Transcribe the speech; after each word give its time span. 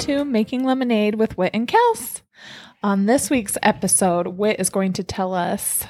To 0.00 0.24
Making 0.24 0.64
Lemonade 0.64 1.16
with 1.16 1.36
Wit 1.36 1.50
and 1.52 1.68
Kels. 1.68 2.22
On 2.82 3.04
this 3.04 3.28
week's 3.28 3.58
episode, 3.62 4.28
Wit 4.28 4.58
is 4.58 4.70
going 4.70 4.94
to 4.94 5.04
tell 5.04 5.34
us 5.34 5.84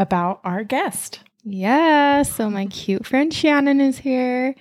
about 0.00 0.40
our 0.42 0.64
guest. 0.64 1.20
Yeah, 1.44 2.22
so 2.24 2.50
my 2.50 2.66
cute 2.66 3.06
friend 3.06 3.30
Shannen 3.30 3.80
is 3.80 3.98
here. 3.98 4.56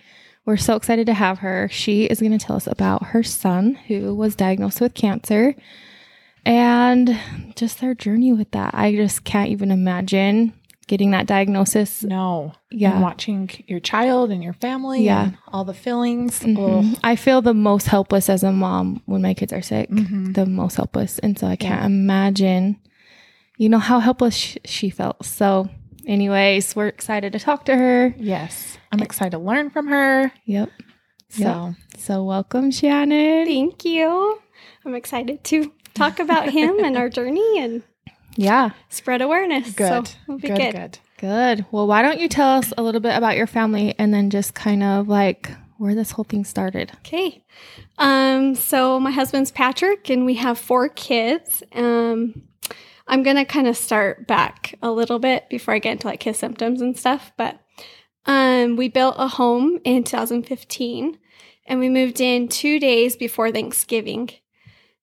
We're 0.46 0.58
so 0.58 0.76
excited 0.76 1.08
to 1.08 1.16
have 1.16 1.40
her. 1.40 1.68
She 1.72 2.06
is 2.06 2.20
going 2.20 2.38
to 2.38 2.46
tell 2.46 2.56
us 2.56 2.68
about 2.68 3.08
her 3.08 3.24
son 3.24 3.74
who 3.88 4.14
was 4.14 4.36
diagnosed 4.36 4.80
with 4.80 4.94
cancer 4.94 5.56
and 6.46 7.20
just 7.56 7.82
their 7.82 7.96
journey 7.96 8.34
with 8.34 8.52
that. 8.52 8.76
I 8.76 8.96
just 8.96 9.24
can't 9.24 9.50
even 9.50 9.72
imagine 9.72 10.54
getting 10.92 11.12
that 11.12 11.26
diagnosis. 11.26 12.04
No. 12.04 12.52
Yeah. 12.70 12.92
And 12.92 13.02
watching 13.02 13.50
your 13.66 13.80
child 13.80 14.30
and 14.30 14.44
your 14.44 14.52
family 14.52 15.06
Yeah. 15.06 15.24
and 15.24 15.38
all 15.48 15.64
the 15.64 15.74
feelings. 15.74 16.42
Mhm. 16.42 17.00
I 17.02 17.16
feel 17.16 17.42
the 17.42 17.54
most 17.54 17.88
helpless 17.88 18.30
as 18.30 18.44
a 18.44 18.52
mom 18.52 19.02
when 19.06 19.22
my 19.22 19.34
kids 19.34 19.54
are 19.54 19.62
sick. 19.62 19.90
Mhm. 19.90 20.34
The 20.34 20.46
most 20.46 20.76
helpless. 20.76 21.18
And 21.20 21.40
so 21.40 21.48
I 21.48 21.56
can't 21.56 21.80
Yeah. 21.80 21.86
imagine, 21.86 22.76
you 23.58 23.70
know, 23.70 23.80
how 23.80 24.00
helpless 24.02 24.36
sh- 24.36 24.58
she 24.66 24.90
felt. 24.90 25.24
So, 25.26 25.70
anyways, 26.06 26.76
we're 26.76 26.88
excited 26.88 27.32
to 27.32 27.40
talk 27.40 27.64
to 27.66 27.76
her. 27.78 28.14
Yes. 28.20 28.78
I'm 28.92 29.00
excited 29.02 29.32
to 29.32 29.40
learn 29.40 29.70
from 29.70 29.88
her. 29.88 30.34
Yep. 30.46 30.70
So, 31.30 31.76
So, 31.98 32.24
welcome, 32.26 32.72
Shannen. 32.72 33.46
Thank 33.46 33.86
you. 33.86 34.40
I'm 34.86 34.96
excited 34.96 35.46
to 35.46 35.72
talk 35.94 36.20
about 36.20 36.50
him 36.50 36.84
and 36.84 36.98
our 36.98 37.08
journey 37.08 37.60
and 37.60 37.84
Yeah. 38.36 38.72
spread 38.90 39.22
awareness. 39.22 39.72
good. 39.74 40.08
So 40.08 40.38
good, 40.38 40.42
good. 40.42 40.74
good. 40.74 41.00
Good. 41.18 41.66
Well, 41.72 41.86
why 41.86 42.02
don't 42.02 42.20
you 42.20 42.28
tell 42.28 42.58
us 42.58 42.74
a 42.78 42.82
little 42.82 43.02
bit 43.02 43.16
about 43.16 43.38
your 43.38 43.48
family 43.48 43.94
and 44.00 44.14
then 44.14 44.30
just 44.30 44.56
kind 44.56 44.82
of 44.82 45.08
like 45.08 45.52
where 45.78 45.94
this 45.94 46.12
whole 46.12 46.26
thing 46.26 46.46
started? 46.46 46.92
Okay. 46.98 47.44
Um, 47.98 48.56
so 48.56 49.00
my 49.00 49.12
husband's 49.12 49.52
Patrick 49.52 50.10
and 50.10 50.26
we 50.26 50.36
have 50.36 50.58
four 50.58 50.90
kids. 50.90 51.62
Um, 51.74 52.42
I'm 53.08 53.24
gonna 53.24 53.46
kind 53.46 53.68
of 53.68 53.78
start 53.78 54.26
back 54.26 54.76
a 54.82 54.92
little 54.92 55.20
bit 55.20 55.50
before 55.50 55.74
I 55.74 55.80
get 55.80 55.94
into 55.94 56.08
like 56.08 56.24
his 56.24 56.38
symptoms 56.38 56.82
and 56.82 56.98
stuff, 56.98 57.32
but 57.38 57.60
um, 58.26 58.76
we 58.76 58.88
built 58.88 59.16
a 59.18 59.28
home 59.28 59.80
in 59.84 60.04
2015 60.04 61.18
and 61.66 61.80
we 61.80 61.90
moved 61.90 62.22
in 62.22 62.48
two 62.48 62.80
days 62.80 63.16
before 63.16 63.52
Thanksgiving. 63.52 64.30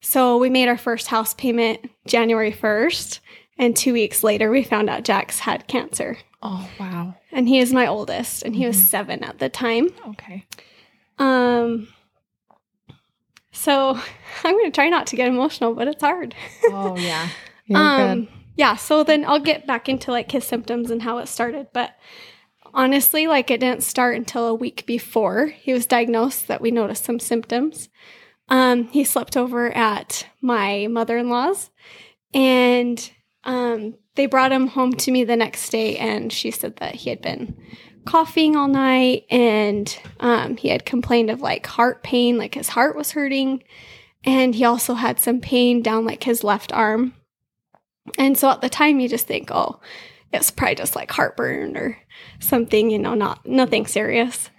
So 0.00 0.38
we 0.38 0.48
made 0.50 0.68
our 0.68 0.78
first 0.78 1.08
house 1.08 1.34
payment 1.34 1.90
January 2.06 2.52
1st, 2.52 3.20
and 3.58 3.76
two 3.76 3.92
weeks 3.92 4.22
later 4.22 4.50
we 4.50 4.62
found 4.62 4.88
out 4.88 5.04
Jax 5.04 5.40
had 5.40 5.66
cancer. 5.66 6.18
Oh, 6.42 6.68
wow. 6.78 7.14
And 7.32 7.48
he 7.48 7.58
is 7.58 7.72
my 7.72 7.86
oldest, 7.86 8.42
and 8.44 8.54
he 8.54 8.64
was 8.66 8.76
Mhm. 8.76 8.84
seven 8.84 9.24
at 9.24 9.38
the 9.40 9.48
time. 9.48 9.88
Okay. 10.10 10.44
Um, 11.18 11.88
so 13.50 13.98
I'm 14.44 14.52
going 14.54 14.66
to 14.70 14.74
try 14.74 14.88
not 14.88 15.08
to 15.08 15.16
get 15.16 15.28
emotional, 15.28 15.74
but 15.74 15.88
it's 15.88 16.02
hard. 16.02 16.34
Oh, 16.66 16.96
yeah. 16.96 17.28
You're 17.66 17.78
um, 17.80 18.24
good. 18.24 18.28
yeah. 18.56 18.76
So 18.76 19.02
then 19.02 19.24
I'll 19.26 19.40
get 19.40 19.66
back 19.66 19.88
into 19.88 20.10
like 20.12 20.30
his 20.30 20.44
symptoms 20.44 20.90
and 20.90 21.02
how 21.02 21.18
it 21.18 21.26
started. 21.26 21.66
But 21.74 21.96
honestly, 22.72 23.26
like 23.26 23.50
it 23.50 23.60
didn't 23.60 23.82
start 23.82 24.16
until 24.16 24.46
a 24.46 24.54
week 24.54 24.86
before 24.86 25.46
he 25.48 25.72
was 25.72 25.86
diagnosed 25.86 26.46
that 26.48 26.60
we 26.60 26.70
noticed 26.70 27.04
some 27.04 27.18
symptoms. 27.18 27.88
Um, 28.48 28.88
he 28.88 29.04
slept 29.04 29.36
over 29.36 29.70
at 29.70 30.26
my 30.40 30.86
mother 30.88 31.18
in 31.18 31.28
law's 31.28 31.70
and 32.32 33.10
um, 33.44 33.94
they 34.14 34.26
brought 34.26 34.52
him 34.52 34.68
home 34.68 34.92
to 34.92 35.10
me 35.10 35.24
the 35.24 35.36
next 35.36 35.70
day 35.70 35.96
and 35.96 36.32
she 36.32 36.50
said 36.50 36.76
that 36.76 36.94
he 36.96 37.10
had 37.10 37.22
been 37.22 37.56
coughing 38.08 38.56
all 38.56 38.68
night 38.68 39.24
and 39.30 39.98
um, 40.20 40.56
he 40.56 40.68
had 40.68 40.86
complained 40.86 41.30
of 41.30 41.40
like 41.40 41.66
heart 41.66 42.02
pain, 42.02 42.38
like 42.38 42.54
his 42.54 42.68
heart 42.68 42.96
was 42.96 43.12
hurting. 43.12 43.62
And 44.24 44.54
he 44.54 44.64
also 44.64 44.94
had 44.94 45.20
some 45.20 45.40
pain 45.40 45.82
down 45.82 46.04
like 46.04 46.24
his 46.24 46.42
left 46.42 46.72
arm. 46.72 47.14
And 48.18 48.36
so 48.36 48.50
at 48.50 48.62
the 48.62 48.70
time 48.70 48.98
you 48.98 49.08
just 49.08 49.26
think, 49.26 49.50
oh, 49.50 49.80
it's 50.32 50.50
probably 50.50 50.74
just 50.74 50.96
like 50.96 51.10
heartburn 51.10 51.76
or 51.76 51.98
something, 52.40 52.90
you 52.90 52.98
know, 52.98 53.14
not 53.14 53.44
nothing 53.46 53.86
serious. 53.86 54.50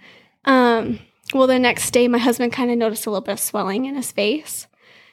Um, 0.44 1.00
well, 1.34 1.46
the 1.46 1.58
next 1.58 1.90
day 1.92 2.08
my 2.08 2.18
husband 2.18 2.52
kind 2.52 2.70
of 2.70 2.78
noticed 2.78 3.06
a 3.06 3.10
little 3.10 3.24
bit 3.24 3.32
of 3.32 3.40
swelling 3.40 3.84
in 3.86 3.94
his 3.94 4.12
face. 4.12 4.66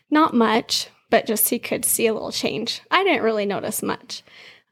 Not 0.09 0.33
much, 0.33 0.88
but 1.09 1.25
just 1.28 1.50
he 1.50 1.59
could 1.59 1.85
see 1.85 2.07
a 2.07 2.13
little 2.13 2.31
change. 2.31 2.81
I 2.89 3.03
didn't 3.03 3.23
really 3.23 3.45
notice 3.45 3.83
much. 3.83 4.23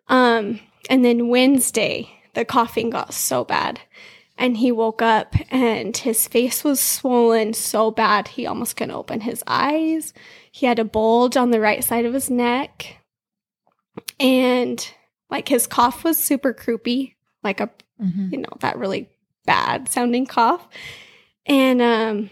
Um, 0.07 0.59
and 0.89 1.03
then 1.03 1.27
Wednesday, 1.29 2.09
the 2.33 2.45
coughing 2.45 2.89
got 2.89 3.13
so 3.13 3.43
bad. 3.43 3.79
And 4.37 4.57
he 4.57 4.71
woke 4.71 5.01
up 5.01 5.33
and 5.49 5.95
his 5.95 6.27
face 6.27 6.63
was 6.63 6.79
swollen 6.81 7.53
so 7.53 7.89
bad 7.89 8.27
he 8.27 8.45
almost 8.45 8.75
couldn't 8.75 8.93
open 8.95 9.21
his 9.21 9.41
eyes. 9.47 10.13
He 10.51 10.65
had 10.65 10.77
a 10.79 10.83
bulge 10.83 11.37
on 11.37 11.51
the 11.51 11.59
right 11.61 11.83
side 11.83 12.05
of 12.05 12.13
his 12.13 12.29
neck. 12.29 12.97
And 14.19 14.85
like 15.29 15.47
his 15.47 15.67
cough 15.67 16.03
was 16.03 16.17
super 16.17 16.53
croupy, 16.53 17.13
like 17.43 17.59
a 17.59 17.69
Mhm. 18.01 18.31
you 18.33 18.37
know, 18.39 18.49
that 18.59 18.77
really 18.77 19.09
bad 19.45 19.87
sounding 19.89 20.25
cough. 20.25 20.67
And 21.45 21.81
um, 21.81 22.29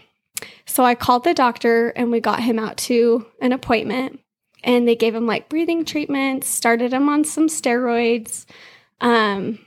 so 0.66 0.84
I 0.84 0.94
called 0.94 1.24
the 1.24 1.34
doctor 1.34 1.88
and 1.90 2.10
we 2.10 2.20
got 2.20 2.40
him 2.40 2.58
out 2.58 2.76
to 2.78 3.26
an 3.40 3.52
appointment. 3.52 4.20
And 4.62 4.88
they 4.88 4.96
gave 4.96 5.14
him 5.14 5.26
like 5.26 5.50
breathing 5.50 5.84
treatments, 5.84 6.48
started 6.48 6.92
him 6.94 7.08
on 7.08 7.24
some 7.24 7.48
steroids. 7.48 8.46
Um, 9.00 9.58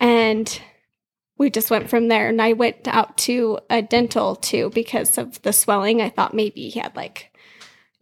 and 0.00 0.60
we 1.38 1.48
just 1.48 1.70
went 1.70 1.88
from 1.88 2.08
there. 2.08 2.28
And 2.28 2.42
I 2.42 2.52
went 2.54 2.88
out 2.88 3.16
to 3.18 3.60
a 3.70 3.82
dental 3.82 4.34
too 4.36 4.70
because 4.74 5.16
of 5.16 5.40
the 5.42 5.52
swelling. 5.52 6.02
I 6.02 6.08
thought 6.10 6.34
maybe 6.34 6.68
he 6.68 6.80
had 6.80 6.96
like 6.96 7.30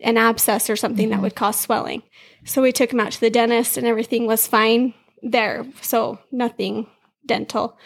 an 0.00 0.16
abscess 0.16 0.70
or 0.70 0.76
something 0.76 1.10
that 1.10 1.18
Mhm. 1.18 1.22
would 1.22 1.34
cause 1.34 1.60
swelling. 1.60 2.02
So 2.44 2.62
we 2.62 2.72
took 2.72 2.92
him 2.92 3.00
out 3.00 3.12
to 3.12 3.20
the 3.20 3.30
dentist 3.30 3.76
and 3.76 3.86
everything 3.86 4.26
was 4.26 4.46
fine 4.46 4.94
there. 5.22 5.66
So 5.82 6.20
nothing 6.32 6.86
dental. 7.26 7.76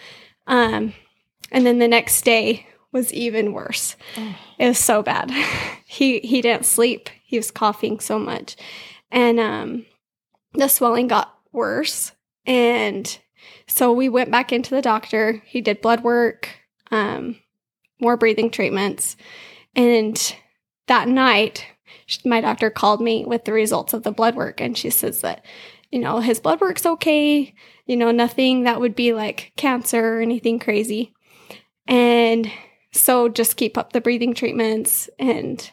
Um, 0.46 0.92
and 1.52 1.64
then 1.64 1.78
the 1.78 1.86
next 1.86 2.22
day 2.22 2.66
was 2.90 3.12
even 3.12 3.52
worse. 3.52 3.96
Oh. 4.16 4.34
It 4.58 4.68
was 4.68 4.78
so 4.78 5.02
bad. 5.02 5.30
he 5.86 6.18
he 6.20 6.42
didn't 6.42 6.66
sleep. 6.66 7.08
He 7.24 7.36
was 7.36 7.50
coughing 7.50 8.00
so 8.00 8.18
much, 8.18 8.56
and 9.10 9.38
um, 9.38 9.86
the 10.54 10.68
swelling 10.68 11.06
got 11.06 11.34
worse. 11.52 12.12
And 12.44 13.18
so 13.68 13.92
we 13.92 14.08
went 14.08 14.30
back 14.30 14.52
into 14.52 14.74
the 14.74 14.82
doctor. 14.82 15.42
He 15.46 15.60
did 15.60 15.80
blood 15.80 16.02
work, 16.02 16.48
um, 16.90 17.36
more 18.00 18.16
breathing 18.16 18.50
treatments, 18.50 19.16
and 19.74 20.36
that 20.88 21.08
night, 21.08 21.66
my 22.24 22.40
doctor 22.40 22.68
called 22.68 23.00
me 23.00 23.24
with 23.24 23.44
the 23.44 23.52
results 23.52 23.92
of 23.92 24.02
the 24.02 24.12
blood 24.12 24.34
work, 24.34 24.60
and 24.60 24.76
she 24.76 24.90
says 24.90 25.20
that 25.20 25.44
you 25.90 25.98
know 25.98 26.20
his 26.20 26.40
blood 26.40 26.60
work's 26.60 26.86
okay. 26.86 27.54
You 27.86 27.96
know 27.96 28.10
nothing 28.10 28.64
that 28.64 28.80
would 28.80 28.94
be 28.94 29.12
like 29.12 29.52
cancer 29.56 30.18
or 30.18 30.20
anything 30.20 30.58
crazy, 30.58 31.14
and 31.86 32.50
so 32.92 33.28
just 33.28 33.56
keep 33.56 33.76
up 33.78 33.92
the 33.92 34.00
breathing 34.00 34.34
treatments 34.34 35.08
and 35.18 35.70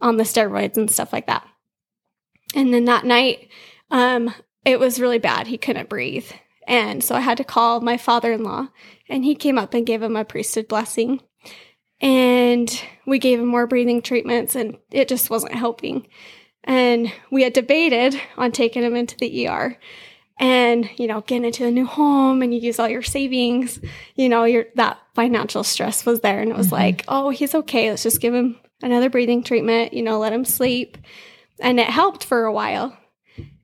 on 0.00 0.16
the 0.16 0.24
steroids 0.24 0.76
and 0.76 0.90
stuff 0.90 1.12
like 1.12 1.26
that. 1.26 1.46
And 2.54 2.72
then 2.72 2.84
that 2.86 3.04
night, 3.04 3.48
um, 3.90 4.34
it 4.64 4.78
was 4.78 5.00
really 5.00 5.18
bad. 5.18 5.46
He 5.46 5.58
couldn't 5.58 5.88
breathe. 5.88 6.30
And 6.66 7.02
so 7.02 7.14
I 7.14 7.20
had 7.20 7.38
to 7.38 7.44
call 7.44 7.80
my 7.80 7.96
father 7.96 8.32
in 8.32 8.44
law, 8.44 8.68
and 9.08 9.24
he 9.24 9.34
came 9.34 9.58
up 9.58 9.72
and 9.72 9.86
gave 9.86 10.02
him 10.02 10.16
a 10.16 10.24
priesthood 10.24 10.68
blessing. 10.68 11.20
And 12.00 12.70
we 13.06 13.18
gave 13.18 13.40
him 13.40 13.46
more 13.46 13.66
breathing 13.66 14.02
treatments, 14.02 14.54
and 14.54 14.76
it 14.90 15.08
just 15.08 15.30
wasn't 15.30 15.54
helping. 15.54 16.06
And 16.64 17.10
we 17.30 17.42
had 17.42 17.54
debated 17.54 18.20
on 18.36 18.52
taking 18.52 18.82
him 18.82 18.94
into 18.94 19.16
the 19.16 19.48
ER 19.48 19.78
and, 20.38 20.88
you 20.98 21.06
know, 21.06 21.20
getting 21.22 21.44
into 21.44 21.66
a 21.66 21.70
new 21.70 21.86
home 21.86 22.42
and 22.42 22.54
you 22.54 22.60
use 22.60 22.78
all 22.78 22.88
your 22.88 23.02
savings, 23.02 23.80
you 24.14 24.28
know, 24.28 24.44
your 24.44 24.66
that 24.76 24.98
financial 25.14 25.64
stress 25.64 26.06
was 26.06 26.20
there. 26.20 26.40
And 26.40 26.50
it 26.50 26.56
was 26.56 26.68
Mhm. 26.68 26.72
like, 26.72 27.04
oh, 27.08 27.30
he's 27.30 27.54
okay. 27.54 27.90
Let's 27.90 28.02
just 28.04 28.20
give 28.20 28.34
him 28.34 28.56
another 28.82 29.10
breathing 29.10 29.42
treatment, 29.42 29.92
you 29.92 30.02
know, 30.02 30.18
let 30.18 30.32
him 30.32 30.44
sleep. 30.44 30.96
And 31.60 31.80
it 31.80 31.88
helped 31.88 32.24
for 32.24 32.44
a 32.44 32.52
while. 32.52 32.96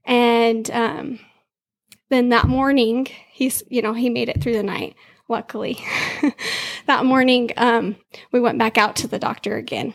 And 0.05 0.69
um, 0.73 1.21
then 2.11 2.31
that 2.31 2.49
morning, 2.49 3.07
he's, 3.33 3.63
you 3.69 3.81
know, 3.83 3.93
he 3.93 4.11
made 4.11 4.29
it 4.29 4.43
through 4.43 4.55
the 4.55 4.63
night, 4.63 4.97
luckily. 5.29 5.79
that 6.87 7.05
morning, 7.05 7.51
um, 7.57 7.97
we 8.33 8.41
went 8.41 8.59
back 8.59 8.77
out 8.77 8.97
to 8.97 9.07
the 9.09 9.19
doctor 9.19 9.57
again 9.57 9.95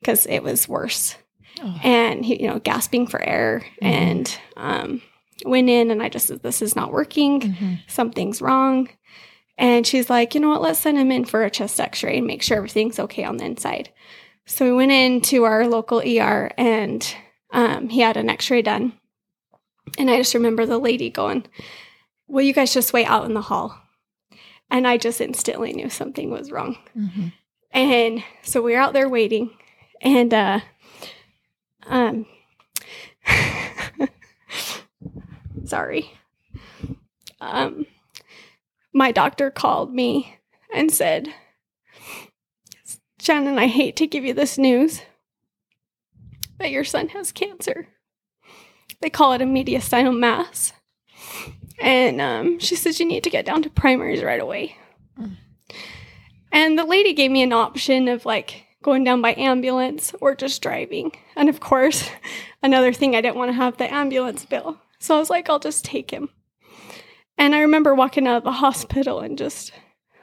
because 0.00 0.26
it 0.26 0.42
was 0.42 0.68
worse. 0.68 1.16
Oh. 1.62 1.78
And 1.82 2.24
he, 2.24 2.40
you 2.40 2.48
know, 2.48 2.58
gasping 2.60 3.06
for 3.06 3.20
air 3.20 3.66
and 3.82 4.34
um, 4.56 5.02
went 5.44 5.68
in 5.68 5.90
and 5.90 6.02
I 6.02 6.08
just 6.08 6.26
said, 6.26 6.42
this 6.42 6.62
is 6.62 6.74
not 6.76 6.92
working. 6.92 7.40
Mhm. 7.40 7.78
Something's 7.88 8.40
wrong. 8.42 8.88
And 9.58 9.86
she's 9.86 10.08
like, 10.08 10.34
you 10.34 10.40
know 10.40 10.48
what? 10.48 10.62
Let's 10.62 10.78
send 10.78 10.96
him 10.98 11.12
in 11.12 11.24
for 11.24 11.44
a 11.44 11.50
chest 11.50 11.78
x 11.80 12.02
ray 12.02 12.18
and 12.18 12.26
make 12.26 12.42
sure 12.42 12.56
everything's 12.56 12.98
okay 12.98 13.24
on 13.24 13.36
the 13.36 13.44
inside. 13.44 13.90
So 14.46 14.64
we 14.64 14.72
went 14.72 14.92
into 14.92 15.44
our 15.44 15.66
local 15.66 16.00
ER 16.00 16.50
and 16.56 17.14
um, 17.52 17.88
he 17.88 18.00
had 18.00 18.16
an 18.16 18.30
x 18.30 18.50
ray 18.50 18.62
done. 18.62 18.94
And 19.98 20.10
I 20.10 20.16
just 20.18 20.34
remember 20.34 20.66
the 20.66 20.78
lady 20.78 21.10
going, 21.10 21.44
Will 22.28 22.42
you 22.42 22.52
guys 22.52 22.72
just 22.72 22.92
wait 22.92 23.06
out 23.06 23.24
in 23.26 23.34
the 23.34 23.42
hall? 23.42 23.76
And 24.70 24.86
I 24.86 24.98
just 24.98 25.20
instantly 25.20 25.72
knew 25.72 25.90
something 25.90 26.30
was 26.30 26.52
wrong. 26.52 26.76
Mhm. 26.96 27.32
And 27.72 28.22
so 28.42 28.62
we 28.62 28.72
were 28.72 28.78
out 28.80 28.92
there 28.92 29.08
waiting. 29.08 29.50
And 30.00 30.32
uh 30.32 30.60
um 31.86 32.26
sorry. 35.70 36.12
Um 37.40 37.86
my 38.92 39.12
doctor 39.12 39.50
called 39.50 39.94
me 39.94 40.36
and 40.74 40.90
said, 40.90 41.32
Shannen, 43.20 43.58
I 43.58 43.66
hate 43.66 43.96
to 43.96 44.06
give 44.06 44.24
you 44.24 44.34
this 44.34 44.58
news, 44.58 45.02
but 46.58 46.70
your 46.70 46.84
son 46.84 47.08
has 47.08 47.32
cancer. 47.32 47.88
They 49.00 49.10
call 49.10 49.32
it 49.32 49.42
a 49.42 49.44
mediastinal 49.44 50.18
mass. 50.18 50.72
And 51.80 52.20
um, 52.20 52.58
she 52.58 52.76
says 52.76 52.98
you 52.98 53.06
need 53.06 53.24
to 53.24 53.30
get 53.30 53.46
down 53.46 53.62
to 53.62 53.70
primaries 53.70 54.22
right 54.22 54.40
away. 54.40 54.76
Mm. 55.18 55.36
And 56.52 56.78
the 56.78 56.84
lady 56.84 57.14
gave 57.14 57.30
me 57.30 57.42
an 57.42 57.52
option 57.52 58.08
of 58.08 58.26
like 58.26 58.66
going 58.82 59.04
down 59.04 59.22
by 59.22 59.34
ambulance 59.34 60.12
or 60.20 60.34
just 60.34 60.60
driving. 60.62 61.12
And 61.36 61.48
of 61.48 61.60
course, 61.60 62.10
another 62.62 62.92
thing, 62.92 63.14
I 63.14 63.20
didn't 63.20 63.36
want 63.36 63.50
to 63.50 63.54
have 63.54 63.76
the 63.76 63.92
ambulance 63.92 64.44
bill. 64.44 64.78
So 65.00 65.16
I 65.16 65.18
was 65.18 65.30
like, 65.30 65.48
I'll 65.50 65.58
just 65.58 65.84
take 65.84 66.10
him. 66.10 66.28
And 67.38 67.54
I 67.54 67.60
remember 67.60 67.94
walking 67.94 68.26
out 68.26 68.36
of 68.38 68.44
the 68.44 68.52
hospital 68.52 69.20
and 69.20 69.36
just 69.38 69.72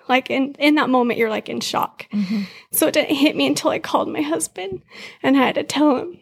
like 0.08 0.30
in, 0.30 0.54
in 0.60 0.76
that 0.76 0.90
moment, 0.90 1.20
you're 1.20 1.30
like 1.30 1.50
in 1.50 1.60
shock. 1.60 2.08
Mhm. 2.12 2.46
So 2.72 2.88
it 2.88 2.94
didn't 2.94 3.16
hit 3.16 3.36
me 3.36 3.48
until 3.48 3.72
I 3.72 3.80
called 3.80 4.08
my 4.08 4.22
husband 4.22 4.84
and 5.24 5.36
I 5.36 5.42
had 5.42 5.56
to 5.56 5.64
tell 5.64 5.98
him, 5.98 6.20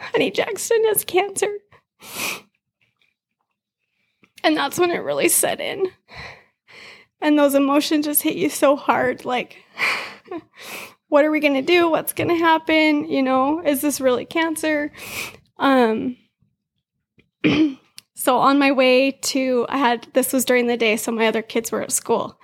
honey, 0.00 0.30
Jaxston 0.32 0.84
has 0.86 1.04
cancer. 1.04 1.58
And 4.42 4.56
that's 4.56 4.78
when 4.78 4.90
it 4.90 4.98
really 4.98 5.28
set 5.28 5.60
in. 5.60 5.88
And 7.20 7.38
those 7.38 7.54
emotions 7.54 8.06
just 8.06 8.22
hit 8.22 8.36
you 8.36 8.48
so 8.48 8.76
hard 8.76 9.24
like, 9.24 9.58
what 11.08 11.24
are 11.24 11.30
we 11.30 11.40
going 11.40 11.54
to 11.54 11.62
do? 11.62 11.90
What's 11.90 12.12
going 12.12 12.28
to 12.28 12.36
happen? 12.36 13.08
You 13.08 13.22
know, 13.22 13.60
is 13.62 13.80
this 13.80 14.00
really 14.00 14.24
cancer? 14.24 14.92
Um, 15.58 16.16
so 18.20 18.38
on 18.38 18.58
my 18.58 18.72
way 18.72 19.12
to, 19.12 19.64
I 19.68 19.78
had, 19.78 20.08
this 20.12 20.32
was 20.32 20.44
during 20.44 20.66
the 20.66 20.76
day, 20.76 20.96
so 20.96 21.12
my 21.12 21.28
other 21.28 21.40
kids 21.40 21.70
were 21.70 21.82
at 21.82 21.92
school. 21.92 22.36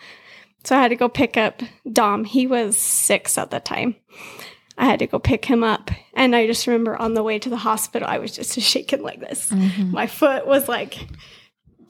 So 0.62 0.76
I 0.76 0.80
had 0.80 0.88
to 0.90 0.96
go 0.96 1.08
pick 1.08 1.36
up 1.36 1.62
Dom. 1.92 2.22
He 2.24 2.46
was 2.46 2.76
six 2.78 3.36
at 3.36 3.50
the 3.50 3.58
time. 3.58 3.96
I 4.78 4.84
had 4.84 5.00
to 5.00 5.08
go 5.08 5.18
pick 5.18 5.44
him 5.44 5.64
up. 5.64 5.90
And 6.14 6.36
I 6.36 6.46
just 6.46 6.68
remember 6.68 6.96
on 6.96 7.14
the 7.14 7.24
way 7.24 7.40
to 7.40 7.50
the 7.50 7.56
hospital, 7.56 8.06
I 8.08 8.18
was 8.18 8.30
just 8.30 8.58
shaking 8.60 9.02
like 9.02 9.18
this. 9.18 9.50
Mhm. 9.50 9.90
My 9.90 10.06
foot 10.06 10.46
was 10.46 10.68
like, 10.68 11.08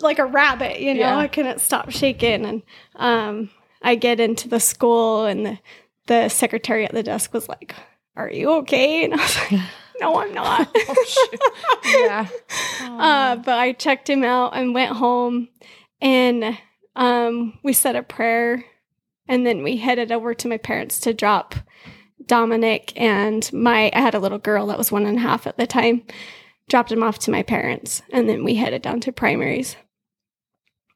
like 0.00 0.18
a 0.18 0.24
rabbit, 0.24 0.80
you 0.80 0.94
know, 0.94 1.00
Yeah. 1.00 1.18
I 1.18 1.28
couldn't 1.28 1.60
stop 1.60 1.90
shaking. 1.90 2.46
And 2.46 2.62
um, 2.96 3.50
I 3.82 3.96
get 3.96 4.18
into 4.18 4.48
the 4.48 4.60
school, 4.60 5.26
and 5.26 5.44
the, 5.44 5.58
the 6.06 6.28
secretary 6.30 6.86
at 6.86 6.92
the 6.92 7.02
desk 7.02 7.34
was 7.34 7.50
like, 7.50 7.74
Are 8.16 8.30
you 8.30 8.50
okay? 8.62 9.04
And 9.04 9.12
I 9.12 9.16
was 9.18 9.36
like, 9.52 9.60
No, 10.00 10.16
I'm 10.20 10.32
not. 10.34 10.68
Oh, 11.86 12.04
yeah. 12.06 12.26
uh, 12.80 13.36
but 13.36 13.58
I 13.58 13.72
checked 13.72 14.08
him 14.10 14.24
out 14.24 14.56
and 14.56 14.74
went 14.74 14.96
home, 14.96 15.48
and 16.00 16.58
um, 16.96 17.58
we 17.62 17.72
said 17.72 17.94
a 17.94 18.02
prayer, 18.02 18.64
and 19.28 19.46
then 19.46 19.62
we 19.62 19.76
headed 19.76 20.10
over 20.10 20.34
to 20.34 20.48
my 20.48 20.56
parents 20.56 20.98
to 21.00 21.14
drop 21.14 21.54
Dominic 22.26 22.92
and 22.96 23.50
my. 23.52 23.90
I 23.94 24.00
had 24.00 24.14
a 24.14 24.18
little 24.18 24.38
girl 24.38 24.66
that 24.68 24.78
was 24.78 24.90
one 24.90 25.06
and 25.06 25.18
a 25.18 25.20
half 25.20 25.46
at 25.46 25.56
the 25.56 25.66
time. 25.66 26.02
Dropped 26.68 26.90
him 26.90 27.02
off 27.02 27.18
to 27.20 27.30
my 27.30 27.42
parents, 27.42 28.02
and 28.10 28.28
then 28.28 28.44
we 28.44 28.54
headed 28.54 28.82
down 28.82 29.00
to 29.00 29.12
primaries. 29.12 29.76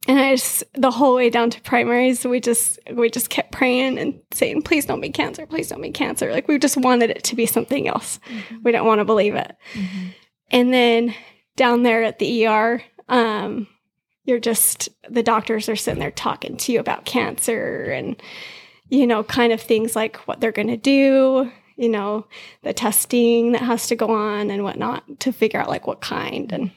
And 0.09 0.19
I 0.19 0.35
just 0.37 0.65
the 0.73 0.91
whole 0.91 1.15
way 1.15 1.29
down 1.29 1.51
to 1.51 1.61
primaries, 1.61 2.25
we 2.25 2.41
just 2.41 2.79
we 2.93 3.11
just 3.11 3.29
kept 3.29 3.53
praying 3.53 3.99
and 3.99 4.19
saying, 4.33 4.63
"Please 4.63 4.87
don't 4.87 5.03
be 5.03 5.11
cancer. 5.11 5.47
Please 5.47 5.69
don't 5.69 5.83
be 5.83 5.91
cancer." 5.91 6.33
Like 6.33 6.49
we 6.49 6.59
just 6.59 6.79
wanted 6.79 7.11
it 7.11 7.23
to 7.25 7.37
be 7.37 7.45
something 7.47 7.87
else. 7.87 8.19
Mhm. 8.29 8.65
We 8.65 8.73
don't 8.73 8.87
want 8.87 9.01
to 9.01 9.05
believe 9.05 9.35
it. 9.35 9.55
Mhm. 9.75 10.15
And 10.51 10.73
then 10.73 11.15
down 11.57 11.83
there 11.83 12.03
at 12.03 12.19
the 12.19 12.47
ER, 12.47 12.83
um, 13.11 13.69
you're 14.25 14.41
just 14.41 14.89
the 15.11 15.23
doctors 15.23 15.69
are 15.69 15.77
sitting 15.77 16.01
there 16.01 16.11
talking 16.11 16.57
to 16.57 16.73
you 16.73 16.81
about 16.81 17.05
cancer 17.05 17.85
and 17.85 18.21
you 18.91 19.07
know, 19.07 19.23
kind 19.23 19.53
of 19.53 19.61
things 19.61 19.95
like 19.95 20.17
what 20.27 20.41
they're 20.41 20.51
going 20.51 20.69
to 20.69 20.77
do, 20.79 21.53
you 21.77 21.89
know, 21.91 22.27
the 22.63 22.73
testing 22.73 23.53
that 23.53 23.61
has 23.61 23.87
to 23.87 23.95
go 23.95 24.11
on 24.11 24.51
and 24.51 24.65
whatnot 24.65 25.21
to 25.21 25.31
figure 25.31 25.61
out 25.61 25.69
like 25.69 25.87
what 25.87 26.01
kind. 26.01 26.51
And 26.53 26.71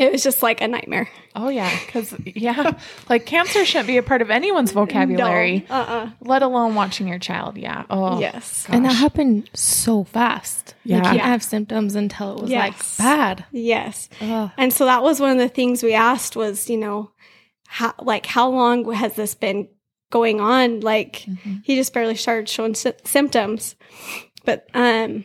it 0.00 0.10
was 0.12 0.22
just 0.24 0.42
like 0.42 0.60
a 0.62 0.66
nightmare. 0.68 1.08
Oh 1.36 1.48
yeah, 1.48 1.70
because 1.86 2.12
yeah, 2.24 2.72
like 3.08 3.26
cancer 3.26 3.64
shouldn't 3.64 3.86
be 3.86 3.98
a 3.98 4.02
part 4.02 4.22
of 4.22 4.30
anyone's 4.30 4.72
vocabulary, 4.72 5.66
No, 5.68 5.76
uh-uh. 5.76 6.10
let 6.22 6.42
alone 6.42 6.74
watching 6.74 7.06
your 7.06 7.18
child. 7.18 7.56
Yeah. 7.58 7.84
Oh 7.90 8.18
Yes. 8.18 8.66
And 8.68 8.84
that 8.84 8.94
happened 8.94 9.48
so 9.54 10.02
fast. 10.04 10.74
Like, 10.84 11.04
Yeah. 11.04 11.12
you 11.12 11.18
Yeah. 11.18 11.26
have 11.26 11.42
symptoms 11.44 11.94
until 11.94 12.36
it 12.36 12.40
was 12.42 12.50
Yes. 12.50 12.98
like 12.98 13.06
bad. 13.06 13.44
Yes. 13.52 14.08
Ugh. 14.20 14.50
And 14.56 14.72
so 14.72 14.86
that 14.86 15.02
was 15.02 15.20
one 15.20 15.30
of 15.30 15.38
the 15.38 15.48
things 15.48 15.82
we 15.82 15.94
asked 15.94 16.34
was, 16.34 16.68
you 16.70 16.76
know, 16.78 17.10
how 17.68 17.94
like 18.00 18.26
how 18.26 18.48
long 18.50 18.90
has 18.92 19.14
this 19.14 19.34
been 19.34 19.68
going 20.10 20.40
on? 20.40 20.80
Like 20.80 21.24
Mhm. 21.28 21.62
he 21.64 21.76
just 21.76 21.92
barely 21.92 22.16
started 22.16 22.48
showing 22.48 22.74
sy- 22.74 22.94
symptoms. 23.04 23.76
But 24.44 24.66
um 24.74 25.24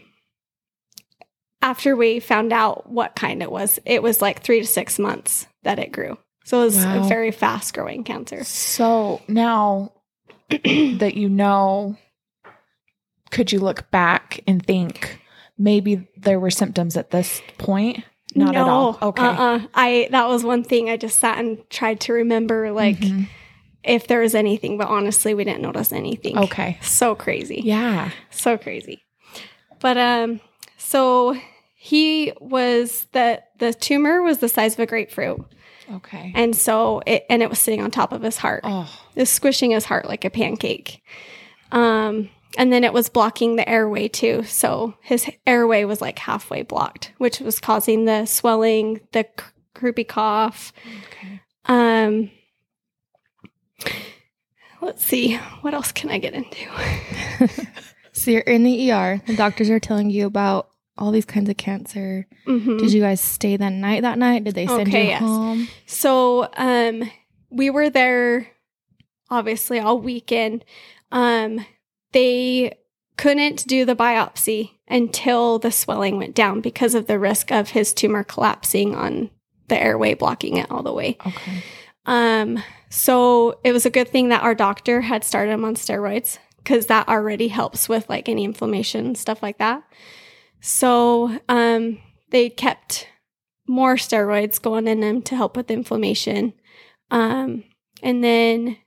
after 1.65 1.95
we 1.95 2.19
found 2.19 2.53
out 2.53 2.88
what 2.89 3.15
kind 3.15 3.41
it 3.41 3.51
was, 3.51 3.79
it 3.85 4.03
was 4.03 4.21
like 4.21 4.44
3 4.44 4.59
to 4.62 4.67
6 4.67 5.00
months 5.00 5.47
that 5.63 5.79
it 5.79 5.91
grew. 5.91 6.17
So 6.44 6.62
it 6.62 6.65
was 6.65 6.85
Wow. 6.85 7.03
a 7.06 7.07
very 7.09 7.31
fast 7.31 7.73
growing 7.73 8.03
cancer. 8.03 8.44
So 8.44 9.21
now 9.27 9.91
that 10.50 11.13
you 11.15 11.27
know, 11.27 11.97
could 13.31 13.51
you 13.51 13.59
look 13.59 13.89
back 13.91 14.41
and 14.47 14.63
think 14.65 15.19
maybe 15.57 16.07
there 16.17 16.39
were 16.39 16.51
symptoms 16.51 16.95
at 16.97 17.09
this 17.09 17.41
point? 17.57 18.03
Not 18.35 18.56
at 18.56 18.67
all. 18.67 18.97
Okay. 19.01 19.23
Uh-uh. 19.25 19.62
I 19.73 20.07
that 20.12 20.27
was 20.27 20.44
one 20.44 20.63
thing 20.63 20.89
I 20.89 20.97
just 20.97 21.17
sat 21.19 21.38
and 21.39 21.57
tried 21.69 22.00
to 22.01 22.13
remember 22.13 22.71
like 22.71 23.00
Mhm. 23.00 23.27
if 23.83 24.07
there 24.07 24.19
was 24.19 24.35
anything, 24.35 24.77
but 24.77 24.88
honestly 24.88 25.33
we 25.33 25.44
didn't 25.45 25.62
notice 25.62 25.91
anything. 25.91 26.38
Okay. 26.38 26.77
So 26.81 27.15
crazy. 27.15 27.62
Yeah. 27.63 28.12
so 28.29 28.57
crazy 28.57 29.01
but 29.79 29.98
um 29.98 30.39
so 30.77 31.36
he 31.86 32.34
was 32.42 33.06
the 33.12 33.42
the 33.60 33.72
tumor 33.74 34.24
was 34.24 34.39
the 34.39 34.50
size 34.50 34.74
of 34.74 34.80
a 34.80 34.86
grapefruit 34.88 35.46
Okay. 35.94 36.32
and 36.36 36.56
so 36.56 37.01
it 37.06 37.25
and 37.30 37.44
it 37.44 37.50
was 37.50 37.60
sitting 37.60 37.82
on 37.82 37.92
top 37.92 38.12
of 38.12 38.24
his 38.24 38.38
heart 38.38 38.62
Oh. 38.63 38.89
it 39.15 39.20
was 39.22 39.30
squishing 39.30 39.70
his 39.72 39.86
heart 39.86 40.08
like 40.08 40.25
a 40.25 40.32
pancake 40.32 41.04
um 41.72 42.30
and 42.58 42.74
then 42.74 42.84
it 42.84 42.92
was 42.94 43.08
blocking 43.10 43.56
the 43.56 43.70
airway 43.70 44.08
too 44.08 44.42
so 44.44 44.96
his 45.01 45.30
airway 45.46 45.84
was 45.84 46.01
like 46.01 46.18
halfway 46.18 46.63
blocked 46.63 47.12
which 47.20 47.39
was 47.39 47.60
causing 47.60 48.06
the 48.06 48.25
swelling 48.25 49.00
the 49.12 49.24
cr- 49.38 49.51
croupy 49.75 50.08
cough 50.08 50.74
Okay. 51.12 51.42
um 51.65 52.32
let's 54.82 55.04
see 55.06 55.36
what 55.62 55.74
else 55.75 55.92
can 55.92 56.10
i 56.10 56.18
get 56.18 56.34
into 56.34 56.65
So 58.18 58.32
you're 58.32 58.42
in 58.44 58.63
the 58.63 58.92
ER. 58.94 59.22
The 59.27 59.36
doctors 59.36 59.70
are 59.70 59.77
telling 59.80 60.10
you 60.10 60.25
about 60.25 60.70
all 60.97 61.11
these 61.11 61.25
kinds 61.25 61.49
of 61.49 61.57
cancer. 61.57 62.25
Mhm. 62.47 62.79
Did 62.79 62.93
you 62.93 63.01
guys 63.01 63.19
stay 63.21 63.57
that 63.57 63.73
night 63.73 64.01
that 64.03 64.17
night? 64.17 64.43
Did 64.45 64.55
they 64.55 64.67
send 64.67 64.87
Okay, 64.89 65.03
you 65.03 65.09
yes. 65.09 65.21
home? 65.21 65.67
So 65.85 66.49
um 66.55 67.09
we 67.49 67.69
were 67.69 67.89
there 67.89 68.47
obviously 69.29 69.79
all 69.79 69.99
weekend. 69.99 70.63
Um 71.11 71.65
they 72.11 72.77
couldn't 73.17 73.65
do 73.67 73.85
the 73.85 73.95
biopsy 73.95 74.71
until 74.87 75.57
the 75.59 75.71
swelling 75.71 76.17
went 76.17 76.35
down 76.35 76.61
because 76.61 76.93
of 76.95 77.07
the 77.07 77.17
risk 77.19 77.51
of 77.51 77.69
his 77.69 77.93
tumor 77.93 78.23
collapsing 78.23 78.95
on 78.95 79.29
the 79.67 79.81
airway 79.81 80.13
blocking 80.13 80.57
it 80.57 80.69
all 80.69 80.83
the 80.83 80.93
way. 80.93 81.17
Okay. 81.25 81.63
Um 82.05 82.61
so 82.89 83.59
it 83.63 83.71
was 83.73 83.85
a 83.85 83.89
good 83.89 84.07
thing 84.09 84.29
that 84.29 84.43
our 84.43 84.55
doctor 84.55 85.01
had 85.01 85.23
started 85.23 85.51
him 85.51 85.65
on 85.65 85.75
steroids 85.75 86.37
cuz 86.63 86.85
that 86.85 87.07
already 87.09 87.49
helps 87.49 87.89
with 87.89 88.07
like 88.09 88.29
any 88.29 88.43
inflammation 88.45 89.15
stuff 89.15 89.43
like 89.43 89.57
that. 89.57 89.83
So 90.67 91.39
um 91.48 92.00
they 92.31 92.50
kept 92.50 93.07
more 93.67 93.95
steroids 93.95 94.62
going 94.62 94.88
in 94.88 95.00
them 95.00 95.22
to 95.24 95.36
help 95.36 95.55
with 95.55 95.72
inflammation. 95.72 96.53
Um, 97.12 97.63
and 98.03 98.24
then, 98.24 98.77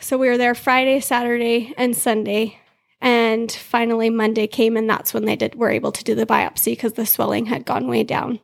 so 0.00 0.18
we 0.18 0.28
were 0.28 0.38
there 0.38 0.54
Friday, 0.54 1.00
Saturday, 1.00 1.72
and 1.76 1.96
Sunday. 1.96 2.58
And 3.00 3.50
finally, 3.50 4.10
Monday 4.10 4.46
came, 4.46 4.76
and 4.76 4.88
that's 4.88 5.12
when 5.12 5.24
they 5.24 5.34
did 5.34 5.56
were 5.56 5.70
able 5.70 5.90
to 5.92 6.04
do 6.04 6.14
the 6.14 6.26
biopsy 6.26 6.72
because 6.72 6.92
the 6.92 7.06
swelling 7.06 7.46
had 7.46 7.64
gone 7.64 7.88
way 7.88 8.04
down. 8.04 8.38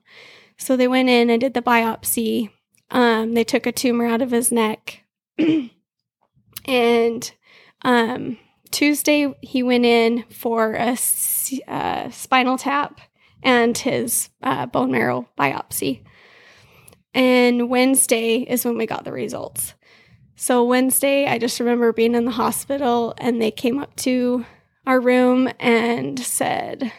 So 0.56 0.76
they 0.76 0.88
went 0.88 1.08
in 1.08 1.30
and 1.30 1.40
did 1.40 1.54
the 1.54 1.62
biopsy. 1.62 2.50
Um, 2.90 3.34
they 3.34 3.44
took 3.44 3.66
a 3.66 3.72
tumor 3.72 4.06
out 4.06 4.22
of 4.22 4.32
his 4.32 4.50
neck, 4.50 5.04
and 6.64 7.30
um, 7.82 8.38
Tuesday 8.70 9.34
he 9.40 9.62
went 9.62 9.84
in 9.84 10.24
for 10.30 10.74
a 10.74 10.96
uh, 11.68 12.10
spinal 12.10 12.58
tap 12.58 13.00
and 13.42 13.76
his 13.76 14.30
uh, 14.42 14.66
bone 14.66 14.90
marrow 14.90 15.28
biopsy. 15.38 16.02
And 17.14 17.70
Wednesday 17.70 18.38
is 18.38 18.64
when 18.64 18.76
we 18.76 18.86
got 18.86 19.04
the 19.04 19.12
results. 19.12 19.74
So 20.36 20.64
Wednesday, 20.64 21.26
I 21.26 21.38
just 21.38 21.58
remember 21.58 21.92
being 21.92 22.14
in 22.14 22.24
the 22.24 22.30
hospital 22.30 23.14
and 23.18 23.42
they 23.42 23.50
came 23.50 23.78
up 23.78 23.96
to 23.96 24.44
our 24.86 25.00
room 25.00 25.48
and 25.58 26.18
said, 26.18 26.92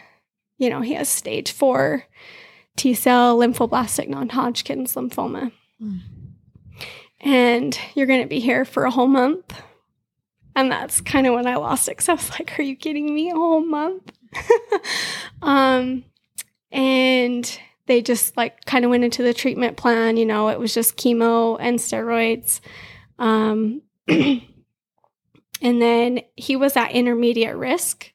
you 0.58 0.70
know, 0.70 0.82
he 0.82 0.94
has 0.94 1.08
stage 1.08 1.52
four 1.52 2.06
T 2.76 2.94
cell 2.94 3.38
lymphoblastic 3.38 4.10
non 4.10 4.30
Hodgkin's 4.30 4.96
lymphoma. 4.96 5.52
Mm. 5.82 6.00
And 7.22 7.80
you're 7.96 8.08
going 8.08 8.22
to 8.22 8.28
be 8.28 8.40
here 8.40 8.66
for 8.66 8.86
a 8.86 8.92
whole 8.92 9.08
month. 9.08 9.62
And 10.60 10.70
that's 10.70 11.00
kind 11.00 11.26
of 11.26 11.34
when 11.34 11.48
I 11.48 11.56
lost 11.56 11.88
it 11.88 11.92
because 11.92 12.10
I 12.10 12.14
was 12.16 12.30
like, 12.32 12.60
are 12.60 12.64
you 12.64 12.76
kidding 12.76 13.14
me? 13.14 13.30
A 13.30 13.34
whole 13.34 13.62
month? 13.62 14.12
um, 15.42 16.04
and 16.70 17.60
they 17.86 18.02
just 18.02 18.36
like 18.36 18.66
kind 18.66 18.84
of 18.84 18.92
went 18.92 19.06
into 19.06 19.24
the 19.24 19.34
treatment 19.34 19.78
plan. 19.78 20.18
You 20.18 20.26
know, 20.26 20.50
it 20.50 20.60
was 20.60 20.74
just 20.74 20.98
chemo 20.98 21.56
and 21.62 21.80
steroids. 21.80 22.60
Um, 23.20 23.84
and 24.10 24.42
then 25.62 26.20
he 26.36 26.58
was 26.58 26.76
at 26.76 26.92
intermediate 26.92 27.56
risk. 27.56 28.12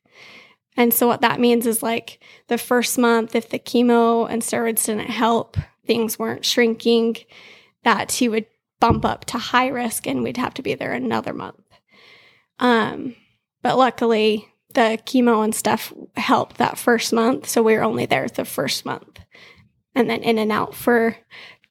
And 0.76 0.92
so 0.92 1.06
what 1.06 1.22
that 1.22 1.40
means 1.40 1.66
is 1.66 1.82
like 1.82 2.22
the 2.48 2.58
first 2.58 2.98
month, 2.98 3.34
if 3.34 3.48
the 3.48 3.58
chemo 3.58 4.30
and 4.30 4.42
steroids 4.42 4.84
didn't 4.84 5.08
help, 5.08 5.56
things 5.86 6.18
weren't 6.18 6.44
shrinking, 6.44 7.16
that 7.84 8.12
he 8.12 8.28
would 8.28 8.44
bump 8.80 9.06
up 9.06 9.24
to 9.24 9.38
high 9.38 9.68
risk 9.68 10.06
and 10.06 10.22
we'd 10.22 10.36
have 10.36 10.52
to 10.52 10.62
be 10.62 10.74
there 10.74 10.92
another 10.92 11.32
month. 11.32 11.63
Um, 12.58 13.16
but 13.62 13.76
luckily 13.78 14.48
the 14.74 14.98
chemo 15.06 15.44
and 15.44 15.54
stuff 15.54 15.92
helped 16.16 16.56
that 16.58 16.78
first 16.78 17.12
month. 17.12 17.48
So 17.48 17.62
we 17.62 17.74
were 17.74 17.82
only 17.84 18.06
there 18.06 18.26
the 18.28 18.44
first 18.44 18.84
month 18.84 19.20
and 19.94 20.10
then 20.10 20.22
in 20.22 20.38
and 20.38 20.50
out 20.50 20.74
for 20.74 21.16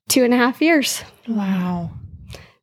two 0.08 0.24
and 0.24 0.34
a 0.34 0.38
half 0.38 0.62
years, 0.62 1.04
Wow. 1.28 1.92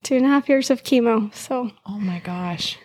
two 0.02 0.16
and 0.16 0.24
a 0.24 0.28
half 0.28 0.48
years 0.48 0.70
of 0.70 0.82
chemo. 0.82 1.34
So 1.34 1.70
Oh 1.86 1.98
my 1.98 2.20
gosh. 2.20 2.78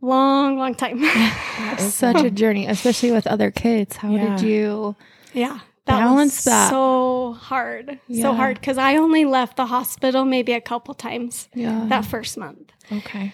long, 0.00 0.58
long 0.58 0.74
time. 0.74 1.02
Such 1.78 2.22
a 2.22 2.30
journey, 2.30 2.66
especially 2.66 3.10
with 3.12 3.26
other 3.26 3.50
kids. 3.50 3.96
How 3.96 4.10
Yeah. 4.10 4.36
did 4.36 4.46
you? 4.46 4.96
Yeah. 5.32 5.60
Balance 5.86 6.36
was 6.36 6.44
that. 6.44 6.70
So 6.70 7.34
hard. 7.34 7.98
Yeah. 8.06 8.22
So 8.22 8.32
hard 8.32 8.58
because 8.60 8.78
I 8.78 8.96
only 8.96 9.24
left 9.26 9.56
the 9.56 9.66
hospital 9.66 10.24
maybe 10.24 10.52
a 10.52 10.60
couple 10.60 10.94
times 10.94 11.48
Yeah. 11.54 11.84
that 11.88 12.04
first 12.06 12.38
month. 12.38 12.70
okay. 12.90 13.32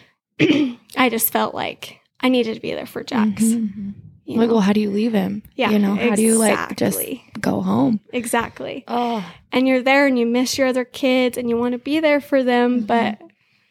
I 0.97 1.09
just 1.11 1.31
felt 1.33 1.55
like 1.55 2.01
I 2.21 2.29
needed 2.29 2.55
to 2.55 2.61
be 2.61 2.73
there 2.73 2.87
for 2.87 3.03
Jax. 3.05 3.43
Mhm. 3.43 3.95
you 4.25 4.37
Like, 4.39 4.49
know? 4.49 4.55
well, 4.55 4.63
how 4.63 4.73
do 4.73 4.81
you 4.81 4.91
leave 4.91 5.13
him? 5.13 5.43
yeah. 5.57 5.71
You 5.71 5.79
know, 5.79 5.95
how 5.95 6.15
do 6.15 6.23
you 6.23 6.37
like 6.39 6.77
just 6.77 7.01
go 7.41 7.61
home? 7.63 8.01
Exactly. 8.13 8.85
Oh, 8.89 9.25
And 9.53 9.67
you're 9.67 9.83
there 9.83 10.07
and 10.07 10.19
you 10.19 10.27
miss 10.27 10.57
your 10.59 10.69
other 10.69 10.85
kids 10.85 11.37
and 11.39 11.49
you 11.49 11.57
want 11.57 11.73
to 11.73 11.79
be 11.79 11.99
there 12.01 12.21
for 12.21 12.43
them. 12.45 12.83
Mhm. 12.83 12.87
But 12.87 13.19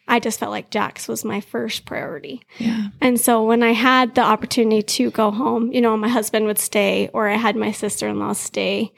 I 0.08 0.20
just 0.20 0.40
felt 0.40 0.52
like 0.52 0.72
Jax 0.72 1.08
was 1.08 1.24
my 1.24 1.40
first 1.40 1.86
priority. 1.86 2.42
yeah. 2.58 2.88
And 3.00 3.22
so 3.22 3.44
when 3.44 3.62
I 3.64 3.74
had 3.74 4.16
the 4.16 4.22
opportunity 4.22 4.82
to 4.82 5.12
go 5.12 5.30
home, 5.32 5.72
you 5.72 5.82
know, 5.82 5.96
my 5.96 6.08
husband 6.10 6.46
would 6.48 6.58
stay 6.60 7.10
or 7.14 7.28
I 7.30 7.36
had 7.38 7.56
my 7.56 7.72
sister 7.72 8.08
in 8.08 8.20
law 8.20 8.34
stay. 8.34 8.92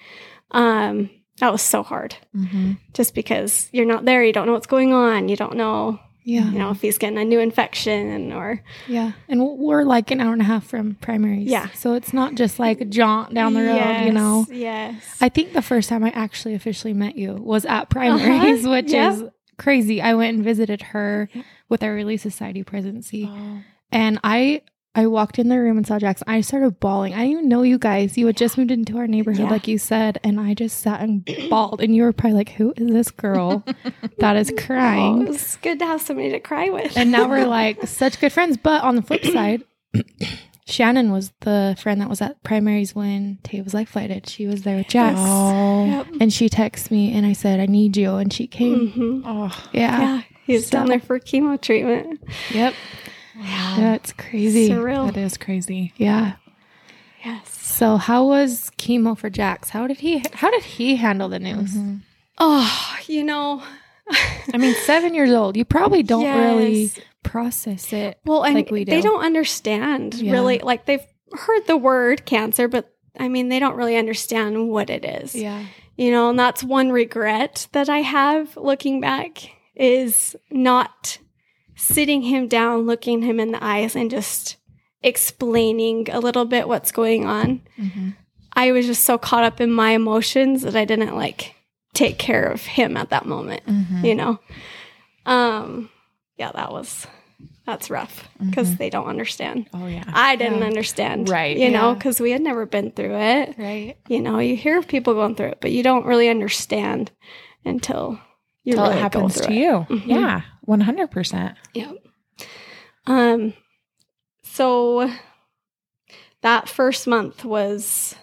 Um, 0.51 1.09
that 1.39 1.51
was 1.51 1.61
so 1.61 1.83
hard 1.83 2.15
Mm-hmm. 2.35 2.73
just 2.93 3.13
because 3.13 3.67
you're 3.73 3.85
not 3.85 4.05
there. 4.05 4.23
You 4.23 4.31
don't 4.33 4.47
know 4.47 4.53
what's 4.53 4.67
going 4.67 4.93
on. 4.93 5.27
You 5.29 5.35
don't 5.35 5.55
know, 5.57 5.99
Yeah. 6.23 6.51
you 6.51 6.59
know, 6.59 6.69
if 6.71 6.81
he's 6.81 6.97
getting 6.97 7.17
a 7.17 7.25
new 7.25 7.39
infection 7.39 8.31
or 8.31 8.63
Yeah. 8.87 9.13
And 9.27 9.41
we're 9.57 9.83
like 9.83 10.11
an 10.11 10.21
hour 10.21 10.33
and 10.33 10.41
a 10.41 10.45
half 10.45 10.65
from 10.65 10.95
primaries. 11.01 11.47
Yeah. 11.47 11.69
So 11.71 11.93
it's 11.93 12.13
not 12.13 12.35
just 12.35 12.59
like 12.59 12.79
a 12.81 12.85
jaunt 12.85 13.33
down 13.33 13.53
the 13.53 13.63
road, 13.63 14.05
you 14.05 14.11
know? 14.11 14.45
Yes. 14.49 15.17
I 15.19 15.29
think 15.29 15.53
the 15.53 15.61
first 15.61 15.89
time 15.89 16.03
I 16.03 16.11
actually 16.11 16.53
officially 16.53 16.93
met 16.93 17.15
you 17.17 17.33
was 17.33 17.65
at 17.65 17.89
primaries, 17.89 18.65
Uh-huh. 18.65 18.71
which 18.75 18.91
Yeah. 18.91 19.11
is 19.13 19.23
crazy. 19.57 20.01
I 20.01 20.13
went 20.13 20.35
and 20.35 20.43
visited 20.43 20.81
her 20.93 21.27
with 21.69 21.83
our 21.83 21.93
Relief 21.93 22.21
Society 22.21 22.63
presidency. 22.63 23.27
Oh. 23.29 23.59
And 23.91 24.19
I 24.23 24.61
I 24.93 25.07
walked 25.07 25.39
in 25.39 25.47
the 25.47 25.57
room 25.57 25.77
and 25.77 25.87
saw 25.87 25.97
Jaxston. 25.99 26.23
I 26.27 26.41
started 26.41 26.79
bawling. 26.81 27.13
I 27.13 27.19
didn't 27.19 27.31
even 27.31 27.47
know 27.49 27.61
you 27.63 27.77
guys. 27.77 28.17
You 28.17 28.27
had 28.27 28.35
just 28.35 28.57
moved 28.57 28.71
into 28.71 28.97
our 28.97 29.07
neighborhood, 29.07 29.45
Yeah. 29.45 29.49
like 29.49 29.65
you 29.67 29.77
said, 29.77 30.19
and 30.21 30.37
I 30.39 30.53
just 30.53 30.81
sat 30.81 30.99
and 30.99 31.23
bawled. 31.49 31.79
And 31.81 31.95
you 31.95 32.03
were 32.03 32.11
probably 32.11 32.35
like, 32.37 32.49
"Who 32.49 32.73
is 32.75 32.87
this 32.91 33.09
girl 33.09 33.63
that 34.19 34.35
is 34.35 34.51
Oh, 34.57 34.61
crying?" 34.61 35.21
it 35.21 35.29
was 35.29 35.57
good 35.61 35.79
to 35.79 35.85
have 35.85 36.01
somebody 36.01 36.29
to 36.31 36.41
cry 36.41 36.69
with. 36.69 36.97
and 36.97 37.09
now 37.09 37.29
we're 37.29 37.45
like 37.47 37.81
such 37.87 38.19
good 38.19 38.33
friends. 38.33 38.57
But 38.57 38.83
on 38.83 38.97
the 38.97 39.01
flip 39.01 39.23
side, 39.23 39.63
Shannen 40.67 41.11
was 41.11 41.31
the 41.41 41.75
friend 41.81 41.99
that 42.01 42.09
was 42.09 42.21
at 42.21 42.43
primaries 42.43 42.93
when 42.95 43.39
Tay 43.43 43.61
was 43.61 43.73
life 43.73 43.89
flighted. 43.89 44.27
She 44.29 44.45
was 44.47 44.63
there 44.63 44.77
with 44.77 44.87
Jax. 44.89 45.15
Oh. 45.19 45.85
Yep. 45.85 46.07
And 46.21 46.33
she 46.33 46.49
texted 46.49 46.91
me 46.91 47.13
and 47.13 47.25
I 47.25 47.33
said, 47.33 47.59
I 47.59 47.65
need 47.65 47.97
you. 47.97 48.15
And 48.15 48.31
she 48.31 48.47
came. 48.47 48.89
hmm 48.91 49.21
Oh. 49.25 49.69
Yeah. 49.73 49.99
Yeah. 49.99 50.21
He's 50.45 50.67
So- 50.67 50.77
down 50.79 50.87
there 50.87 50.99
for 50.99 51.19
chemo 51.19 51.59
treatment. 51.59 52.21
Yep. 52.53 52.73
Wow. 53.37 53.75
That's 53.77 54.13
crazy. 54.13 54.69
Surreal. 54.69 55.07
That 55.13 55.17
is 55.19 55.37
crazy. 55.37 55.93
Yeah. 55.97 56.33
Yes. 57.23 57.49
So 57.49 57.97
how 57.97 58.25
was 58.25 58.71
chemo 58.77 59.17
for 59.17 59.29
Jax? 59.29 59.69
How 59.69 59.87
did 59.87 59.97
he 59.97 60.23
how 60.33 60.49
did 60.49 60.63
he 60.63 60.95
handle 60.95 61.29
the 61.29 61.39
news? 61.39 61.73
Mhm. 61.75 62.01
Oh, 62.39 62.95
you 63.07 63.23
know. 63.23 63.63
I 64.53 64.57
mean, 64.57 64.73
seven 64.85 65.13
years 65.13 65.31
old. 65.31 65.55
You 65.55 65.63
probably 65.63 66.03
don't 66.03 66.25
really 66.25 66.91
process 67.23 67.93
it. 67.93 68.19
Well, 68.25 68.43
and 68.43 68.55
like 68.55 68.71
we 68.71 68.83
do. 68.83 68.91
they 68.91 69.01
do. 69.01 69.09
don't 69.09 69.23
understand 69.23 70.15
Yeah. 70.15 70.31
really. 70.33 70.59
Like 70.59 70.85
they've 70.85 71.05
heard 71.33 71.65
the 71.67 71.77
word 71.77 72.25
cancer, 72.25 72.67
but 72.67 72.91
I 73.17 73.27
mean, 73.29 73.49
they 73.49 73.59
don't 73.59 73.75
really 73.75 73.95
understand 73.97 74.69
what 74.69 74.89
it 74.89 75.05
is. 75.05 75.35
Yeah. 75.35 75.63
You 75.97 76.11
know, 76.11 76.31
and 76.31 76.39
that's 76.39 76.63
one 76.63 76.91
regret 76.91 77.67
that 77.73 77.87
I 77.89 77.99
have 77.99 78.57
looking 78.57 78.99
back 78.99 79.51
is 79.75 80.35
not 80.49 81.19
sitting 81.81 82.21
him 82.21 82.47
down, 82.47 82.85
looking 82.85 83.21
him 83.23 83.39
in 83.39 83.51
the 83.51 83.63
eyes, 83.63 83.95
and 83.95 84.09
just 84.11 84.57
explaining 85.03 86.07
a 86.11 86.19
little 86.19 86.45
bit 86.45 86.67
what's 86.67 86.91
going 86.91 87.25
on. 87.25 87.61
Mhm. 87.77 88.15
I 88.53 88.71
was 88.71 88.85
just 88.85 89.03
so 89.03 89.17
caught 89.17 89.43
up 89.43 89.59
in 89.59 89.71
my 89.71 89.91
emotions 89.91 90.61
that 90.61 90.75
I 90.75 90.85
didn't 90.85 91.15
like 91.15 91.55
take 91.93 92.17
care 92.17 92.43
of 92.45 92.61
him 92.65 92.95
at 92.97 93.09
that 93.09 93.25
moment, 93.25 93.63
Mhm. 93.65 94.05
you 94.05 94.15
know? 94.15 94.39
Um, 95.25 95.89
yeah, 96.37 96.51
that 96.53 96.71
was, 96.71 97.07
that's 97.65 97.89
rough 97.89 98.27
because 98.39 98.71
Mhm. 98.71 98.77
they 98.77 98.89
don't 98.89 99.07
understand. 99.07 99.67
Oh 99.73 99.87
yeah. 99.87 100.03
I 100.13 100.35
didn't 100.35 100.59
Yeah. 100.59 100.65
understand. 100.67 101.29
Right, 101.29 101.57
You 101.57 101.69
know, 101.69 101.93
because 101.93 102.19
we 102.19 102.31
had 102.31 102.41
never 102.41 102.65
been 102.65 102.91
through 102.91 103.15
it. 103.17 103.55
Right. 103.57 103.95
You 104.07 104.21
know, 104.21 104.39
you 104.39 104.55
hear 104.55 104.77
of 104.77 104.87
people 104.87 105.13
going 105.13 105.35
through 105.35 105.47
it, 105.47 105.57
but 105.61 105.71
you 105.71 105.83
don't 105.83 106.05
really 106.05 106.29
understand 106.29 107.11
until 107.65 108.19
you 108.63 108.73
Until 108.73 108.83
really 108.85 108.97
it 108.97 109.01
happens 109.01 109.35
to 109.41 109.51
it. 109.51 109.55
you. 109.55 109.71
Mhm. 109.89 110.05
Yeah. 110.07 110.41
One 110.61 110.81
hundred 110.81 111.09
percent. 111.11 111.57
Yep. 111.73 111.95
Um, 113.07 113.53
so 114.43 115.09
that 116.41 116.69
first 116.69 117.07
month 117.07 117.43
was 117.45 118.15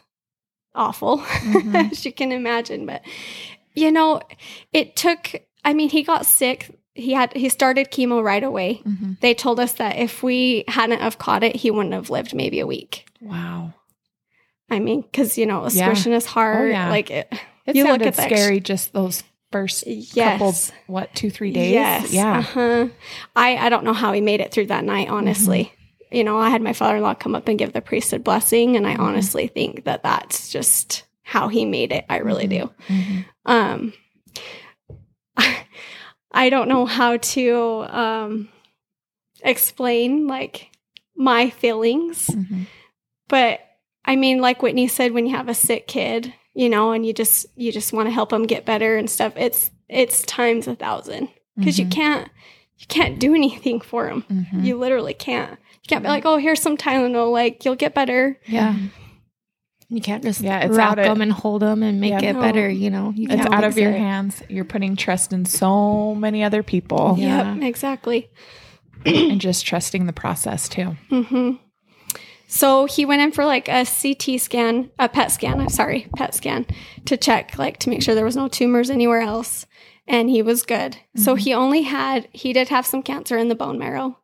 awful, 0.75 1.19
Mhm. 1.19 1.75
as 1.93 2.05
you 2.05 2.13
can 2.13 2.33
imagine. 2.33 2.87
But 2.87 3.03
you 3.75 3.91
know, 3.91 4.21
it 4.73 4.97
took. 4.97 5.35
I 5.65 5.75
mean, 5.75 5.91
he 5.91 6.03
got 6.03 6.27
sick. 6.27 6.79
He 6.95 7.13
had 7.13 7.33
he 7.35 7.49
started 7.49 7.91
chemo 7.91 8.23
right 8.23 8.43
away. 8.43 8.81
Mm-hmm. 8.85 9.13
They 9.21 9.35
told 9.35 9.61
us 9.61 9.75
that 9.75 9.97
if 9.99 10.23
we 10.23 10.65
hadn't 10.69 11.01
have 11.01 11.19
caught 11.19 11.45
it, 11.45 11.57
he 11.57 11.71
wouldn't 11.71 11.95
have 11.95 12.11
lived 12.11 12.35
maybe 12.35 12.61
a 12.61 12.67
week. 12.67 13.07
Wow. 13.21 13.75
I 14.71 14.79
mean, 14.81 15.01
because 15.03 15.39
you 15.39 15.47
know, 15.47 15.59
it 15.61 15.65
was 15.65 15.77
Yeah. 15.77 15.87
squishing 15.87 16.13
his 16.13 16.27
heart. 16.27 16.71
yeah. 16.71 16.89
Like 16.91 17.11
it. 17.11 17.33
It 17.67 17.77
You 17.77 17.83
look 17.85 17.91
sounded 17.91 18.09
at 18.09 18.15
the 18.15 18.23
ex- 18.23 18.33
scary 18.41 18.61
just 18.61 18.93
those 18.93 19.23
first 19.53 19.85
Yes. 19.87 20.15
couple 20.39 20.55
what, 20.87 21.15
two, 21.15 21.31
three 21.31 21.51
days? 21.53 21.73
Yes. 21.73 22.13
Yeah. 22.13 22.39
Uh-huh. 22.39 22.89
I 23.37 23.57
I 23.57 23.69
don't 23.69 23.85
know 23.85 23.93
how 23.95 24.13
he 24.13 24.21
made 24.21 24.41
it 24.41 24.53
through 24.53 24.67
that 24.67 24.85
night. 24.85 25.09
Honestly, 25.09 25.65
Mm-hmm. 25.65 26.17
you 26.17 26.25
know, 26.25 26.39
I 26.39 26.51
had 26.51 26.63
my 26.63 26.73
father-in-law 26.73 27.15
come 27.15 27.35
up 27.35 27.49
and 27.49 27.59
give 27.59 27.73
the 27.73 27.81
priesthood 27.81 28.25
blessing, 28.25 28.77
and 28.77 28.87
I 28.87 28.95
Mhm. 28.97 29.01
honestly 29.01 29.47
think 29.49 29.85
that 29.85 30.03
that's 30.03 30.49
just 30.51 31.05
how 31.23 31.49
he 31.49 31.65
made 31.65 31.93
it. 31.93 32.05
I 32.09 32.19
really 32.19 32.47
do. 32.47 32.71
Mhm. 32.89 33.25
Um, 33.47 33.93
I 36.33 36.51
don't 36.51 36.69
know 36.69 36.85
how 36.87 37.17
to 37.17 37.87
um 37.89 38.49
explain 39.43 40.27
like 40.27 40.69
my 41.17 41.51
feelings, 41.51 42.27
Mhm. 42.29 42.67
but 43.29 43.61
I 44.05 44.17
mean, 44.17 44.41
like 44.41 44.63
Whitney 44.63 44.89
said, 44.89 45.13
when 45.13 45.27
you 45.27 45.37
have 45.37 45.49
a 45.49 45.55
sick 45.55 45.87
kid, 45.87 46.33
you 46.59 46.69
know, 46.69 46.91
and 46.93 47.07
you 47.07 47.13
just 47.13 47.47
you 47.57 47.71
just 47.71 47.93
want 47.93 48.09
to 48.09 48.11
help 48.13 48.31
them 48.31 48.45
get 48.47 48.65
better 48.65 48.97
and 48.97 49.09
stuff. 49.09 49.33
It's 49.37 49.71
it's 49.89 50.23
times 50.23 50.67
a 50.67 50.75
thousand 50.75 51.29
because 51.57 51.79
you 51.79 51.87
Mhm. 51.87 51.93
can't 51.93 52.29
you 52.79 52.87
can't 52.89 53.19
do 53.21 53.35
anything 53.35 53.81
for 53.81 54.07
them. 54.07 54.25
Mhm. 54.31 54.65
You 54.65 54.77
literally 54.77 55.15
can't. 55.15 55.53
You 55.53 55.89
can't 55.89 56.03
be 56.03 56.09
like, 56.09 56.27
oh, 56.27 56.37
here's 56.37 56.61
some 56.61 56.77
Tylenol, 56.77 57.31
like 57.33 57.65
you'll 57.65 57.77
get 57.77 57.95
better. 57.95 58.39
Yeah. 58.47 58.75
You 59.89 60.01
can't 60.03 60.23
just 60.23 60.41
Yeah, 60.43 60.59
it's 60.61 60.77
rock 60.77 60.91
out 60.93 60.99
of- 60.99 61.05
them 61.07 61.23
and 61.23 61.33
hold 61.33 61.63
them 61.63 61.83
and 61.83 62.01
make 62.01 62.11
Yeah. 62.11 62.31
it 62.31 62.33
No. 62.35 62.41
better. 62.43 62.69
You 62.69 62.91
know, 62.91 63.13
you 63.17 63.29
It's 63.31 63.47
out 63.47 63.65
of 63.65 63.79
your 63.79 63.91
it. 63.93 63.99
hands. 63.99 64.43
You're 64.49 64.65
putting 64.67 64.97
trust 64.97 65.33
in 65.33 65.45
so 65.47 66.15
many 66.15 66.43
other 66.45 66.63
people 66.63 67.15
Yeah. 67.19 67.55
Yep, 67.55 67.63
exactly. 67.65 68.29
and 69.07 69.41
just 69.41 69.65
trusting 69.65 70.07
the 70.07 70.13
process 70.13 70.69
too. 70.69 70.97
hmm 71.09 71.53
So 72.51 72.87
he 72.87 73.05
went 73.05 73.21
in 73.21 73.31
for 73.31 73.45
like 73.45 73.69
a 73.69 73.85
CT 73.85 74.41
scan, 74.41 74.91
a 74.99 75.09
PET 75.09 75.31
scan. 75.31 75.61
I'm 75.61 75.69
sorry, 75.69 76.09
PET 76.17 76.35
scan 76.35 76.67
to 77.05 77.17
check, 77.19 77.59
like 77.59 77.77
to 77.81 77.91
make 77.91 78.03
sure 78.03 78.15
there 78.15 78.25
was 78.25 78.37
no 78.37 78.49
tumors 78.49 78.89
anywhere 78.89 79.21
else, 79.21 79.67
and 80.07 80.31
he 80.31 80.41
was 80.41 80.63
good. 80.63 80.97
So 81.15 81.35
Mhm. 81.37 81.39
he 81.41 81.53
only 81.55 81.83
had 81.83 82.27
he 82.33 82.55
did 82.55 82.69
have 82.71 82.87
some 82.87 83.03
cancer 83.03 83.37
in 83.37 83.49
the 83.49 83.55
bone 83.55 83.79
marrow. 83.79 84.19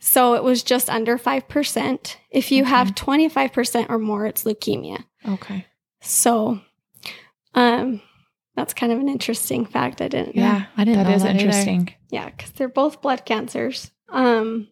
So 0.00 0.34
it 0.34 0.42
was 0.42 0.62
just 0.64 0.90
under 0.90 1.16
5%. 1.16 2.16
If 2.30 2.50
you 2.50 2.64
have 2.64 2.94
25% 2.96 3.88
or 3.88 3.98
more, 3.98 4.26
it's 4.26 4.42
leukemia. 4.44 5.04
Okay. 5.28 5.66
So 6.00 6.60
um 7.54 8.00
that's 8.56 8.74
kind 8.74 8.92
of 8.92 8.98
an 8.98 9.08
interesting 9.08 9.64
fact 9.64 10.00
I 10.02 10.08
didn't 10.08 10.34
know. 10.34 10.42
Yeah, 10.42 10.64
I 10.76 10.84
didn't 10.84 11.04
that 11.04 11.08
know 11.08 11.14
is 11.16 11.22
that 11.22 11.36
either. 11.36 11.90
Yeah, 12.10 12.30
cuz 12.30 12.50
they're 12.50 12.68
both 12.68 13.00
blood 13.00 13.24
cancers. 13.24 13.92
Um 14.08 14.68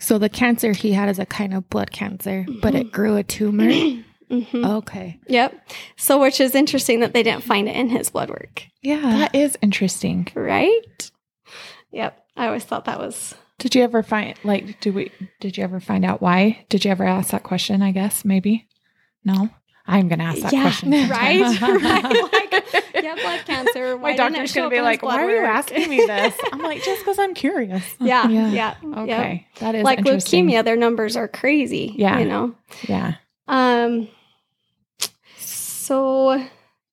So 0.00 0.18
the 0.18 0.28
cancer 0.28 0.72
he 0.72 0.92
had 0.92 1.08
is 1.08 1.18
a 1.18 1.26
kind 1.26 1.54
of 1.54 1.68
blood 1.68 1.90
cancer, 1.90 2.46
but 2.62 2.74
it 2.74 2.92
grew 2.92 3.16
a 3.16 3.22
tumor. 3.24 3.64
mhm. 4.30 4.76
okay. 4.78 5.18
Yep. 5.26 5.70
So 5.96 6.20
which 6.20 6.40
is 6.40 6.54
interesting 6.54 7.00
that 7.00 7.12
they 7.14 7.22
didn't 7.22 7.42
find 7.44 7.68
it 7.68 7.76
in 7.76 7.88
his 7.88 8.10
blood 8.10 8.30
work, 8.30 8.64
Yeah. 8.82 9.00
That 9.00 9.34
is 9.34 9.58
interesting. 9.60 10.28
right? 10.34 11.10
Yep. 11.90 12.24
I 12.36 12.46
always 12.46 12.64
thought 12.64 12.84
that 12.84 13.00
was 13.00 13.34
Did 13.58 13.74
you 13.74 13.82
ever 13.82 14.02
find 14.02 14.38
like 14.44 14.80
did 14.80 14.94
we 14.94 15.10
did 15.40 15.56
you 15.56 15.64
ever 15.64 15.80
find 15.80 16.04
out 16.04 16.22
why? 16.22 16.64
Did 16.68 16.84
you 16.84 16.90
ever 16.90 17.04
ask 17.04 17.30
that 17.30 17.42
question, 17.42 17.82
I 17.82 17.90
guess, 17.92 18.24
maybe? 18.24 18.66
No? 19.24 19.50
I'm 19.90 20.06
gonna 20.08 20.24
ask 20.24 20.40
that 20.42 20.52
Yeah, 20.52 20.62
question. 20.62 20.90
right? 21.08 21.40
Right, 21.60 22.32
like, 22.32 22.84
yeah, 22.94 23.14
blood 23.16 23.40
cancer. 23.46 23.96
My 23.96 24.02
why 24.02 24.10
didn't 24.16 24.32
doctor's 24.34 24.52
gonna 24.52 24.68
be 24.70 24.80
like, 24.82 25.02
Why 25.02 25.22
are 25.24 25.30
you 25.30 25.36
work?" 25.40 25.48
asking 25.48 25.88
me 25.88 25.96
this? 25.96 26.34
I'm 26.52 26.60
like, 26.60 26.82
just 26.82 27.00
because 27.00 27.18
I'm 27.18 27.32
curious. 27.34 27.84
yeah, 28.00 28.28
Yeah. 28.28 28.50
yeah, 28.52 28.74
Okay. 29.02 29.46
That 29.60 29.74
is 29.74 29.84
Like 29.84 30.00
leukemia, 30.00 30.62
their 30.62 30.76
numbers 30.76 31.16
are 31.16 31.26
crazy. 31.26 31.94
Yeah. 31.96 32.18
you 32.18 32.26
know. 32.26 32.54
Yeah. 32.86 33.14
Um. 33.48 34.08
So, 35.38 36.46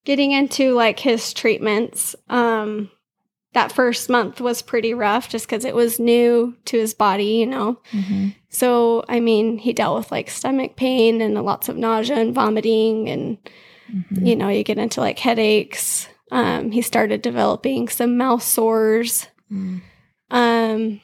getting 0.05 0.31
into 0.31 0.73
like 0.73 0.99
his 0.99 1.33
treatments, 1.33 2.15
um, 2.29 2.89
that 3.53 3.71
first 3.71 4.09
month 4.09 4.39
was 4.41 4.61
pretty 4.61 4.93
rough 4.93 5.29
just 5.29 5.45
because 5.47 5.65
it 5.65 5.75
was 5.75 5.99
new 5.99 6.55
to 6.65 6.77
his 6.77 6.93
body, 6.93 7.25
you 7.25 7.45
know. 7.45 7.79
hmm 7.91 8.29
So, 8.55 9.03
I 9.09 9.19
mean, 9.19 9.57
he 9.57 9.74
dealt 9.74 9.97
with 9.97 10.12
like 10.12 10.29
stomach 10.29 10.75
pain 10.75 11.21
and 11.21 11.35
lots 11.35 11.67
of 11.69 11.77
nausea 11.77 12.17
and 12.17 12.33
vomiting, 12.33 13.09
and 13.09 13.38
Mm-hmm. 13.93 14.25
you 14.25 14.35
know, 14.35 14.50
you 14.50 14.63
get 14.63 14.79
into 14.79 15.00
like 15.00 15.19
headaches. 15.19 16.07
Um, 16.31 16.71
he 16.71 16.81
started 16.81 17.21
developing 17.21 17.88
some 17.88 18.17
mouth 18.17 18.41
sores. 18.41 19.27
Mm. 19.51 19.81
Um, 20.31 21.01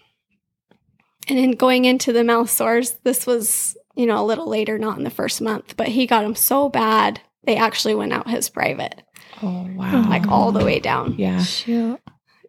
and 1.28 1.38
in 1.40 1.52
going 1.52 1.86
into 1.86 2.12
the 2.12 2.24
mouth 2.24 2.50
sores, 2.50 2.94
this 3.04 3.28
was, 3.28 3.78
you 3.96 4.08
know, 4.08 4.20
a 4.20 4.26
little 4.26 4.48
later, 4.50 4.80
not 4.80 4.98
in 4.98 5.04
the 5.04 5.12
first 5.12 5.42
month, 5.42 5.78
but 5.78 5.90
he 5.90 6.08
got 6.08 6.24
them 6.24 6.34
so 6.34 6.70
bad, 6.70 7.22
they 7.44 7.56
actually 7.56 7.94
went 7.94 8.14
out 8.14 8.28
his 8.28 8.50
private, 8.50 9.04
Oh 9.44 9.70
wow. 9.76 10.10
like 10.10 10.28
all 10.28 10.52
the 10.52 10.66
way 10.66 10.80
down. 10.80 11.14
Yeah. 11.20 11.44
Shoot. 11.44 12.00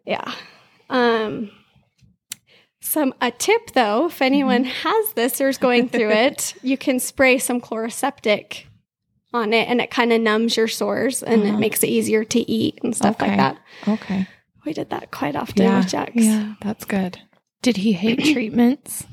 Yeah. 0.03 0.33
Um, 0.89 1.51
some 2.83 3.13
a 3.21 3.31
tip 3.31 3.71
though, 3.73 4.07
if 4.07 4.21
anyone 4.21 4.63
has 4.65 5.13
this 5.13 5.39
or 5.41 5.49
is 5.49 5.57
going 5.57 5.89
through 5.89 6.11
it, 6.27 6.53
you 6.61 6.77
can 6.77 6.99
spray 6.99 7.37
some 7.37 7.59
Chloraseptic 7.61 8.65
on 9.33 9.51
it, 9.53 9.67
and 9.67 9.81
it 9.81 9.89
kind 9.89 10.13
of 10.13 10.21
numbs 10.21 10.55
your 10.57 10.67
sores 10.67 11.23
and 11.23 11.41
Uh-huh. 11.41 11.53
it 11.55 11.59
makes 11.59 11.81
it 11.83 11.87
easier 11.87 12.23
to 12.23 12.39
eat 12.51 12.79
and 12.83 12.95
stuff 12.95 13.15
Okay. 13.15 13.29
like 13.29 13.37
that. 13.37 13.57
Okay. 13.87 14.27
We 14.65 14.73
did 14.73 14.91
that 14.91 15.09
quite 15.11 15.35
often 15.35 15.63
Yeah. 15.63 15.79
with 15.79 15.87
Jax. 15.89 16.11
Yeah. 16.15 16.53
That's 16.61 16.85
good. 16.85 17.19
Did 17.63 17.77
he 17.77 17.93
hate 17.93 18.19
treatments? 18.33 19.05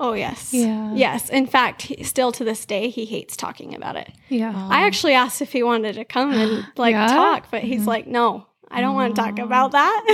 Oh 0.00 0.14
yes. 0.14 0.52
Yeah. 0.52 0.92
Yes. 0.94 1.28
In 1.28 1.46
fact, 1.46 1.82
he, 1.82 2.02
still 2.04 2.32
to 2.32 2.44
this 2.44 2.64
day, 2.66 2.88
he 2.88 3.04
hates 3.04 3.36
talking 3.36 3.74
about 3.74 3.94
it. 3.96 4.10
Yeah. 4.28 4.52
I 4.68 4.82
actually 4.86 5.14
asked 5.14 5.40
if 5.42 5.52
he 5.52 5.62
wanted 5.62 5.94
to 5.94 6.04
come 6.04 6.32
and 6.32 6.66
like 6.76 6.92
Yeah? 6.94 7.06
talk, 7.08 7.50
but 7.50 7.62
he's 7.62 7.86
like, 7.86 8.06
"No, 8.08 8.46
I 8.70 8.80
don't 8.80 8.94
want 8.94 9.14
to 9.16 9.20
talk 9.20 9.38
about 9.38 9.72
that." 9.72 10.04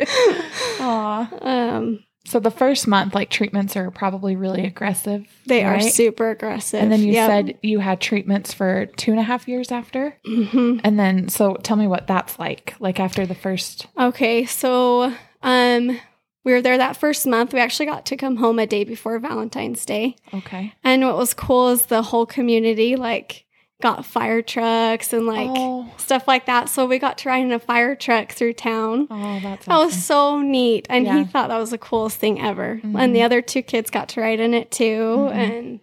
Aw. 0.80 1.28
um, 1.42 2.04
So 2.24 2.38
the 2.40 2.50
first 2.50 2.86
month, 2.86 3.14
like 3.14 3.30
treatments 3.30 3.76
are 3.76 3.90
probably 3.90 4.36
really 4.36 4.64
aggressive. 4.66 5.26
they 5.46 5.64
are 5.64 5.80
super 5.80 6.30
aggressive. 6.30 6.80
And 6.82 6.92
then 6.92 7.00
you 7.02 7.12
Yep. 7.12 7.28
said 7.28 7.58
you 7.62 7.78
had 7.80 8.00
treatments 8.00 8.52
for 8.54 8.86
two 8.96 9.10
and 9.10 9.20
a 9.20 9.24
half 9.24 9.48
years 9.48 9.72
after. 9.72 10.16
Mhm. 10.26 10.80
And 10.84 10.98
then, 10.98 11.28
so 11.28 11.54
tell 11.54 11.76
me 11.76 11.86
what 11.86 12.06
that's 12.06 12.38
like. 12.38 12.74
Like 12.78 13.00
after 13.00 13.26
the 13.26 13.34
first. 13.34 13.86
Okay, 13.98 14.44
so 14.46 15.12
um, 15.42 15.98
we 16.44 16.52
were 16.52 16.62
there 16.62 16.78
that 16.78 16.96
first 16.96 17.26
month. 17.26 17.52
We 17.52 17.60
actually 17.60 17.86
got 17.86 18.06
to 18.06 18.16
come 18.16 18.36
home 18.36 18.58
a 18.58 18.66
day 18.66 18.84
before 18.84 19.18
Valentine's 19.18 19.84
Day, 19.84 20.16
Okay. 20.34 20.72
and 20.84 21.02
what 21.02 21.16
was 21.16 21.34
cool 21.34 21.68
is 21.70 21.86
the 21.86 22.02
whole 22.02 22.26
community 22.26 22.96
like 22.96 23.44
got 23.80 24.04
fire 24.04 24.42
trucks 24.42 25.12
and 25.12 25.26
like 25.26 25.48
oh, 25.50 25.90
stuff 25.96 26.26
like 26.28 26.46
that. 26.46 26.68
So 26.68 26.86
we 26.86 26.98
got 26.98 27.18
to 27.18 27.28
ride 27.28 27.42
in 27.44 27.52
a 27.52 27.58
fire 27.58 27.94
truck 27.96 28.32
through 28.32 28.54
town. 28.54 29.06
oh, 29.10 29.40
that's 29.42 29.66
That 29.66 29.78
was 29.78 30.04
so 30.04 30.40
neat. 30.40 30.86
And 30.90 31.06
Yeah. 31.06 31.18
he 31.18 31.24
thought 31.24 31.48
that 31.48 31.58
was 31.58 31.70
the 31.70 31.78
coolest 31.78 32.18
thing 32.18 32.40
ever. 32.40 32.80
Mhm. 32.84 32.98
And 32.98 33.14
the 33.14 33.22
other 33.22 33.40
two 33.42 33.62
kids 33.62 33.90
got 33.90 34.08
to 34.10 34.20
ride 34.20 34.40
in 34.40 34.54
it 34.54 34.70
too. 34.70 34.84
Mhm. 35.30 35.32
And 35.32 35.80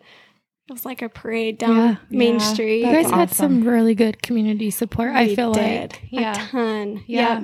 it 0.69 0.73
was 0.73 0.85
like 0.85 1.01
a 1.01 1.09
parade 1.09 1.57
down 1.57 1.75
Yeah. 1.75 1.95
Main 2.09 2.33
Yeah. 2.39 2.53
Street. 2.53 2.79
you 2.85 2.91
guys 2.91 3.09
had 3.09 3.31
some 3.31 3.63
really 3.63 3.95
good 3.95 4.21
community 4.21 4.69
support. 4.69 5.11
I 5.15 5.33
feel 5.35 5.53
did. 5.53 5.93
like. 5.93 6.03
a 6.03 6.07
Yeah. 6.09 6.33
ton. 6.33 7.03
Yeah. 7.07 7.21
Yeah. 7.39 7.41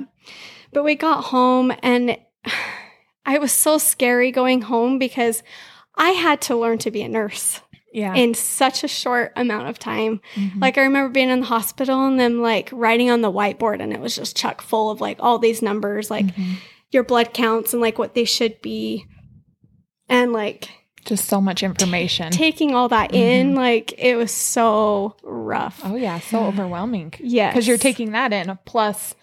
But 0.72 0.84
we 0.84 0.94
got 0.94 1.24
home 1.26 1.72
and 1.82 2.16
I 3.26 3.38
was 3.38 3.52
so 3.52 3.78
scary 3.78 4.30
going 4.30 4.62
home 4.62 4.98
because 4.98 5.42
I 5.96 6.10
had 6.10 6.40
to 6.42 6.56
learn 6.56 6.78
to 6.78 6.90
be 6.90 7.00
a 7.02 7.08
nurse 7.08 7.60
yeah. 7.94 8.14
in 8.14 8.34
such 8.34 8.84
a 8.84 8.88
short 8.88 9.32
amount 9.36 9.68
of 9.68 9.78
time. 9.78 10.20
Mhm. 10.34 10.60
Like 10.60 10.76
I 10.76 10.82
remember 10.82 11.08
being 11.10 11.30
in 11.30 11.40
the 11.40 11.46
hospital 11.46 12.04
and 12.06 12.18
them 12.20 12.42
like 12.42 12.68
writing 12.72 13.08
on 13.10 13.20
the 13.22 13.32
whiteboard 13.32 13.80
and 13.80 13.92
it 13.92 14.00
was 14.00 14.14
just 14.16 14.36
chock 14.36 14.60
full 14.60 14.90
of 14.90 15.00
like 15.00 15.16
all 15.20 15.38
these 15.38 15.62
numbers, 15.62 16.10
like 16.10 16.26
Mhm. 16.26 16.56
your 16.90 17.04
blood 17.04 17.32
counts 17.32 17.72
and 17.72 17.80
like 17.80 17.98
what 17.98 18.14
they 18.14 18.24
should 18.24 18.60
be. 18.60 19.06
And 20.08 20.32
like 20.32 20.68
just 21.06 21.26
so 21.26 21.40
much 21.40 21.62
information. 21.62 22.30
taking 22.32 22.74
all 22.74 22.88
that 22.88 23.14
in, 23.14 23.54
like 23.54 23.92
it 23.98 24.16
was 24.16 24.32
so 24.32 25.16
rough. 25.22 25.80
oh, 25.84 25.96
yeah. 25.96 26.18
So 26.18 26.44
overwhelming. 26.44 27.14
Yeah. 27.20 27.50
Because 27.50 27.66
you're 27.68 27.78
taking 27.78 28.12
that 28.12 28.32
in 28.32 28.58
plus 28.64 29.14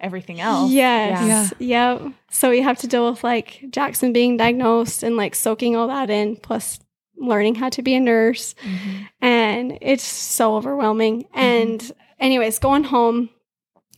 everything 0.00 0.40
else. 0.40 0.70
Yes. 0.72 1.52
Yep. 1.58 2.02
So 2.30 2.50
you 2.50 2.62
have 2.64 2.78
to 2.78 2.86
deal 2.86 3.08
with 3.10 3.22
like 3.22 3.60
Jaxston 3.70 4.12
being 4.12 4.36
diagnosed 4.36 5.02
and 5.02 5.16
like 5.16 5.34
soaking 5.34 5.76
all 5.76 5.88
that 5.88 6.10
in, 6.10 6.36
plus 6.36 6.80
learning 7.20 7.54
how 7.56 7.68
to 7.70 7.82
be 7.82 7.94
a 7.94 8.00
nurse. 8.00 8.54
Mhm. 8.62 9.08
And 9.20 9.78
it's 9.80 10.02
so 10.04 10.56
overwhelming. 10.56 11.26
And, 11.34 11.92
anyways, 12.18 12.58
going 12.58 12.84
home 12.84 13.30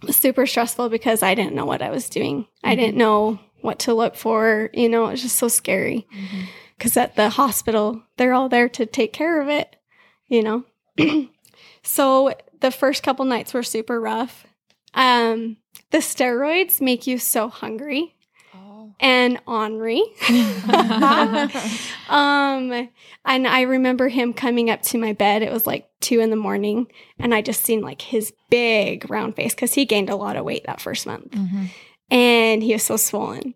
was 0.02 0.16
super 0.16 0.46
stressful 0.46 0.88
because 0.88 1.22
I 1.22 1.34
didn't 1.34 1.54
know 1.54 1.64
what 1.64 1.80
I 1.82 1.90
was 1.90 2.08
doing. 2.08 2.46
I 2.64 2.74
didn't 2.74 2.96
know 2.96 3.38
what 3.60 3.78
to 3.80 3.94
look 3.94 4.16
for. 4.16 4.68
You 4.74 4.88
know, 4.88 5.06
it 5.06 5.12
was 5.12 5.22
just 5.22 5.36
so 5.36 5.48
scary 5.48 6.06
because 6.76 6.96
at 6.96 7.14
the 7.16 7.30
hospital, 7.30 8.02
they're 8.16 8.34
all 8.34 8.48
there 8.48 8.68
to 8.70 8.84
take 8.86 9.12
care 9.12 9.40
of 9.40 9.48
it, 9.48 9.76
you 10.26 10.42
know? 10.42 10.64
so 11.82 12.32
the 12.60 12.70
first 12.70 13.02
couple 13.02 13.24
nights 13.24 13.54
were 13.54 13.62
super 13.62 14.00
rough. 14.00 14.46
Um, 14.94 15.58
the 15.90 15.98
steroids 15.98 16.80
make 16.80 17.06
you 17.06 17.18
so 17.18 17.48
hungry. 17.48 18.14
And 19.02 19.38
ornery. 19.46 20.02
um, 22.08 22.88
and 23.24 23.46
I 23.48 23.62
remember 23.62 24.08
him 24.08 24.32
coming 24.32 24.70
up 24.70 24.82
to 24.82 24.98
my 24.98 25.12
bed. 25.12 25.42
It 25.42 25.52
was 25.52 25.66
like 25.66 25.88
two 26.00 26.20
in 26.20 26.30
the 26.30 26.36
morning, 26.36 26.86
and 27.18 27.34
I 27.34 27.42
just 27.42 27.62
seen 27.62 27.80
like 27.82 28.00
his 28.02 28.32
big 28.50 29.08
round 29.10 29.36
face 29.36 29.54
because 29.54 29.74
he 29.74 29.84
gained 29.84 30.08
a 30.10 30.16
lot 30.16 30.36
of 30.36 30.44
weight 30.44 30.64
that 30.66 30.80
first 30.80 31.06
month, 31.06 31.30
Mhm. 31.32 31.66
and 32.10 32.62
he 32.62 32.72
was 32.72 32.82
so 32.82 32.96
swollen. 32.96 33.54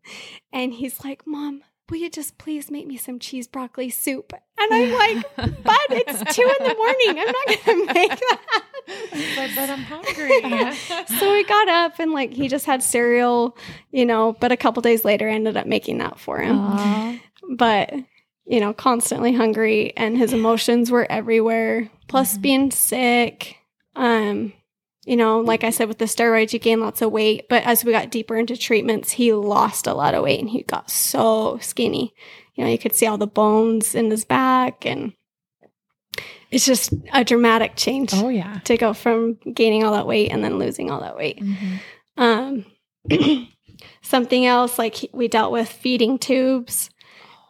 And 0.52 0.72
he's 0.74 1.02
like, 1.04 1.26
"Mom, 1.26 1.62
will 1.90 1.99
you 1.99 2.11
just 2.11 2.38
please 2.38 2.70
make 2.70 2.87
me 2.87 2.96
some 2.96 3.18
cheese 3.18 3.46
broccoli 3.49 3.90
soup?" 3.90 4.33
And 4.59 4.72
I'm 4.72 4.92
like, 4.92 5.27
but 5.37 5.87
it's 5.90 6.35
two 6.37 6.42
in 6.61 6.66
the 6.68 6.75
morning. 6.75 7.25
I'm 7.27 7.33
not 7.33 7.64
gonna 7.66 7.85
make 7.94 8.11
that." 8.18 8.62
but, 9.37 9.51
but 9.55 9.70
I'm 9.70 9.83
hungry. 9.83 10.77
so 11.18 11.33
we 11.33 11.44
got 11.44 11.68
up 11.68 11.99
and 11.99 12.12
like 12.12 12.33
he 12.33 12.49
just 12.49 12.66
had 12.66 12.83
cereal, 12.83 13.57
you 13.90 14.07
know, 14.07 14.35
but 14.40 14.53
a 14.53 14.57
couple 14.57 14.81
days 14.83 15.05
later 15.05 15.29
I 15.29 15.33
ended 15.33 15.57
up 15.57 15.66
making 15.66 15.99
that 15.99 16.18
for 16.20 16.38
him. 16.38 16.59
Aw. 16.61 17.20
But, 17.57 17.92
you 18.46 18.61
know, 18.61 18.72
constantly 18.72 19.33
hungry 19.33 19.92
and 19.96 20.16
his 20.16 20.33
emotions 20.33 20.90
were 20.90 21.07
everywhere. 21.11 21.88
Plus 22.09 22.38
Mhm. 22.38 22.42
being 22.42 22.70
sick. 22.70 23.57
Um, 23.96 24.53
you 25.07 25.16
know, 25.16 25.38
like 25.38 25.62
I 25.62 25.71
said 25.71 25.87
with 25.87 25.99
the 25.99 26.07
steroids 26.07 26.53
you 26.53 26.59
gain 26.59 26.81
lots 26.81 27.01
of 27.01 27.12
weight, 27.12 27.49
but 27.49 27.62
as 27.62 27.85
we 27.85 27.92
got 27.92 28.11
deeper 28.11 28.37
into 28.37 28.57
treatments, 28.57 29.12
he 29.12 29.33
lost 29.33 29.87
a 29.87 29.95
lot 29.95 30.14
of 30.14 30.25
weight 30.25 30.40
and 30.40 30.51
he 30.51 30.62
got 30.62 30.90
so 30.90 31.59
skinny. 31.62 32.12
You 32.57 32.64
know, 32.64 32.71
you 32.71 32.77
could 32.77 32.95
see 32.95 33.07
all 33.07 33.16
the 33.16 33.27
bones 33.27 33.95
in 33.95 34.11
his 34.11 34.25
back 34.25 34.85
and 34.85 35.12
it's 36.51 36.64
just 36.64 36.92
a 37.12 37.23
dramatic 37.23 37.77
change 37.77 38.11
oh, 38.14 38.29
yeah. 38.29 38.59
to 38.64 38.77
go 38.77 38.92
from 38.95 39.35
gaining 39.55 39.85
all 39.85 39.92
that 39.92 40.09
weight 40.09 40.33
and 40.33 40.42
then 40.42 40.59
losing 40.59 40.90
all 40.90 41.01
that 41.01 41.16
weight. 41.16 41.40
Mhm. 41.40 41.81
Um, 42.16 42.66
something 44.03 44.45
else 44.45 44.79
like 44.79 45.09
we 45.12 45.29
dealt 45.29 45.53
with 45.53 45.69
feeding 45.69 46.19
tubes, 46.19 46.90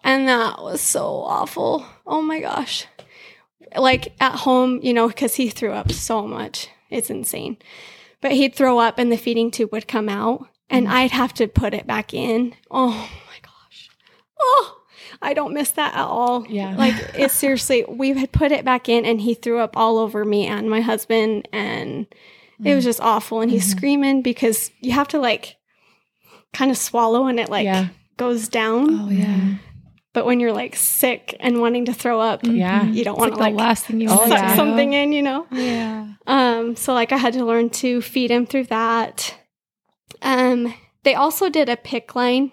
and 0.04 0.28
that 0.28 0.60
was 0.60 0.80
so 0.80 1.06
awful. 1.06 1.86
Oh 2.06 2.20
my 2.20 2.40
gosh! 2.40 2.86
Like 3.76 4.14
at 4.18 4.40
home, 4.40 4.80
you 4.82 4.92
know, 4.92 5.08
because 5.08 5.34
he 5.34 5.50
threw 5.50 5.72
up 5.72 5.92
so 5.92 6.26
much, 6.26 6.68
it's 6.90 7.10
insane. 7.10 7.56
But 8.20 8.32
he'd 8.32 8.54
throw 8.54 8.78
up, 8.78 8.98
and 8.98 9.10
the 9.12 9.16
feeding 9.16 9.50
tube 9.50 9.72
would 9.72 9.86
come 9.88 10.08
out, 10.08 10.46
and 10.70 10.86
Mhm. 10.86 10.90
I'd 10.90 11.10
have 11.12 11.34
to 11.34 11.46
put 11.46 11.74
it 11.74 11.86
back 11.86 12.12
in. 12.14 12.54
Oh 12.70 12.88
my 12.90 13.38
gosh! 13.42 13.88
oh, 14.40 14.78
I 15.22 15.32
don't 15.34 15.54
miss 15.54 15.70
that 15.72 15.94
at 15.94 16.04
all. 16.04 16.46
Yeah. 16.48 16.74
Like 16.76 16.94
it's 17.14 17.34
seriously, 17.34 17.84
we 17.88 18.12
had 18.12 18.32
put 18.32 18.52
it 18.52 18.64
back 18.64 18.88
in 18.88 19.04
and 19.06 19.20
he 19.20 19.34
threw 19.34 19.60
up 19.60 19.76
all 19.76 19.98
over 19.98 20.24
me 20.24 20.46
and 20.46 20.68
my 20.68 20.80
husband 20.80 21.48
and 21.52 22.06
it 22.62 22.74
was 22.74 22.84
just 22.84 23.00
awful. 23.00 23.40
And 23.40 23.50
he's 23.50 23.66
Mhm. 23.66 23.76
screaming 23.76 24.22
because 24.22 24.70
you 24.80 24.92
have 24.92 25.08
to 25.08 25.18
like 25.18 25.56
kind 26.52 26.70
of 26.70 26.76
swallow 26.76 27.26
and 27.26 27.38
it 27.40 27.48
like 27.48 27.64
Yeah. 27.64 27.88
goes 28.18 28.48
down. 28.48 29.00
Oh 29.00 29.10
yeah. 29.10 29.54
But 30.16 30.24
when 30.24 30.40
you're 30.40 30.54
like 30.54 30.74
sick 30.76 31.36
and 31.40 31.60
wanting 31.60 31.84
to 31.84 31.92
throw 31.92 32.18
up, 32.22 32.40
Yeah. 32.42 32.84
you 32.86 33.04
don't 33.04 33.16
It's 33.16 33.20
want 33.20 33.36
like 33.36 33.52
to 33.52 33.56
like, 33.58 33.66
last 33.68 33.84
thing 33.84 34.00
you 34.00 34.08
want 34.08 34.20
suck 34.30 34.38
yeah. 34.38 34.56
something 34.56 34.94
in, 34.94 35.12
you 35.12 35.20
know? 35.20 35.46
Yeah. 35.50 36.14
Um, 36.26 36.74
so 36.74 36.94
like 36.94 37.12
I 37.12 37.18
had 37.18 37.34
to 37.34 37.44
learn 37.44 37.68
to 37.84 38.00
feed 38.00 38.30
him 38.30 38.46
through 38.46 38.64
that. 38.64 39.34
Um, 40.22 40.72
they 41.02 41.14
also 41.14 41.50
did 41.50 41.68
a 41.68 41.76
PICC 41.76 42.14
line 42.14 42.52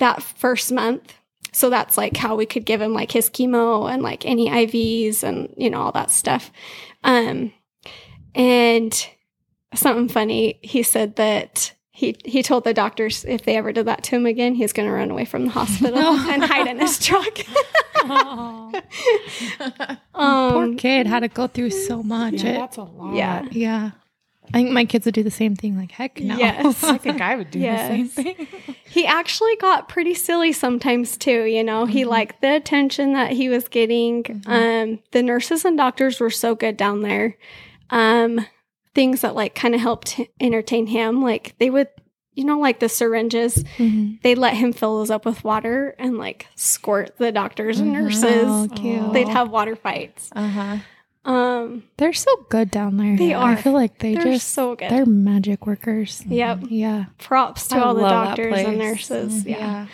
that 0.00 0.22
first 0.22 0.70
month. 0.70 1.14
So 1.50 1.70
that's 1.70 1.96
like 1.96 2.14
how 2.18 2.36
we 2.36 2.44
could 2.44 2.66
give 2.66 2.82
him 2.82 2.92
like 2.92 3.10
his 3.10 3.30
chemo 3.30 3.90
and 3.90 4.02
like 4.02 4.26
any 4.26 4.50
IVs 4.50 5.22
and 5.22 5.54
you 5.56 5.70
know 5.70 5.80
all 5.80 5.92
that 5.92 6.10
stuff. 6.10 6.52
Um, 7.04 7.54
and 8.34 9.08
something 9.74 10.08
funny, 10.08 10.58
he 10.60 10.82
said 10.82 11.16
that 11.16 11.72
he 11.96 12.14
he 12.26 12.42
told 12.42 12.64
the 12.64 12.74
doctors 12.74 13.24
if 13.24 13.44
they 13.44 13.56
ever 13.56 13.72
did 13.72 13.86
that 13.86 14.02
to 14.04 14.16
him 14.16 14.26
again, 14.26 14.54
he's 14.54 14.72
going 14.74 14.86
to 14.86 14.92
run 14.94 15.10
away 15.10 15.24
from 15.24 15.46
the 15.46 15.50
hospital 15.50 15.98
and 16.30 16.44
hide 16.44 16.66
in 16.66 16.78
his 16.78 16.98
truck. 16.98 17.38
Oh, 18.08 18.70
um, 20.14 20.52
poor 20.52 20.74
kid 20.76 21.06
had 21.08 21.20
to 21.20 21.28
go 21.28 21.46
through 21.48 21.70
so 21.70 22.02
much. 22.04 22.34
Yeah, 22.34 22.50
It- 22.50 22.58
that's 22.58 22.76
a 22.76 22.82
lot. 22.84 23.14
yeah. 23.14 23.46
yeah. 23.50 23.90
I 24.54 24.58
think 24.58 24.70
my 24.70 24.84
kids 24.84 25.06
would 25.06 25.14
do 25.14 25.24
the 25.24 25.30
same 25.30 25.56
thing. 25.56 25.76
Like, 25.76 25.90
heck 25.90 26.20
no. 26.20 26.36
Yes. 26.36 26.84
I 26.84 26.98
think 26.98 27.20
I 27.20 27.34
would 27.34 27.50
do 27.50 27.58
the 27.58 27.76
same 27.78 28.06
thing. 28.06 28.46
He 28.84 29.04
actually 29.04 29.56
got 29.56 29.88
pretty 29.88 30.14
silly 30.14 30.52
sometimes 30.52 31.16
too, 31.16 31.44
you 31.46 31.64
know. 31.64 31.84
He 31.86 32.04
liked 32.04 32.42
the 32.42 32.54
attention 32.54 33.12
that 33.14 33.32
he 33.32 33.48
was 33.48 33.66
getting. 33.66 34.44
Um 34.46 35.00
the 35.10 35.22
nurses 35.24 35.64
and 35.64 35.76
doctors 35.76 36.20
were 36.20 36.30
so 36.30 36.54
good 36.54 36.76
down 36.76 37.02
there. 37.02 37.36
Um 37.90 38.46
things 38.96 39.20
that 39.20 39.36
like 39.36 39.54
kind 39.54 39.74
of 39.76 39.80
helped 39.80 40.20
entertain 40.40 40.88
him, 40.88 41.22
like 41.22 41.54
they 41.60 41.70
would 41.70 41.86
you 42.34 42.44
know 42.44 42.58
like 42.58 42.80
the 42.80 42.88
syringes, 42.88 43.62
Mhm. 43.78 44.20
they'd 44.22 44.36
let 44.38 44.54
him 44.54 44.72
fill 44.72 44.98
those 44.98 45.10
up 45.10 45.24
with 45.24 45.44
water 45.44 45.94
and 45.98 46.18
like 46.18 46.46
squirt 46.56 47.16
the 47.18 47.30
doctors 47.30 47.78
and 47.80 47.90
Mhm. 47.90 48.00
nurses. 48.02 48.44
Oh, 48.46 48.68
cute. 48.74 49.12
They'd 49.12 49.28
have 49.28 49.50
water 49.50 49.76
fights. 49.76 50.30
Uh 50.34 50.48
huh. 50.48 50.76
Um 51.24 51.82
They're 51.96 52.12
so 52.12 52.30
good 52.50 52.70
down 52.70 52.96
there. 52.98 53.16
They 53.16 53.32
I 53.34 53.52
are. 53.52 53.56
feel 53.56 53.72
like 53.72 53.98
they 53.98 54.14
they're 54.14 54.34
just 54.34 54.52
so 54.52 54.76
good. 54.76 54.90
they're 54.90 55.06
magic 55.06 55.66
workers. 55.66 56.22
Yep. 56.28 56.64
Yeah. 56.68 57.04
Props 57.18 57.68
to 57.68 57.76
I 57.76 57.80
all 57.80 57.94
the 57.94 58.02
doctors 58.08 58.54
and 58.58 58.66
place. 58.76 58.78
nurses. 58.78 59.44
Mhm. 59.44 59.50
Yeah. 59.50 59.86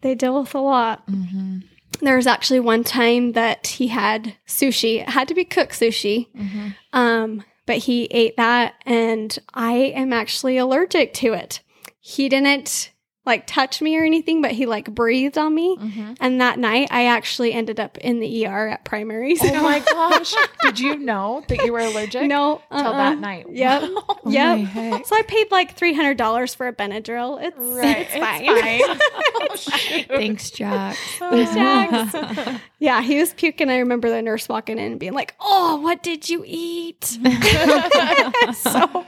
They 0.00 0.14
deal 0.14 0.40
with 0.40 0.54
a 0.54 0.58
lot. 0.60 1.06
Mm-hmm. 1.06 1.58
There 2.00 2.16
was 2.16 2.26
actually 2.26 2.60
one 2.60 2.82
time 2.82 3.32
that 3.32 3.66
he 3.68 3.86
had 3.88 4.34
sushi. 4.48 5.00
It 5.02 5.08
had 5.10 5.28
to 5.28 5.34
be 5.34 5.44
cooked 5.44 5.78
sushi. 5.78 6.26
Mm-hmm. 6.36 6.68
Um, 6.92 7.44
but 7.66 7.78
he 7.78 8.04
ate 8.10 8.36
that 8.36 8.74
and 8.84 9.38
I 9.52 9.72
am 9.72 10.12
actually 10.12 10.56
allergic 10.56 11.14
to 11.14 11.32
it. 11.32 11.60
He 12.00 12.28
didn't 12.28 12.92
like 13.26 13.46
touch 13.46 13.80
me 13.80 13.96
or 13.98 14.04
anything, 14.04 14.42
but 14.42 14.50
he 14.50 14.66
like 14.66 14.94
breathed 14.94 15.38
on 15.38 15.54
me. 15.54 15.76
Mm-hmm. 15.76 16.12
And 16.20 16.40
that 16.40 16.58
night 16.58 16.88
I 16.90 17.06
actually 17.06 17.52
ended 17.54 17.80
up 17.80 17.96
in 17.98 18.20
the 18.20 18.46
ER 18.46 18.68
at 18.68 18.84
primaries. 18.84 19.40
Oh 19.42 19.62
my 19.62 19.78
gosh! 19.92 20.34
Did 20.62 20.78
you 20.78 20.96
know 20.98 21.42
that 21.48 21.64
you 21.64 21.72
were 21.72 21.78
allergic? 21.80 22.24
no, 22.24 22.60
till 22.70 22.78
uh-uh. 22.86 22.92
that 22.92 23.18
night. 23.18 23.46
Yep. 23.50 23.82
Wow. 23.82 24.04
Oh 24.26 24.30
Yep. 24.30 24.74
my. 24.74 25.02
So 25.04 25.16
I 25.16 25.22
paid 25.22 25.50
like 25.50 25.76
three 25.76 25.92
hundred 25.94 26.16
dollars 26.16 26.54
for 26.54 26.66
a 26.66 26.72
Benadryl. 26.72 27.42
It's, 27.42 27.56
Right. 27.58 28.06
it's 28.10 28.14
fine. 28.14 28.98
Oh. 29.36 29.56
Thanks, 30.16 30.50
Jack. 30.50 30.96
Thanks, 31.18 31.54
Jax. 31.54 32.60
yeah, 32.78 33.02
he 33.02 33.18
was 33.18 33.32
puking. 33.34 33.68
I 33.70 33.78
remember 33.78 34.08
the 34.10 34.22
nurse 34.22 34.48
walking 34.48 34.78
in 34.78 34.92
and 34.92 35.00
being 35.00 35.12
like, 35.12 35.34
"Oh, 35.40 35.76
what 35.80 36.02
did 36.02 36.28
you 36.28 36.42
eat?" 36.46 37.04
so 37.04 37.20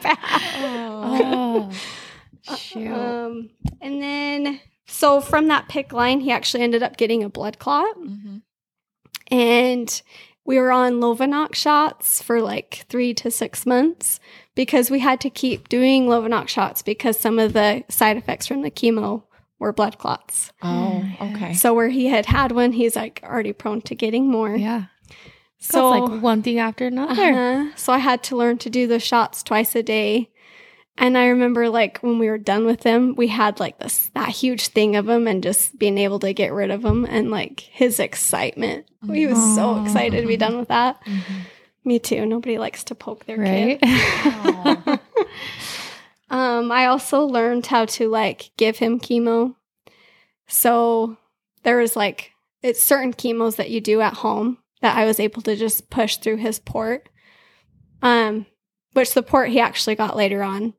bad. 0.03 0.19
oh, 0.59 1.71
shoot. 2.55 2.93
Um, 2.93 3.51
and 3.81 4.01
then, 4.03 4.61
so 4.87 5.21
from 5.21 5.49
that 5.49 5.69
PICC 5.69 5.93
line, 5.93 6.21
he 6.21 6.31
actually 6.31 6.63
ended 6.63 6.83
up 6.83 6.97
getting 6.97 7.23
a 7.25 7.29
blood 7.29 7.59
clot, 7.59 7.97
Mhm. 7.99 8.43
and 9.31 10.03
we 10.45 10.59
were 10.59 10.71
on 10.71 10.95
Lovenox 11.01 11.57
shots 11.57 12.23
for 12.23 12.41
like 12.41 12.87
three 12.89 13.13
to 13.15 13.31
six 13.31 13.67
months 13.67 14.21
because 14.55 14.91
we 14.91 15.01
had 15.01 15.21
to 15.23 15.31
keep 15.31 15.69
doing 15.69 16.07
Lovenox 16.07 16.49
shots 16.49 16.83
because 16.83 17.19
some 17.19 17.39
of 17.39 17.53
the 17.53 17.83
side 17.89 18.17
effects 18.17 18.47
from 18.47 18.63
the 18.63 18.71
chemo 18.71 19.25
were 19.59 19.73
blood 19.73 19.99
clots. 19.99 20.53
Oh, 20.63 21.05
okay. 21.21 21.53
So 21.55 21.75
where 21.75 21.89
he 21.89 22.07
had 22.07 22.27
had 22.27 22.53
one, 22.53 22.73
he's 22.73 22.95
like 22.95 23.21
already 23.25 23.53
prone 23.53 23.81
to 23.83 23.95
getting 23.95 24.31
more. 24.31 24.55
yeah. 24.57 24.85
So 25.59 25.79
So 25.79 26.05
it's 26.05 26.13
like 26.13 26.23
one 26.23 26.43
thing 26.43 26.59
after 26.59 26.87
another. 26.87 27.13
Uh-huh. 27.23 27.71
So 27.77 27.93
I 27.93 27.99
had 27.99 28.23
to 28.25 28.37
learn 28.37 28.59
to 28.59 28.71
do 28.71 28.87
the 28.87 29.01
shots 29.01 29.43
twice 29.43 29.75
a 29.75 29.83
day. 29.83 30.31
And 30.99 31.19
I 31.19 31.27
remember 31.27 31.69
like 31.69 31.99
when 31.99 32.19
we 32.19 32.29
were 32.29 32.39
done 32.39 32.65
with 32.65 32.81
them, 32.81 33.15
we 33.17 33.27
had 33.29 33.61
like 33.61 33.79
this 33.79 34.09
that 34.15 34.31
huge 34.31 34.69
thing 34.69 34.97
of 34.97 35.09
him 35.09 35.27
and 35.29 35.43
just 35.43 35.79
being 35.79 35.99
able 35.99 36.19
to 36.21 36.33
get 36.33 36.53
rid 36.53 36.71
of 36.71 36.85
him 36.85 37.05
and 37.05 37.31
like 37.31 37.61
his 37.61 38.01
excitement. 38.01 38.87
He 39.13 39.27
was 39.27 39.39
so 39.55 39.83
excited 39.85 40.23
to 40.23 40.27
be 40.27 40.37
done 40.39 40.59
with 40.59 40.69
that. 40.69 41.01
Mhm. 41.05 41.21
Me 41.85 41.99
too. 42.01 42.27
Nobody 42.27 42.59
likes 42.59 42.83
to 42.85 42.95
poke 42.95 43.27
their 43.27 43.37
Right? 43.39 43.81
kid. 43.81 45.01
Um, 46.29 46.73
I 46.73 46.87
also 46.87 47.25
learned 47.25 47.67
how 47.67 47.85
to 47.85 48.09
like 48.09 48.51
give 48.57 48.79
him 48.79 48.99
chemo. 48.99 49.55
So 50.49 51.17
there 51.63 51.77
was 51.79 51.95
like 51.95 52.33
it's 52.63 52.83
certain 52.83 53.13
chemos 53.13 53.57
that 53.57 53.71
you 53.71 53.81
do 53.81 54.01
at 54.01 54.15
home 54.15 54.59
that 54.83 54.97
I 54.97 55.05
was 55.05 55.21
able 55.21 55.41
to 55.43 55.55
just 55.55 55.89
push 55.89 56.17
through 56.17 56.39
his 56.39 56.59
port. 56.59 57.09
Um, 58.03 58.47
which 58.97 59.09
support 59.09 59.51
he 59.51 59.61
actually 59.61 59.95
got 59.95 60.17
later 60.17 60.43
on 60.43 60.75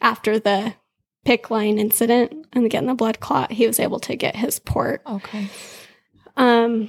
after 0.00 0.38
the 0.38 0.74
PICC 1.26 1.50
line 1.50 1.78
incident 1.78 2.46
and 2.52 2.70
getting 2.70 2.88
the 2.88 2.94
blood 2.94 3.18
clot, 3.20 3.52
he 3.52 3.66
was 3.66 3.80
able 3.80 3.98
to 4.00 4.16
get 4.16 4.36
his 4.36 4.58
port. 4.58 5.02
okay. 5.06 5.48
Um, 6.36 6.88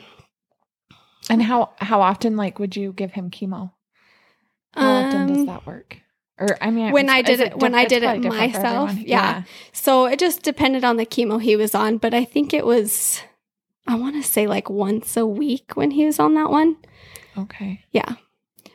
And 1.29 1.41
how 1.41 1.71
how 1.79 2.01
often 2.01 2.37
like 2.37 2.59
would 2.59 2.75
you 2.75 2.93
give 2.93 3.11
him 3.13 3.29
chemo? 3.31 3.71
How 4.73 5.05
often 5.05 5.27
does 5.27 5.37
um, 5.39 5.45
that 5.47 5.65
work? 5.65 5.97
Or 6.39 6.55
I 6.61 6.69
mean, 6.69 6.91
When 6.91 7.09
I 7.09 7.21
did 7.23 7.33
is 7.33 7.39
it- 7.39 7.57
when 7.57 7.73
I 7.73 7.85
did 7.85 8.03
it 8.03 8.05
probably 8.05 8.21
different 8.29 8.53
for 8.53 8.57
myself, 8.59 8.89
everyone. 8.91 9.07
yeah. 9.09 9.43
So 9.73 10.05
it 10.05 10.19
just 10.19 10.43
depended 10.43 10.83
on 10.83 10.97
the 10.97 11.05
chemo 11.05 11.41
he 11.41 11.55
was 11.55 11.73
on, 11.73 11.97
but 11.97 12.13
I 12.13 12.23
think 12.25 12.53
it 12.53 12.65
was, 12.65 13.21
I 13.87 13.95
want 13.95 14.15
to 14.21 14.23
say 14.29 14.45
like 14.45 14.69
once 14.69 15.17
a 15.17 15.25
week 15.25 15.71
when 15.75 15.91
he 15.91 16.05
was 16.05 16.19
on 16.19 16.35
that 16.35 16.51
one. 16.51 16.77
Okay. 17.37 17.83
Yeah. 17.91 18.15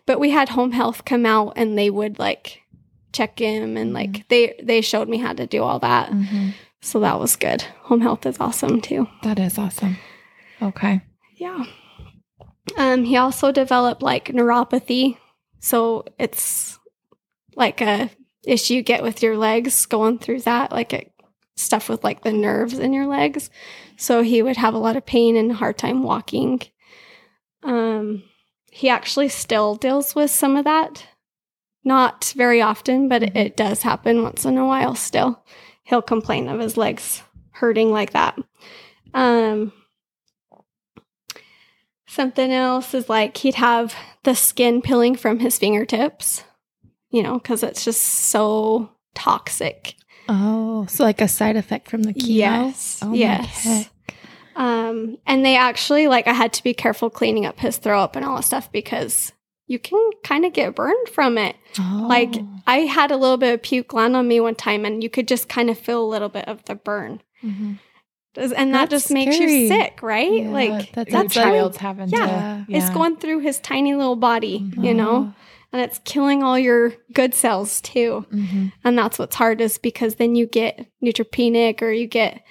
But 0.07 0.19
we 0.21 0.31
had 0.31 0.51
home 0.51 0.73
health 0.73 1.05
come 1.05 1.25
out 1.27 1.53
and 1.57 1.79
they 1.79 1.91
would 1.91 2.19
like 2.19 2.61
check 3.13 3.39
him 3.39 3.77
and 3.77 3.93
Mm-hmm. 3.95 3.95
like 4.15 4.29
they 4.29 4.55
they 4.63 4.81
showed 4.81 5.09
me 5.09 5.19
how 5.19 5.33
to 5.33 5.47
do 5.47 5.63
all 5.63 5.79
that. 5.81 6.11
Mhm. 6.11 6.55
So 6.81 6.99
that 7.01 7.21
was 7.21 7.37
good. 7.37 7.63
Home 7.85 8.01
health 8.01 8.27
is 8.27 8.41
awesome 8.41 8.81
too. 8.81 9.07
That 9.23 9.39
is 9.39 9.59
awesome. 9.59 9.97
Okay. 10.61 11.01
Yeah. 11.37 11.65
Um 12.77 13.05
he 13.05 13.17
also 13.17 13.53
developed 13.53 14.03
like 14.03 14.27
neuropathy. 14.33 15.19
So 15.61 16.05
it's 16.19 16.79
like 17.55 17.81
a 17.81 18.11
issue 18.45 18.75
you 18.75 18.83
get 18.83 19.03
with 19.03 19.23
your 19.23 19.37
legs 19.37 19.87
going 19.87 20.19
through 20.19 20.41
that 20.41 20.73
like 20.73 20.93
a, 20.93 21.07
stuff 21.55 21.89
with 21.89 22.03
like 22.03 22.23
the 22.23 22.33
nerves 22.33 22.79
in 22.79 22.93
your 22.93 23.07
legs. 23.07 23.51
So 23.97 24.23
he 24.23 24.43
would 24.43 24.57
have 24.57 24.75
a 24.75 24.79
lot 24.79 24.97
of 24.97 25.07
pain 25.07 25.37
and 25.37 25.51
a 25.53 25.55
hard 25.55 25.79
time 25.79 26.03
walking. 26.03 26.61
Um 27.63 28.25
he 28.73 28.89
actually 28.89 29.29
still 29.29 29.75
deals 29.75 30.15
with 30.15 30.31
some 30.31 30.57
of 30.57 30.65
that. 30.65 31.07
Not 31.85 32.33
very 32.35 32.63
often, 32.63 33.07
but 33.07 33.23
it, 33.23 33.37
it 33.37 33.57
does 33.57 33.83
happen 33.83 34.23
once 34.23 34.47
in 34.47 34.57
a 34.57 34.67
while 34.67 34.95
still. 34.95 35.45
He'll 35.85 36.01
complain 36.01 36.49
of 36.49 36.59
his 36.59 36.77
legs 36.79 37.23
hurting 37.51 37.93
like 37.93 38.13
that. 38.13 38.39
Um 39.13 39.73
Something 42.07 42.53
else 42.53 42.95
is 42.95 43.09
like 43.09 43.37
he'd 43.39 43.55
have 43.57 43.95
the 44.23 44.35
skin 44.35 44.81
peeling 44.83 45.17
from 45.17 45.39
his 45.39 45.59
fingertips, 45.59 46.45
you 47.11 47.23
know, 47.23 47.39
because 47.39 47.63
it's 47.63 47.85
just 47.85 48.03
so 48.03 48.91
toxic. 49.15 49.95
Oh, 50.29 50.87
so 50.87 51.05
like 51.05 51.21
a 51.21 51.29
side 51.29 51.57
effect 51.57 51.89
from 51.89 52.03
the 52.05 52.13
chemo? 52.15 52.27
Yes. 52.27 53.01
Oh 53.03 53.09
my 53.09 53.15
yes. 53.17 53.91
Um, 54.57 55.19
and 55.27 55.45
they 55.45 55.57
actually 55.57 56.09
like 56.09 56.27
I 56.27 56.33
had 56.33 56.53
to 56.55 56.63
be 56.63 56.75
careful 56.75 57.11
cleaning 57.11 57.47
up 57.47 57.59
his 57.61 57.77
throw 57.79 58.01
up 58.01 58.17
and 58.17 58.25
all 58.25 58.37
that 58.37 58.43
stuff 58.45 58.71
because 58.73 59.33
you 59.67 59.79
can 59.79 60.11
kind 60.25 60.45
of 60.45 60.53
get 60.53 60.75
burned 60.75 61.09
from 61.09 61.39
it. 61.39 61.57
Oh. 61.79 62.07
Like 62.09 62.35
I 62.67 62.79
had 62.81 63.11
a 63.11 63.17
little 63.17 63.37
bit 63.39 63.55
of 63.55 63.63
puke 63.63 63.93
land 63.93 64.15
on 64.17 64.29
me 64.29 64.41
one 64.41 64.55
time, 64.55 64.85
and 64.85 65.03
you 65.03 65.09
could 65.11 65.27
just 65.29 65.49
kind 65.49 65.71
of 65.71 65.79
feel 65.79 66.03
a 66.05 66.07
little 66.09 66.29
bit 66.29 66.47
of 66.49 66.63
the 66.65 66.75
burn, 66.75 67.23
Mhm. 67.43 67.79
Does- 68.35 68.53
and 68.53 68.75
that 68.75 68.89
That's 68.91 69.05
just 69.05 69.13
makes 69.13 69.39
you 69.39 69.69
sick, 69.69 70.01
right? 70.03 70.33
Yeah, 70.45 70.51
like 70.51 70.93
that's 70.93 71.13
like- 71.13 71.31
child's 71.31 71.77
having 71.79 72.09
yeah, 72.09 72.65
to. 72.69 72.73
it's 72.75 72.91
going 72.91 73.17
through 73.17 73.41
his 73.41 73.59
tiny 73.61 73.95
little 73.95 74.17
body, 74.17 74.71
you 74.79 74.91
Oh. 74.91 74.93
know, 74.95 75.35
and 75.73 75.81
it's 75.83 76.01
killing 76.05 76.43
all 76.43 76.59
your 76.59 76.93
good 77.15 77.35
cells 77.35 77.81
too. 77.81 78.27
hmm 78.31 78.67
And 78.85 78.97
that's 78.99 79.19
what's 79.19 79.37
hard 79.37 79.61
is 79.61 79.79
because 79.79 80.17
then 80.17 80.35
you 80.35 80.47
get 80.47 80.87
neutropenic 81.03 81.81
or 81.83 81.91
you 81.93 82.07
get, 82.07 82.43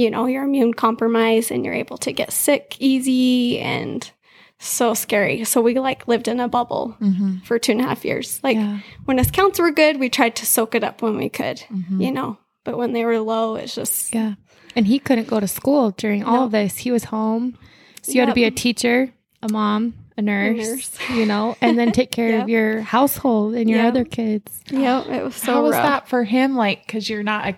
you 0.00 0.10
know, 0.10 0.26
you're 0.26 0.44
immune 0.44 0.72
compromised 0.74 1.50
and 1.52 1.64
you're 1.64 1.74
able 1.84 1.98
to 1.98 2.12
get 2.12 2.32
sick 2.32 2.76
easy 2.78 3.58
and 3.60 4.10
so 4.58 4.94
scary. 4.94 5.44
So 5.44 5.60
we 5.60 5.78
like 5.78 6.06
lived 6.08 6.28
in 6.28 6.40
a 6.40 6.48
bubble 6.48 6.96
Mm-hmm. 7.00 7.38
for 7.46 7.58
two 7.58 7.72
and 7.72 7.80
a 7.80 7.84
half 7.84 8.04
years. 8.04 8.40
Like 8.42 8.56
yeah. 8.56 8.78
when 9.06 9.18
his 9.18 9.30
counts 9.30 9.58
were 9.58 9.70
good, 9.82 9.98
we 10.00 10.08
tried 10.08 10.36
to 10.36 10.46
soak 10.46 10.74
it 10.74 10.84
up 10.84 11.02
when 11.02 11.16
we 11.16 11.28
could, 11.28 11.58
Mm-hmm. 11.70 12.00
you 12.00 12.12
know. 12.12 12.38
But 12.64 12.76
when 12.78 12.92
they 12.92 13.04
were 13.04 13.18
low, 13.20 13.56
it's 13.56 13.74
just 13.74 14.14
Yeah. 14.14 14.34
And 14.76 14.86
he 14.86 14.98
couldn't 14.98 15.28
go 15.28 15.40
to 15.40 15.48
school 15.48 15.90
during 15.92 16.22
all 16.24 16.36
No. 16.40 16.44
of 16.44 16.50
this. 16.52 16.76
He 16.78 16.90
was 16.92 17.04
home. 17.04 17.56
So 18.02 18.12
you 18.12 18.20
had 18.20 18.26
to 18.26 18.34
be 18.34 18.44
a 18.44 18.50
teacher, 18.50 19.12
a 19.42 19.48
mom, 19.50 19.94
a 20.16 20.22
nurse, 20.22 20.56
nurse. 20.68 21.10
you 21.18 21.26
know, 21.26 21.56
and 21.60 21.78
then 21.78 21.90
take 21.92 22.10
care 22.18 22.28
Yep. 22.28 22.42
of 22.42 22.48
your 22.48 22.80
household 22.82 23.54
and 23.54 23.68
your 23.68 23.80
Yep. 23.80 23.88
other 23.88 24.04
kids. 24.04 24.60
yeah, 24.70 25.02
it 25.16 25.24
was 25.24 25.34
so 25.36 25.52
How 25.54 25.62
was 25.62 25.72
that 25.72 26.08
for 26.08 26.22
him? 26.24 26.54
Like, 26.54 26.86
because 26.86 27.08
you're 27.10 27.22
not 27.24 27.48
a 27.48 27.56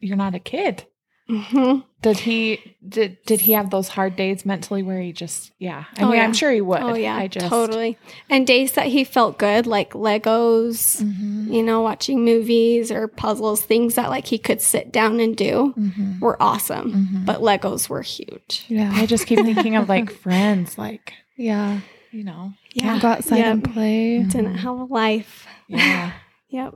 you're 0.00 0.16
not 0.16 0.34
a 0.34 0.38
kid. 0.40 0.84
Mhm. 1.28 1.82
Did 2.02 2.18
he 2.20 2.76
did 2.88 3.18
did 3.26 3.40
he 3.40 3.52
have 3.52 3.70
those 3.70 3.88
hard 3.88 4.14
days 4.14 4.46
mentally 4.46 4.84
where 4.84 5.00
he 5.00 5.12
just 5.12 5.50
yeah? 5.58 5.84
I 5.98 6.02
Oh, 6.04 6.06
mean, 6.06 6.18
yeah. 6.18 6.24
I'm 6.24 6.32
sure 6.32 6.52
he 6.52 6.60
would. 6.60 6.80
Oh 6.80 6.94
yeah, 6.94 7.16
I 7.16 7.26
just 7.26 7.46
totally. 7.48 7.98
And 8.30 8.46
days 8.46 8.72
that 8.72 8.86
he 8.86 9.02
felt 9.02 9.36
good, 9.36 9.66
like 9.66 9.90
Legos, 9.94 11.02
Mhm. 11.02 11.52
you 11.52 11.64
know, 11.64 11.80
watching 11.80 12.24
movies 12.24 12.92
or 12.92 13.08
puzzles, 13.08 13.60
things 13.62 13.96
that 13.96 14.08
like 14.08 14.26
he 14.26 14.38
could 14.38 14.60
sit 14.62 14.92
down 14.92 15.18
and 15.18 15.36
do 15.36 15.74
Mhm. 15.76 16.20
were 16.20 16.40
awesome. 16.40 16.92
Mhm. 16.92 17.26
But 17.26 17.40
Legos 17.40 17.88
were 17.88 18.02
huge. 18.02 18.64
Yeah. 18.68 18.92
I 18.94 19.06
just 19.06 19.26
keep 19.26 19.40
thinking 19.40 19.74
of 19.74 19.88
like 19.88 20.12
friends, 20.22 20.78
like 20.78 21.12
Yeah. 21.36 21.80
you 22.12 22.22
know, 22.22 22.52
Can't 22.78 23.02
go 23.02 23.08
outside 23.08 23.38
Yep. 23.38 23.46
and 23.52 23.64
play. 23.74 24.18
Didn't 24.22 24.58
have 24.58 24.78
a 24.78 24.84
life. 24.84 25.46
yeah. 25.66 26.12
Yep. 26.50 26.74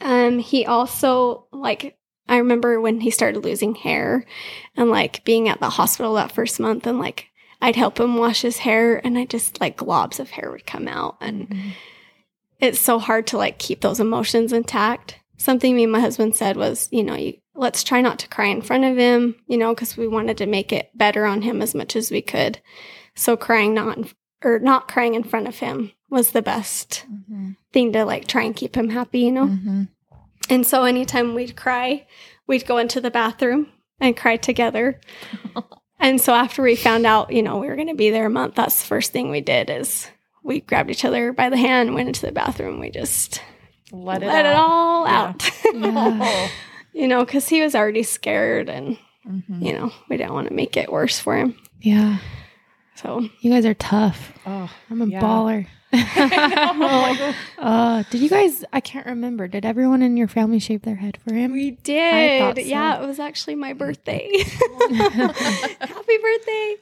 Um, 0.00 0.38
he 0.38 0.64
also 0.66 1.46
like 1.52 1.96
I 2.28 2.38
remember 2.38 2.80
when 2.80 3.00
he 3.00 3.10
started 3.10 3.44
losing 3.44 3.74
hair 3.74 4.24
and 4.76 4.90
like 4.90 5.24
being 5.24 5.48
at 5.48 5.60
the 5.60 5.70
hospital 5.70 6.14
that 6.14 6.32
first 6.32 6.58
month 6.58 6.86
and 6.86 6.98
like 6.98 7.28
I'd 7.60 7.76
help 7.76 7.98
him 8.00 8.16
wash 8.16 8.42
his 8.42 8.58
hair 8.58 9.04
and 9.04 9.16
I 9.18 9.24
just 9.26 9.60
like 9.60 9.76
globs 9.76 10.18
of 10.20 10.30
hair 10.30 10.50
would 10.50 10.66
come 10.66 10.88
out 10.88 11.16
and 11.20 11.48
Mhm. 11.48 11.72
it's 12.60 12.80
so 12.80 12.98
hard 12.98 13.26
to 13.28 13.36
like 13.38 13.58
keep 13.58 13.80
those 13.80 14.00
emotions 14.00 14.52
intact. 14.52 15.18
Something 15.36 15.76
me 15.76 15.82
and 15.84 15.92
my 15.92 16.00
husband 16.00 16.34
said 16.36 16.56
was, 16.56 16.88
you 16.90 17.02
know, 17.02 17.14
you 17.14 17.34
let's 17.54 17.84
try 17.84 18.00
not 18.00 18.18
to 18.18 18.28
cry 18.28 18.46
in 18.46 18.62
front 18.62 18.84
of 18.84 18.96
him, 18.96 19.36
you 19.46 19.56
know, 19.56 19.74
because 19.74 19.96
we 19.96 20.08
wanted 20.08 20.36
to 20.38 20.46
make 20.46 20.72
it 20.72 20.90
better 20.94 21.24
on 21.24 21.42
him 21.42 21.62
as 21.62 21.74
much 21.74 21.94
as 21.94 22.10
we 22.10 22.20
could. 22.22 22.58
So 23.14 23.36
crying 23.36 23.74
not 23.74 23.98
or 24.42 24.58
not 24.58 24.88
crying 24.88 25.14
in 25.14 25.22
front 25.24 25.46
of 25.46 25.58
him 25.60 25.92
was 26.10 26.32
the 26.32 26.42
best 26.42 27.04
Mhm. 27.30 27.56
thing 27.72 27.92
to 27.92 28.04
like 28.04 28.26
try 28.26 28.42
and 28.42 28.56
keep 28.56 28.76
him 28.76 28.88
happy, 28.90 29.20
you 29.20 29.32
know. 29.32 29.46
Mhm. 29.46 29.88
And 30.50 30.66
so 30.66 30.84
anytime 30.84 31.34
we'd 31.34 31.56
cry, 31.56 32.06
we'd 32.46 32.66
go 32.66 32.78
into 32.78 33.00
the 33.00 33.10
bathroom 33.10 33.68
and 34.00 34.16
cry 34.16 34.36
together. 34.36 35.00
and 36.00 36.20
so 36.20 36.34
after 36.34 36.62
we 36.62 36.76
found 36.76 37.06
out, 37.06 37.32
you 37.32 37.42
know, 37.42 37.58
we 37.58 37.68
were 37.68 37.76
going 37.76 37.88
to 37.88 37.94
be 37.94 38.10
there 38.10 38.26
a 38.26 38.30
month, 38.30 38.54
that's 38.54 38.80
the 38.80 38.86
first 38.86 39.12
thing 39.12 39.30
we 39.30 39.40
did 39.40 39.70
is 39.70 40.08
we 40.42 40.60
grabbed 40.60 40.90
each 40.90 41.04
other 41.04 41.32
by 41.32 41.48
the 41.48 41.56
hand, 41.56 41.94
went 41.94 42.08
into 42.08 42.26
the 42.26 42.32
bathroom, 42.32 42.78
we 42.78 42.90
just 42.90 43.40
Let 43.90 44.22
it 44.22 44.26
let 44.26 44.44
it 44.46 44.54
all 44.54 45.06
Yeah. 45.06 45.22
out. 45.28 45.50
Yeah. 45.72 46.48
you 46.92 47.08
know, 47.08 47.24
because 47.24 47.48
he 47.48 47.62
was 47.62 47.74
already 47.74 48.02
scared 48.02 48.68
and, 48.68 48.98
Mhm. 49.26 49.64
you 49.64 49.72
know, 49.72 49.90
we 50.10 50.18
didn't 50.18 50.34
want 50.34 50.48
to 50.48 50.54
make 50.54 50.76
it 50.76 50.92
worse 50.92 51.18
for 51.18 51.34
him. 51.36 51.56
Yeah. 51.80 52.18
So, 52.96 53.26
You 53.40 53.50
guys 53.50 53.64
are 53.64 53.74
tough. 53.74 54.32
Oh, 54.46 54.70
I'm 54.90 55.00
a 55.02 55.06
Yeah. 55.06 55.20
baller. 55.20 55.66
uh, 57.58 58.02
did 58.10 58.20
you 58.20 58.28
guys? 58.28 58.64
I 58.72 58.80
can't 58.80 59.06
remember. 59.06 59.48
Did 59.48 59.64
everyone 59.64 60.02
in 60.02 60.16
your 60.16 60.28
family 60.28 60.58
shave 60.58 60.82
their 60.82 60.96
head 60.96 61.18
for 61.26 61.34
him? 61.34 61.52
we 61.52 61.72
did. 61.72 62.56
so. 62.56 62.62
Yeah, 62.62 63.02
it 63.02 63.06
was 63.06 63.18
actually 63.20 63.54
my 63.56 63.72
birthday. 63.72 64.30
Happy 64.90 66.18
birthday. 66.18 66.76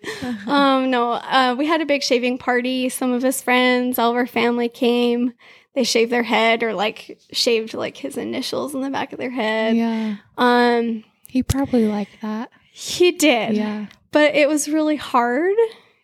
um, 0.46 0.90
no, 0.90 1.12
uh, 1.12 1.54
we 1.58 1.66
had 1.66 1.80
a 1.80 1.86
big 1.86 2.02
shaving 2.02 2.38
party. 2.38 2.88
Some 2.88 3.12
of 3.12 3.22
his 3.22 3.40
friends, 3.42 3.98
all 3.98 4.10
of 4.10 4.16
our 4.16 4.26
family 4.26 4.68
came. 4.68 5.34
They 5.74 5.84
shaved 5.84 6.12
their 6.12 6.22
head 6.22 6.62
or 6.62 6.74
like 6.74 7.18
shaved 7.32 7.74
like 7.74 7.96
his 7.96 8.16
initials 8.16 8.74
in 8.74 8.82
the 8.82 8.90
back 8.90 9.12
of 9.12 9.18
their 9.18 9.30
head. 9.30 9.74
yeah. 9.76 10.16
Um, 10.36 11.04
He 11.28 11.42
probably 11.42 11.86
liked 11.86 12.20
that. 12.20 12.50
he 12.72 13.12
did, 13.12 13.56
Yeah. 13.56 13.86
but 14.10 14.34
it 14.34 14.48
was 14.48 14.68
really 14.68 14.96
hard. 14.96 15.56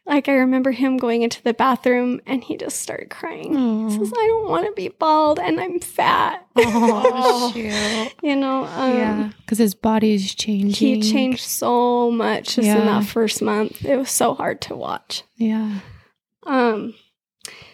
Like 0.09 0.29
I 0.29 0.33
remember 0.37 0.71
him 0.71 0.97
going 0.97 1.21
into 1.21 1.43
the 1.43 1.53
bathroom 1.53 2.21
and 2.27 2.43
he 2.43 2.57
just 2.57 2.81
started 2.81 3.11
crying. 3.11 3.53
He 3.91 3.97
says, 3.99 4.11
"I 4.17 4.27
don't 4.27 4.49
want 4.49 4.65
to 4.67 4.73
be 4.73 4.89
bald 4.89 5.39
and 5.39 5.61
I'm 5.61 5.79
fat." 5.81 6.47
Oh, 6.57 7.51
shoot. 7.55 8.15
you 8.23 8.35
know, 8.35 8.65
um, 8.65 8.97
yeah. 8.97 9.31
Because 9.41 9.59
his 9.59 9.75
body 9.75 10.15
is 10.15 10.35
changing. 10.35 10.73
he 10.73 11.03
changed 11.03 11.43
so 11.43 12.11
much 12.11 12.57
just 12.57 12.69
in 12.69 12.87
that 12.87 13.05
first 13.05 13.43
month. 13.43 13.85
It 13.85 13.97
was 13.97 14.11
so 14.11 14.35
hard 14.35 14.63
to 14.63 14.75
watch. 14.75 15.25
Yeah. 15.37 15.81
Um, 16.47 16.95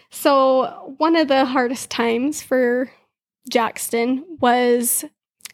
so 0.09 0.93
one 0.97 1.15
of 1.15 1.29
the 1.29 1.45
hardest 1.45 1.89
times 1.89 2.41
for 2.41 2.91
Jaxston 3.49 4.23
was 4.41 5.05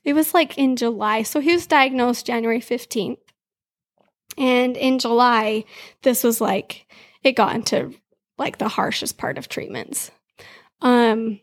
it 0.04 0.13
was 0.13 0.34
like 0.34 0.58
in 0.58 0.76
July. 0.76 1.22
So 1.24 1.39
he 1.41 1.52
was 1.52 1.67
diagnosed 1.67 2.26
January 2.26 2.60
15th. 2.62 3.17
And 4.38 4.78
in 4.78 5.00
July, 5.00 5.65
this 6.04 6.24
was 6.24 6.39
like 6.41 6.88
it 7.24 7.34
got 7.34 7.56
into 7.56 7.94
like 8.38 8.58
the 8.58 8.67
harshest 8.70 9.17
part 9.17 9.38
of 9.38 9.50
treatments. 9.50 10.12
Um 10.82 11.39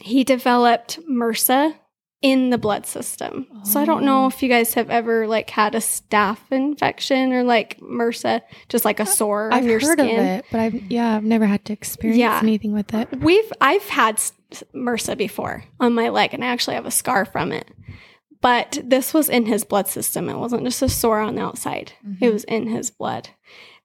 he 0.00 0.22
developed 0.24 0.98
MRSA 1.08 1.74
in 2.20 2.50
the 2.50 2.58
blood 2.58 2.84
system. 2.84 3.46
So 3.64 3.80
I 3.80 3.84
don't 3.84 4.04
know 4.04 4.24
Oh. 4.24 4.26
if 4.26 4.42
you 4.42 4.48
guys 4.48 4.74
have 4.74 4.90
ever 4.90 5.26
like 5.28 5.50
had 5.50 5.74
a 5.76 5.78
staph 5.78 6.38
infection 6.50 7.32
or 7.32 7.44
like 7.44 7.78
MRSA, 7.80 8.42
just 8.68 8.84
like 8.84 8.98
a 9.00 9.06
sore 9.06 9.50
I've 9.52 9.64
your 9.64 9.78
heard 9.80 9.98
skin. 10.00 10.18
of 10.20 10.26
it, 10.26 10.44
but 10.50 10.60
I've 10.60 10.74
yeah, 10.90 11.16
I've 11.16 11.24
never 11.24 11.46
had 11.46 11.64
to 11.66 11.72
experience 11.72 12.18
Yeah. 12.18 12.38
anything 12.42 12.72
with 12.72 12.92
it. 12.92 13.08
We've 13.20 13.52
I've 13.60 13.88
had 13.88 14.20
MRSA 14.74 15.16
before 15.16 15.62
on 15.78 15.94
my 15.94 16.08
leg, 16.08 16.34
and 16.34 16.42
I 16.44 16.48
actually 16.48 16.74
have 16.74 16.86
a 16.86 16.90
scar 16.90 17.24
from 17.24 17.52
it. 17.52 17.68
But 18.40 18.78
this 18.84 19.12
was 19.12 19.28
in 19.28 19.46
his 19.46 19.64
blood 19.64 19.88
system. 19.88 20.28
It 20.28 20.36
wasn't 20.38 20.64
just 20.64 20.82
a 20.82 20.88
sore 20.88 21.20
on 21.20 21.34
the 21.34 21.42
outside. 21.42 21.92
It 22.20 22.32
was 22.32 22.44
in 22.44 22.68
his 22.68 22.90
blood, 22.90 23.30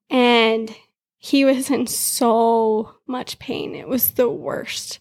and 0.09 0.73
he 1.17 1.45
was 1.45 1.71
in 1.71 1.87
so 1.87 2.95
much 3.07 3.39
pain. 3.39 3.73
It 3.75 3.87
was 3.87 4.11
the 4.11 4.29
worst. 4.29 4.99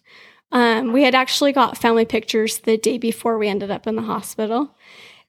Um, 0.51 0.93
we 0.93 1.03
had 1.03 1.15
actually 1.15 1.51
got 1.51 1.77
family 1.77 2.05
pictures 2.05 2.59
the 2.59 2.77
day 2.77 2.97
before 2.97 3.37
we 3.37 3.47
ended 3.47 3.71
up 3.71 3.87
in 3.87 3.95
the 3.95 4.01
hospital, 4.03 4.75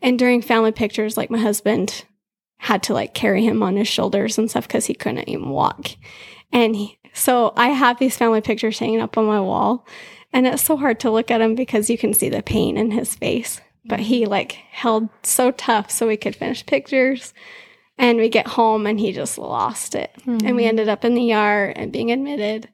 and 0.00 0.18
during 0.18 0.42
family 0.42 0.72
pictures, 0.72 1.16
like 1.16 1.30
my 1.30 1.38
husband 1.38 2.04
had 2.58 2.82
to 2.84 2.94
like 2.94 3.12
carry 3.12 3.44
him 3.44 3.62
on 3.62 3.76
his 3.76 3.88
shoulders 3.88 4.38
and 4.38 4.48
stuff 4.48 4.66
because 4.66 4.86
he 4.86 4.94
couldn't 4.94 5.28
even 5.28 5.50
walk. 5.50 5.90
And 6.52 6.76
he, 6.76 6.98
so 7.12 7.52
I 7.56 7.68
have 7.68 7.98
these 7.98 8.16
family 8.16 8.40
pictures 8.40 8.78
hanging 8.78 9.00
up 9.00 9.18
on 9.18 9.26
my 9.26 9.40
wall, 9.40 9.86
and 10.32 10.46
it's 10.46 10.62
so 10.62 10.76
hard 10.76 11.00
to 11.00 11.10
look 11.10 11.30
at 11.30 11.40
him 11.40 11.54
because 11.54 11.90
you 11.90 11.98
can 11.98 12.14
see 12.14 12.28
the 12.28 12.42
pain 12.42 12.76
in 12.76 12.90
his 12.90 13.14
face. 13.14 13.60
But 13.86 14.00
he 14.00 14.26
like 14.26 14.52
held 14.70 15.08
so 15.22 15.50
tough 15.50 15.90
so 15.90 16.06
we 16.06 16.16
could 16.16 16.36
finish 16.36 16.64
pictures. 16.64 17.34
And 17.96 18.18
we 18.18 18.28
get 18.28 18.48
home 18.48 18.86
and 18.86 18.98
he 18.98 19.12
just 19.12 19.38
lost 19.38 19.94
it. 19.94 20.10
And 20.26 20.56
we 20.56 20.64
ended 20.64 20.88
up 20.88 21.04
in 21.04 21.14
the 21.14 21.32
ER 21.32 21.72
and 21.76 21.92
being 21.92 22.10
admitted. 22.10 22.68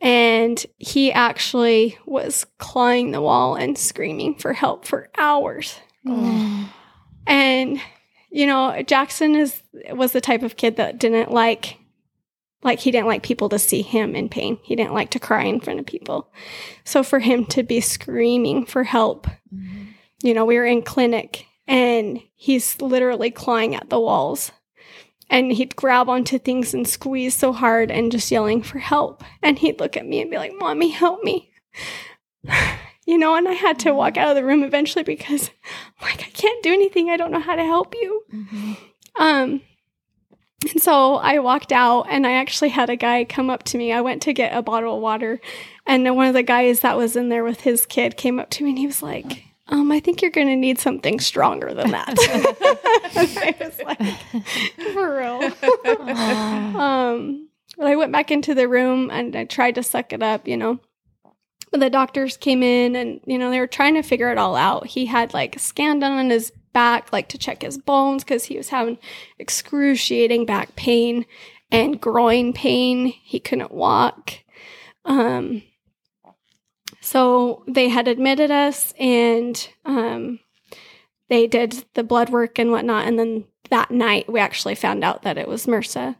And 0.00 0.64
he 0.78 1.12
actually 1.12 1.96
was 2.06 2.44
clawing 2.58 3.10
the 3.10 3.20
wall 3.20 3.54
and 3.54 3.78
screaming 3.78 4.34
for 4.34 4.52
help 4.52 4.84
for 4.84 5.10
hours. 5.16 5.78
Oh. 6.06 6.72
And 7.26 7.80
you 8.30 8.46
know, 8.46 8.74
Jaxston 8.78 9.36
is 9.36 9.62
was 9.90 10.12
the 10.12 10.20
type 10.20 10.42
of 10.42 10.56
kid 10.56 10.76
that 10.76 10.98
didn't 10.98 11.30
like 11.30 11.78
like 12.62 12.80
he 12.80 12.90
didn't 12.90 13.06
like 13.06 13.22
people 13.22 13.48
to 13.48 13.58
see 13.58 13.82
him 13.82 14.14
in 14.14 14.28
pain. 14.28 14.58
He 14.62 14.76
didn't 14.76 14.94
like 14.94 15.10
to 15.10 15.20
cry 15.20 15.44
in 15.44 15.60
front 15.60 15.80
of 15.80 15.86
people. 15.86 16.30
So 16.84 17.02
for 17.02 17.20
him 17.20 17.46
to 17.46 17.62
be 17.62 17.80
screaming 17.80 18.66
for 18.66 18.84
help, 18.84 19.26
you 20.22 20.34
know, 20.34 20.44
we 20.44 20.56
were 20.56 20.66
in 20.66 20.82
clinic 20.82 21.46
and 21.66 22.20
he's 22.34 22.80
literally 22.80 23.30
clawing 23.30 23.74
at 23.74 23.90
the 23.90 24.00
walls. 24.00 24.52
And 25.30 25.52
he'd 25.52 25.76
grab 25.76 26.08
onto 26.08 26.38
things 26.38 26.72
and 26.72 26.88
squeeze 26.88 27.36
so 27.36 27.52
hard 27.52 27.90
and 27.90 28.10
just 28.10 28.30
yelling 28.30 28.62
for 28.62 28.78
help. 28.78 29.22
And 29.42 29.58
he'd 29.58 29.78
look 29.78 29.94
at 29.94 30.06
me 30.06 30.22
and 30.22 30.30
be 30.30 30.38
like, 30.38 30.54
Mommy, 30.58 30.88
help 30.88 31.22
me. 31.22 31.50
you 33.06 33.18
know, 33.18 33.34
and 33.34 33.46
I 33.46 33.52
had 33.52 33.78
to 33.80 33.92
walk 33.92 34.16
out 34.16 34.30
of 34.30 34.36
the 34.36 34.44
room 34.44 34.62
eventually 34.62 35.02
because 35.02 35.50
I'm 36.00 36.08
like, 36.08 36.22
I 36.22 36.30
can't 36.30 36.62
do 36.62 36.72
anything. 36.72 37.10
I 37.10 37.18
don't 37.18 37.30
know 37.30 37.40
how 37.40 37.56
to 37.56 37.64
help 37.64 37.94
you. 37.94 38.24
Um, 39.18 39.60
and 40.70 40.82
so 40.82 41.16
I 41.16 41.38
walked 41.40 41.72
out 41.72 42.06
and 42.08 42.26
I 42.26 42.32
actually 42.32 42.70
had 42.70 42.88
a 42.88 42.96
guy 42.96 43.24
come 43.24 43.50
up 43.50 43.64
to 43.64 43.78
me. 43.78 43.92
I 43.92 44.00
went 44.00 44.22
to 44.22 44.32
get 44.32 44.56
a 44.56 44.62
bottle 44.62 44.96
of 44.96 45.02
water 45.02 45.40
and 45.86 46.16
one 46.16 46.26
of 46.26 46.34
the 46.34 46.42
guys 46.42 46.80
that 46.80 46.96
was 46.96 47.16
in 47.16 47.28
there 47.28 47.44
with 47.44 47.60
his 47.60 47.86
kid 47.86 48.16
came 48.16 48.38
up 48.38 48.50
to 48.50 48.64
me 48.64 48.70
and 48.70 48.78
he 48.78 48.86
was 48.86 49.02
like, 49.02 49.44
um, 49.68 49.92
I 49.92 50.00
think 50.00 50.22
you're 50.22 50.30
going 50.30 50.48
to 50.48 50.56
need 50.56 50.78
something 50.78 51.20
stronger 51.20 51.74
than 51.74 51.90
that. 51.90 52.14
I 52.18 53.54
was 53.60 53.80
like, 53.84 54.92
for 54.92 55.18
real. 55.18 56.80
um, 56.80 57.48
but 57.76 57.86
I 57.86 57.96
went 57.96 58.12
back 58.12 58.30
into 58.30 58.54
the 58.54 58.68
room 58.68 59.10
and 59.10 59.36
I 59.36 59.44
tried 59.44 59.74
to 59.74 59.82
suck 59.82 60.12
it 60.12 60.22
up, 60.22 60.48
you 60.48 60.56
know. 60.56 60.80
But 61.70 61.80
the 61.80 61.90
doctors 61.90 62.38
came 62.38 62.62
in 62.62 62.96
and, 62.96 63.20
you 63.26 63.36
know, 63.36 63.50
they 63.50 63.60
were 63.60 63.66
trying 63.66 63.94
to 63.94 64.02
figure 64.02 64.30
it 64.30 64.38
all 64.38 64.56
out. 64.56 64.86
He 64.86 65.04
had 65.04 65.34
like 65.34 65.56
a 65.56 65.58
scan 65.58 65.98
done 65.98 66.12
on 66.12 66.30
his 66.30 66.50
back, 66.72 67.12
like 67.12 67.28
to 67.28 67.38
check 67.38 67.60
his 67.60 67.76
bones 67.76 68.24
because 68.24 68.44
he 68.44 68.56
was 68.56 68.70
having 68.70 68.96
excruciating 69.38 70.46
back 70.46 70.76
pain 70.76 71.26
and 71.70 72.00
groin 72.00 72.54
pain. 72.54 73.08
He 73.08 73.38
couldn't 73.38 73.72
walk. 73.72 74.32
Um, 75.04 75.62
so 77.08 77.62
they 77.66 77.88
had 77.88 78.06
admitted 78.08 78.50
us 78.50 78.92
and 78.98 79.68
um, 79.84 80.40
they 81.28 81.46
did 81.46 81.84
the 81.94 82.02
blood 82.04 82.30
work 82.30 82.58
and 82.58 82.70
whatnot. 82.70 83.06
And 83.06 83.18
then 83.18 83.44
that 83.70 83.90
night, 83.90 84.30
we 84.30 84.40
actually 84.40 84.74
found 84.74 85.02
out 85.04 85.22
that 85.22 85.38
it 85.38 85.48
was 85.48 85.66
MRSA. 85.66 86.16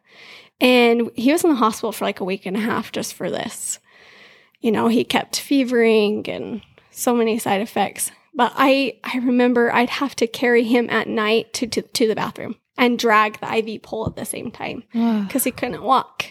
And 0.60 1.10
he 1.14 1.30
was 1.32 1.44
in 1.44 1.50
the 1.50 1.56
hospital 1.56 1.92
for 1.92 2.04
like 2.04 2.20
a 2.20 2.24
week 2.24 2.46
and 2.46 2.56
a 2.56 2.60
half 2.60 2.90
just 2.92 3.14
for 3.14 3.30
this. 3.30 3.78
You 4.60 4.72
know, 4.72 4.88
he 4.88 5.04
kept 5.04 5.38
fevering 5.40 6.28
and 6.28 6.62
so 6.90 7.14
many 7.14 7.38
side 7.38 7.60
effects. 7.60 8.10
But 8.34 8.52
I, 8.56 8.98
I 9.04 9.18
remember 9.18 9.72
I'd 9.72 9.90
have 9.90 10.16
to 10.16 10.26
carry 10.26 10.64
him 10.64 10.88
at 10.90 11.06
night 11.08 11.52
to, 11.54 11.66
to, 11.66 11.82
to 11.82 12.08
the 12.08 12.14
bathroom 12.16 12.56
and 12.76 12.98
drag 12.98 13.40
the 13.40 13.52
IV 13.52 13.82
pole 13.82 14.06
at 14.06 14.16
the 14.16 14.24
same 14.24 14.50
time 14.50 14.84
because 15.26 15.44
he 15.44 15.50
couldn't 15.50 15.82
walk. 15.82 16.24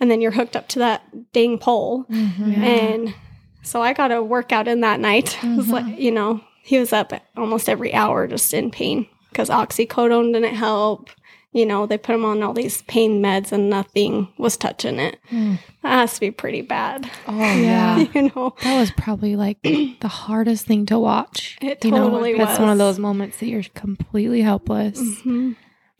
And 0.00 0.10
then 0.10 0.20
you're 0.20 0.32
hooked 0.32 0.56
up 0.56 0.68
to 0.68 0.78
that 0.80 1.32
dang 1.32 1.58
pole. 1.58 2.04
Mhm. 2.10 2.52
Yeah. 2.52 2.62
And 2.64 3.14
so 3.64 3.82
I 3.82 3.92
got 3.92 4.12
a 4.12 4.22
workout 4.22 4.68
in 4.68 4.80
that 4.82 5.00
night. 5.00 5.36
It 5.44 5.56
was 5.56 5.68
like, 5.68 5.98
you 5.98 6.10
know, 6.12 6.40
he 6.62 6.78
was 6.78 6.92
up 6.92 7.12
almost 7.36 7.68
every 7.68 7.92
hour 7.92 8.26
just 8.26 8.54
in 8.54 8.70
pain 8.70 9.06
because 9.30 9.48
oxycodone 9.50 10.32
didn't 10.32 10.54
help. 10.54 11.10
You 11.52 11.66
know, 11.66 11.86
they 11.86 11.98
put 11.98 12.16
him 12.16 12.24
on 12.24 12.42
all 12.42 12.52
these 12.52 12.82
pain 12.82 13.22
meds 13.22 13.52
and 13.52 13.70
nothing 13.70 14.26
was 14.38 14.56
touching 14.56 14.98
it. 14.98 15.18
Mm. 15.30 15.58
That 15.82 15.88
has 16.00 16.14
to 16.14 16.20
be 16.20 16.32
pretty 16.32 16.62
bad. 16.62 17.08
Oh 17.28 17.38
Yeah. 17.38 17.98
you 18.12 18.22
know, 18.34 18.54
That 18.62 18.80
was 18.80 18.90
probably 18.90 19.36
like 19.36 19.62
the 19.62 20.08
hardest 20.08 20.66
thing 20.66 20.84
to 20.86 20.98
watch. 20.98 21.56
It 21.62 21.84
you 21.84 21.92
know, 21.92 22.08
totally 22.08 22.36
That's 22.36 22.58
one 22.58 22.70
of 22.70 22.78
those 22.78 22.98
moments 22.98 23.38
that 23.38 23.46
you're 23.46 23.62
completely 23.74 24.40
helpless. 24.42 24.98
Mhm. 24.98 25.54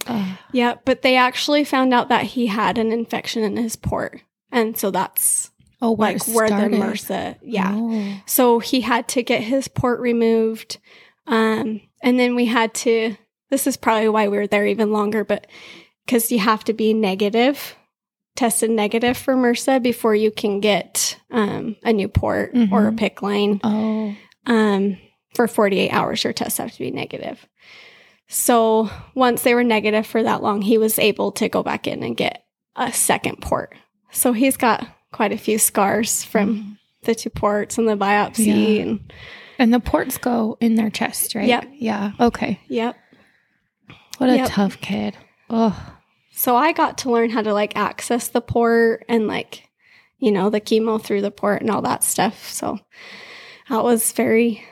Ugh. 0.09 0.39
yeah. 0.53 0.75
But 0.85 1.03
they 1.03 1.15
actually 1.17 1.63
found 1.65 1.95
out 1.95 2.09
that 2.09 2.25
he 2.25 2.47
had 2.49 2.77
an 2.77 2.91
infection 2.91 3.45
in 3.45 3.57
his 3.57 3.77
port. 3.77 4.23
And 4.51 4.77
so 4.77 4.91
that's 4.91 5.51
Oh, 5.85 5.91
where 5.93 6.13
like 6.15 6.27
where 6.29 6.49
the. 6.49 6.55
MRSA, 6.55 7.37
yeah. 7.43 7.73
Oh. 7.75 8.21
So 8.27 8.59
he 8.59 8.81
had 8.81 9.07
to 9.09 9.23
get 9.23 9.43
his 9.43 9.69
port 9.69 10.01
removed. 10.01 10.79
Um, 11.27 11.81
and 12.03 12.19
then 12.19 12.35
we 12.35 12.47
had 12.47 12.73
to, 12.75 13.17
this 13.51 13.67
is 13.67 13.77
probably 13.77 14.09
why 14.09 14.29
we 14.29 14.39
were 14.39 14.47
there 14.47 14.67
even 14.67 14.93
longer, 14.93 15.25
but 15.25 15.47
because 16.07 16.33
you 16.33 16.39
have 16.39 16.65
to 16.65 16.73
be 16.73 16.95
negative, 16.95 17.77
tested 18.37 18.71
negative 18.71 19.17
for 19.17 19.35
MRSA 19.35 19.83
before 19.83 20.15
you 20.15 20.31
can 20.31 20.61
get 20.61 21.19
um, 21.31 21.77
a 21.83 21.93
new 21.93 22.09
port 22.09 22.51
or 22.73 22.89
a 22.89 22.93
Mhm. 22.93 22.99
PICC 22.99 23.23
line. 23.23 23.61
Oh. 23.63 24.17
Um, 24.47 24.97
for 25.35 25.47
48 25.49 25.91
hours, 25.91 26.25
your 26.25 26.33
tests 26.33 26.59
have 26.59 26.73
to 26.73 26.79
be 26.79 26.91
negative. 26.91 27.47
So 28.29 28.89
once 29.15 29.43
they 29.43 29.55
were 29.55 29.65
negative 29.65 30.07
for 30.07 30.23
that 30.23 30.43
long, 30.43 30.63
he 30.63 30.79
was 30.79 30.99
able 30.99 31.33
to 31.33 31.49
go 31.49 31.63
back 31.63 31.87
in 31.87 32.03
and 32.03 32.17
get 32.17 32.45
a 32.77 32.93
second 32.93 33.41
port. 33.43 33.75
So 34.11 34.33
he's 34.33 34.57
got 34.57 34.87
quite 35.15 35.31
a 35.33 35.39
few 35.39 35.61
scars 35.61 36.25
from 36.25 36.57
mm-hmm. 36.57 36.73
the 37.03 37.15
two 37.15 37.31
ports 37.31 37.79
and 37.79 37.87
the 37.89 37.97
biopsy 37.97 38.47
Yeah. 38.47 38.83
and 38.83 39.13
And 39.61 39.73
the 39.73 39.79
ports 39.79 40.19
go 40.19 40.59
in 40.61 40.75
their 40.75 40.91
chest, 40.91 41.37
right? 41.37 41.47
Yep. 41.47 41.69
Yeah. 41.75 42.13
Okay. 42.19 42.59
yep. 42.67 42.97
What 44.19 44.31
a 44.31 44.37
Yep. 44.37 44.49
tough 44.51 44.81
kid. 44.81 45.17
Oh. 45.49 45.95
So 46.33 46.57
I 46.57 46.73
got 46.73 46.99
to 46.99 47.13
learn 47.13 47.31
how 47.31 47.43
to 47.43 47.55
like 47.55 47.77
access 47.77 48.27
the 48.27 48.41
port 48.41 49.05
and 49.09 49.29
like, 49.29 49.69
you 50.19 50.33
know, 50.33 50.51
the 50.51 50.61
chemo 50.61 51.01
through 51.01 51.23
the 51.23 51.31
port 51.31 51.63
and 51.63 51.71
all 51.71 51.83
that 51.83 52.03
stuff. 52.03 52.51
So 52.51 52.81
that 53.69 53.85
was 53.85 54.11
very 54.11 54.65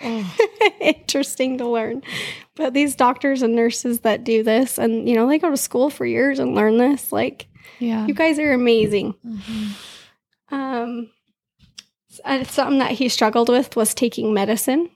interesting 0.80 1.58
to 1.58 1.68
learn. 1.68 2.02
But 2.56 2.74
these 2.74 2.96
doctors 2.96 3.42
and 3.42 3.54
nurses 3.54 4.00
that 4.00 4.24
do 4.24 4.42
this 4.42 4.78
and, 4.78 5.08
you 5.08 5.14
know, 5.14 5.28
they 5.28 5.38
go 5.38 5.50
to 5.50 5.56
school 5.56 5.90
for 5.90 6.04
years 6.04 6.40
and 6.40 6.56
learn 6.56 6.76
this, 6.78 7.12
like, 7.12 7.46
Yeah. 7.78 8.06
you 8.06 8.14
guys 8.14 8.38
are 8.38 8.52
amazing. 8.52 9.14
Mhm. 9.26 9.68
Um, 10.50 11.10
uh, 12.24 12.44
something 12.44 12.78
that 12.78 12.92
he 12.92 13.08
struggled 13.08 13.48
with 13.48 13.76
was 13.76 13.94
taking 13.94 14.32
medicine, 14.34 14.90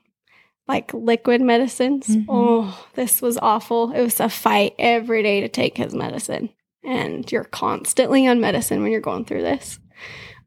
like 0.69 0.93
liquid 0.95 1.41
medicines. 1.41 2.07
Mhm. 2.09 2.27
Oh, 2.29 2.87
this 2.95 3.21
was 3.23 3.39
awful. 3.39 3.93
It 3.93 4.03
was 4.03 4.21
a 4.21 4.29
fight 4.29 4.75
every 4.79 5.23
day 5.23 5.41
to 5.41 5.49
take 5.49 5.77
his 5.79 5.95
medicine, 5.95 6.51
and 6.85 7.31
you're 7.33 7.45
constantly 7.45 8.27
on 8.27 8.41
medicine 8.41 8.83
when 8.83 8.93
you're 8.93 9.01
going 9.01 9.25
through 9.25 9.43
this, 9.43 9.79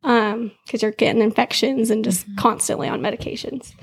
um, 0.03 0.51
because 0.65 0.81
you're 0.81 0.91
getting 0.91 1.21
infections 1.21 1.89
and 1.91 2.03
just 2.03 2.27
Mhm. 2.29 2.37
constantly 2.37 2.87
on 2.87 3.01
medications. 3.01 3.73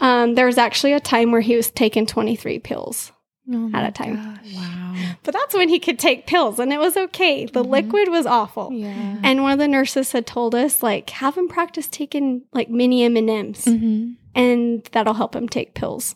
Um, 0.00 0.34
there 0.34 0.46
was 0.46 0.58
actually 0.58 0.94
a 0.94 1.00
time 1.00 1.30
where 1.30 1.42
he 1.42 1.54
was 1.54 1.70
taking 1.70 2.06
23 2.06 2.58
pills 2.58 3.12
Oh 3.50 3.70
at 3.74 3.88
a 3.88 3.92
time. 3.92 4.14
gosh. 4.16 4.54
Wow. 4.54 4.94
but 5.24 5.32
that's 5.34 5.54
when 5.54 5.68
he 5.68 5.78
could 5.80 5.98
take 5.98 6.26
pills, 6.26 6.58
and 6.58 6.72
it 6.72 6.78
was 6.78 6.96
okay. 6.96 7.44
The 7.46 7.64
Mhm. 7.64 7.70
liquid 7.70 8.08
was 8.08 8.24
awful. 8.26 8.70
Yeah. 8.72 9.16
And 9.22 9.42
one 9.42 9.52
of 9.52 9.58
the 9.58 9.66
nurses 9.68 10.12
had 10.12 10.26
told 10.26 10.54
us, 10.54 10.82
like, 10.82 11.10
have 11.10 11.36
him 11.36 11.48
practice 11.48 11.88
taking 11.90 12.42
like 12.52 12.70
mini 12.70 13.02
M 13.04 13.16
and 13.16 13.28
M's, 13.30 13.64
Mhm. 13.64 14.14
and 14.34 14.88
that'll 14.92 15.14
help 15.14 15.34
him 15.34 15.48
take 15.48 15.74
pills. 15.74 16.14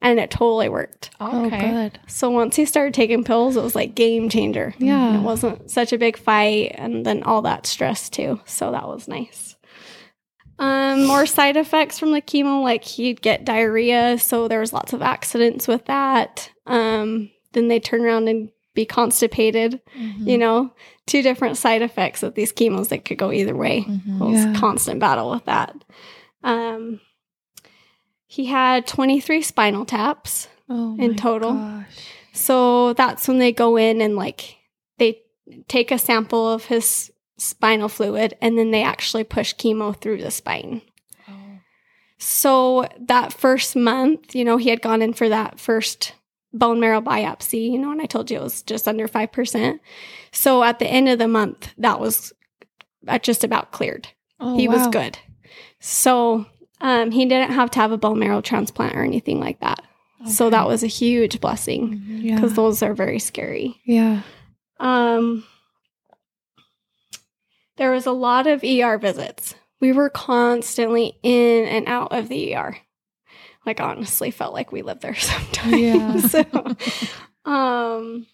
And 0.00 0.20
it 0.20 0.30
totally 0.30 0.68
worked. 0.68 1.10
Oh, 1.20 1.50
good. 1.50 1.98
So 2.06 2.30
once 2.30 2.54
he 2.56 2.64
started 2.64 2.94
taking 2.94 3.24
pills, 3.24 3.56
it 3.56 3.62
was 3.64 3.74
like 3.74 3.94
game 3.96 4.28
changer. 4.28 4.74
Yeah. 4.78 5.18
It 5.18 5.22
wasn't 5.22 5.70
such 5.70 5.92
a 5.92 5.98
big 5.98 6.16
fight, 6.16 6.72
and 6.78 7.04
then 7.04 7.22
all 7.24 7.42
that 7.42 7.66
stress 7.66 8.08
too. 8.08 8.40
So 8.44 8.70
that 8.70 8.86
was 8.86 9.08
nice. 9.08 9.47
Um, 10.58 11.04
more 11.06 11.26
side 11.26 11.56
effects 11.56 11.98
from 11.98 12.10
the 12.12 12.20
chemo, 12.22 12.62
like 12.62 12.84
he'd 12.84 13.22
get 13.22 13.44
diarrhea. 13.44 14.18
So 14.18 14.48
there 14.48 14.60
was 14.60 14.72
lots 14.72 14.92
of 14.92 15.02
accidents 15.02 15.68
with 15.68 15.84
that. 15.86 16.50
Um, 16.66 17.30
then 17.52 17.68
they 17.68 17.78
turn 17.80 18.02
around 18.04 18.28
and 18.28 18.50
be 18.74 18.84
constipated 18.84 19.80
Mhm. 19.96 20.26
you 20.26 20.38
know, 20.38 20.72
two 21.06 21.20
different 21.22 21.56
side 21.56 21.82
effects 21.82 22.22
of 22.22 22.34
these 22.34 22.52
chemos 22.52 22.88
that 22.88 23.04
could 23.04 23.18
go 23.18 23.32
either 23.32 23.56
way. 23.56 23.84
Mhm. 23.88 24.20
It 24.20 24.24
was 24.24 24.44
Yeah. 24.44 24.52
a 24.52 24.58
constant 24.58 25.00
battle 25.00 25.30
with 25.30 25.44
that. 25.46 25.74
Um, 26.44 27.00
he 28.26 28.46
had 28.46 28.86
23 28.86 29.42
spinal 29.42 29.84
taps. 29.84 30.48
Oh, 30.68 30.96
In 30.98 31.16
total. 31.16 31.54
gosh. 31.54 31.86
So 32.32 32.92
that's 32.92 33.26
when 33.26 33.38
they 33.38 33.52
go 33.52 33.76
in 33.76 34.00
and 34.00 34.14
like 34.16 34.56
they 34.98 35.22
take 35.66 35.90
a 35.90 35.98
sample 35.98 36.46
of 36.52 36.66
his 36.66 37.10
spinal 37.38 37.88
fluid 37.88 38.34
and 38.42 38.58
then 38.58 38.70
they 38.72 38.82
actually 38.82 39.24
push 39.24 39.54
chemo 39.54 39.96
through 39.98 40.20
the 40.20 40.30
spine. 40.30 40.82
Oh. 41.28 41.32
So 42.18 42.86
that 42.98 43.32
first 43.32 43.74
month, 43.76 44.34
you 44.34 44.44
know, 44.44 44.56
he 44.58 44.68
had 44.70 44.82
gone 44.82 45.00
in 45.02 45.12
for 45.14 45.28
that 45.28 45.58
first 45.60 46.14
bone 46.52 46.80
marrow 46.80 47.00
biopsy, 47.00 47.70
you 47.70 47.78
know, 47.78 47.92
and 47.92 48.02
I 48.02 48.06
told 48.06 48.30
you 48.30 48.38
it 48.38 48.42
was 48.42 48.62
just 48.62 48.88
under 48.88 49.06
5%. 49.06 49.78
So 50.32 50.62
at 50.64 50.78
the 50.78 50.86
end 50.88 51.08
of 51.08 51.18
the 51.18 51.28
month, 51.28 51.72
that 51.78 52.00
was 52.00 52.32
uh, 53.06 53.18
just 53.18 53.44
about 53.44 53.70
cleared. 53.72 54.08
Oh, 54.40 54.56
he 54.56 54.66
was 54.68 54.86
good. 54.88 55.18
So 55.80 56.46
um, 56.80 57.10
he 57.10 57.24
didn't 57.26 57.52
have 57.52 57.70
to 57.72 57.78
have 57.80 57.92
a 57.92 57.98
bone 57.98 58.18
marrow 58.18 58.40
transplant 58.40 58.96
or 58.96 59.02
anything 59.04 59.40
like 59.40 59.60
that. 59.60 59.82
So 60.26 60.50
that 60.50 60.66
was 60.66 60.82
a 60.82 60.88
huge 60.88 61.40
blessing 61.40 61.90
Mhm. 62.00 62.22
Yeah. 62.24 62.34
because 62.34 62.54
those 62.54 62.82
are 62.82 62.92
very 62.94 63.20
scary. 63.20 63.76
yeah. 63.84 64.22
Um, 64.80 65.44
there 67.78 67.90
was 67.90 68.06
a 68.06 68.12
lot 68.12 68.46
of 68.46 68.62
ER 68.62 68.98
visits. 68.98 69.54
We 69.80 69.92
were 69.92 70.10
constantly 70.10 71.18
in 71.22 71.64
and 71.66 71.86
out 71.88 72.12
of 72.12 72.28
the 72.28 72.54
ER. 72.54 72.76
Like 73.64 73.80
honestly, 73.80 74.30
felt 74.30 74.54
like 74.54 74.72
we 74.72 74.82
lived 74.82 75.02
there 75.02 75.14
sometimes. 75.16 76.30
so, 76.32 76.44
um, 77.44 78.26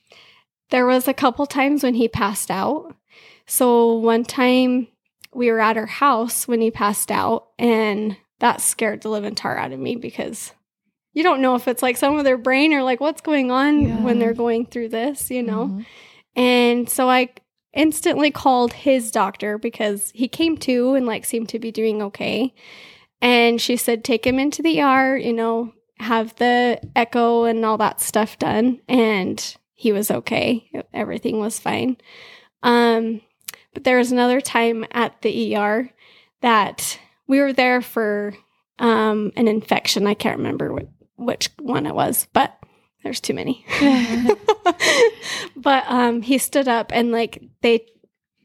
there 0.71 0.87
was 0.87 1.09
a 1.09 1.15
couple 1.15 1.47
times 1.47 1.83
when 1.83 1.95
he 1.95 2.09
passed 2.09 2.51
out. 2.51 2.95
So 3.47 3.95
one 3.95 4.25
time 4.25 4.89
we 5.35 5.51
were 5.51 5.61
at 5.61 5.77
our 5.77 5.87
house 5.87 6.49
when 6.49 6.61
he 6.61 6.71
passed 6.71 7.11
out, 7.11 7.49
and 7.59 8.17
that 8.41 8.61
scared 8.61 9.03
the 9.03 9.09
living 9.11 9.35
tar 9.35 9.57
out 9.59 9.73
of 9.73 9.79
me 9.79 9.97
because 9.97 10.53
you 11.13 11.23
don't 11.23 11.43
know 11.43 11.55
if 11.55 11.69
it's 11.69 11.83
like 11.83 11.97
some 11.97 12.17
of 12.19 12.25
their 12.25 12.39
brain 12.39 12.73
or 12.73 12.83
like 12.83 13.01
what's 13.01 13.21
going 13.21 13.51
on 13.51 13.83
Yeah. 13.83 14.01
when 14.01 14.19
they're 14.19 14.35
going 14.35 14.67
through 14.67 14.89
this, 14.89 15.31
you 15.31 15.43
know. 15.43 15.67
Mhm. 15.69 15.87
And 16.37 16.89
so 16.91 17.09
I 17.09 17.29
instantly 17.75 18.31
called 18.31 18.73
his 18.73 19.11
doctor 19.11 19.59
because 19.59 20.11
he 20.15 20.29
came 20.29 20.57
to 20.59 20.95
and 20.95 21.07
like 21.07 21.25
seemed 21.25 21.49
to 21.51 21.59
be 21.59 21.73
doing 21.73 22.03
okay. 22.03 22.55
And 23.21 23.61
she 23.61 23.77
said, 23.77 24.05
take 24.05 24.27
him 24.27 24.39
into 24.39 24.63
the 24.63 24.81
ER, 24.81 25.17
you 25.17 25.33
know, 25.33 25.73
have 25.99 26.35
the 26.37 26.81
echo 26.95 27.45
and 27.45 27.65
all 27.65 27.79
that 27.79 28.01
stuff 28.01 28.39
done. 28.39 28.81
And 28.89 29.57
he 29.75 29.93
was 29.93 30.11
okay. 30.11 30.71
Everything 30.93 31.39
was 31.39 31.59
fine. 31.59 31.97
Um, 32.63 33.21
but 33.73 33.85
there 33.85 33.99
was 33.99 34.13
another 34.13 34.41
time 34.41 34.85
at 34.93 35.21
the 35.23 35.57
ER 35.57 35.91
that 36.41 36.99
we 37.27 37.41
were 37.41 37.53
there 37.53 37.81
for 37.81 38.35
um, 38.79 39.33
an 39.37 39.49
infection. 39.49 40.07
I 40.07 40.15
can't 40.15 40.39
remember 40.39 40.73
what, 40.73 40.89
which 41.17 41.51
one 41.59 41.87
it 41.87 41.95
was, 41.95 42.29
but 42.33 42.57
there's 43.03 43.21
too 43.21 43.35
many. 43.35 43.65
but 45.57 45.85
um, 45.89 46.23
he 46.23 46.39
stood 46.39 46.69
up 46.69 46.93
and 46.93 47.13
like 47.13 47.43
they 47.65 47.87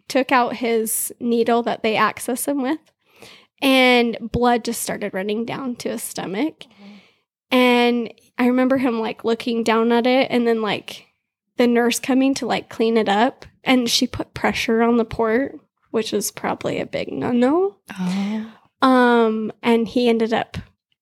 took 0.07 0.31
out 0.31 0.55
his 0.55 1.13
needle 1.19 1.61
that 1.63 1.83
they 1.83 1.95
access 1.95 2.47
him 2.47 2.63
with, 2.63 2.79
and 3.61 4.17
blood 4.31 4.63
just 4.63 4.81
started 4.81 5.13
running 5.13 5.45
down 5.45 5.75
to 5.75 5.89
his 5.89 6.01
stomach. 6.01 6.63
And 7.51 8.13
I 8.37 8.47
remember 8.47 8.77
him 8.77 8.99
like 8.99 9.25
looking 9.25 9.63
down 9.63 9.91
at 9.91 10.07
it 10.07 10.31
and 10.31 10.47
then 10.47 10.61
like 10.61 11.07
the 11.57 11.67
nurse 11.67 11.99
coming 11.99 12.33
to 12.35 12.45
like 12.45 12.69
clean 12.69 12.95
it 12.95 13.09
up. 13.09 13.45
And 13.63 13.89
she 13.89 14.07
put 14.07 14.33
pressure 14.33 14.81
on 14.81 14.97
the 14.97 15.05
port, 15.05 15.59
which 15.91 16.13
is 16.13 16.31
probably 16.31 16.79
a 16.79 16.85
big 16.85 17.11
no 17.11 17.31
no. 17.31 17.75
Oh. 17.99 18.53
Um, 18.81 19.51
and 19.61 19.87
he 19.87 20.07
ended 20.07 20.31
up 20.31 20.57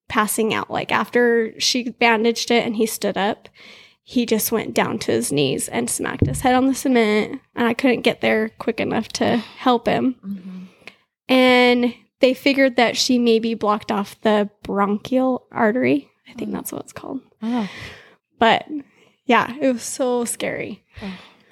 passing 0.09 0.53
out. 0.53 0.71
Like 0.71 0.91
after 0.91 1.53
she 1.59 1.91
bandaged 1.91 2.49
it 2.49 2.65
and 2.65 2.75
he 2.75 2.87
stood 2.87 3.17
up, 3.17 3.49
he 4.09 4.25
just 4.25 4.53
went 4.53 4.73
down 4.73 4.97
to 4.99 5.11
his 5.11 5.33
knees 5.33 5.67
and 5.67 5.89
smacked 5.89 6.25
his 6.25 6.39
head 6.39 6.55
on 6.55 6.67
the 6.67 6.73
cement. 6.73 7.41
And 7.55 7.67
I 7.67 7.73
couldn't 7.73 8.03
get 8.03 8.21
there 8.21 8.47
quick 8.57 8.79
enough 8.79 9.09
to 9.09 9.35
help 9.35 9.85
him. 9.85 10.15
Mm-hmm. 10.25 10.63
And 11.27 11.93
they 12.21 12.33
figured 12.33 12.77
that 12.77 12.95
she 12.95 13.19
maybe 13.19 13.53
blocked 13.53 13.91
off 13.91 14.19
the 14.21 14.49
bronchial 14.63 15.45
artery. 15.51 16.09
I 16.29 16.33
think 16.33 16.51
Mm. 16.51 16.53
that's 16.53 16.71
what 16.71 16.83
it's 16.83 16.93
called. 16.93 17.19
Oh. 17.43 17.69
But 18.39 18.65
yeah, 19.25 19.53
it 19.59 19.73
was 19.73 19.83
so 19.83 20.23
scary 20.23 20.85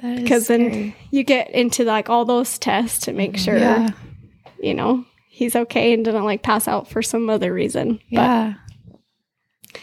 is 0.01 0.22
because 0.22 0.47
then 0.47 0.95
you 1.12 1.24
get 1.24 1.49
into 1.49 1.84
like 1.84 2.10
all 2.10 2.24
those 2.24 2.58
tests 2.58 2.99
to 3.06 3.12
make 3.12 3.38
sure 3.38 3.58
Yeah. 3.58 3.89
you 4.62 4.74
know 4.74 5.03
he's 5.28 5.58
okay 5.58 5.93
and 5.93 6.06
didn't 6.06 6.24
like 6.24 6.41
pass 6.41 6.70
out 6.70 6.88
for 6.88 7.01
some 7.01 7.30
other 7.30 7.51
reason. 7.53 7.99
Yeah. 8.08 8.53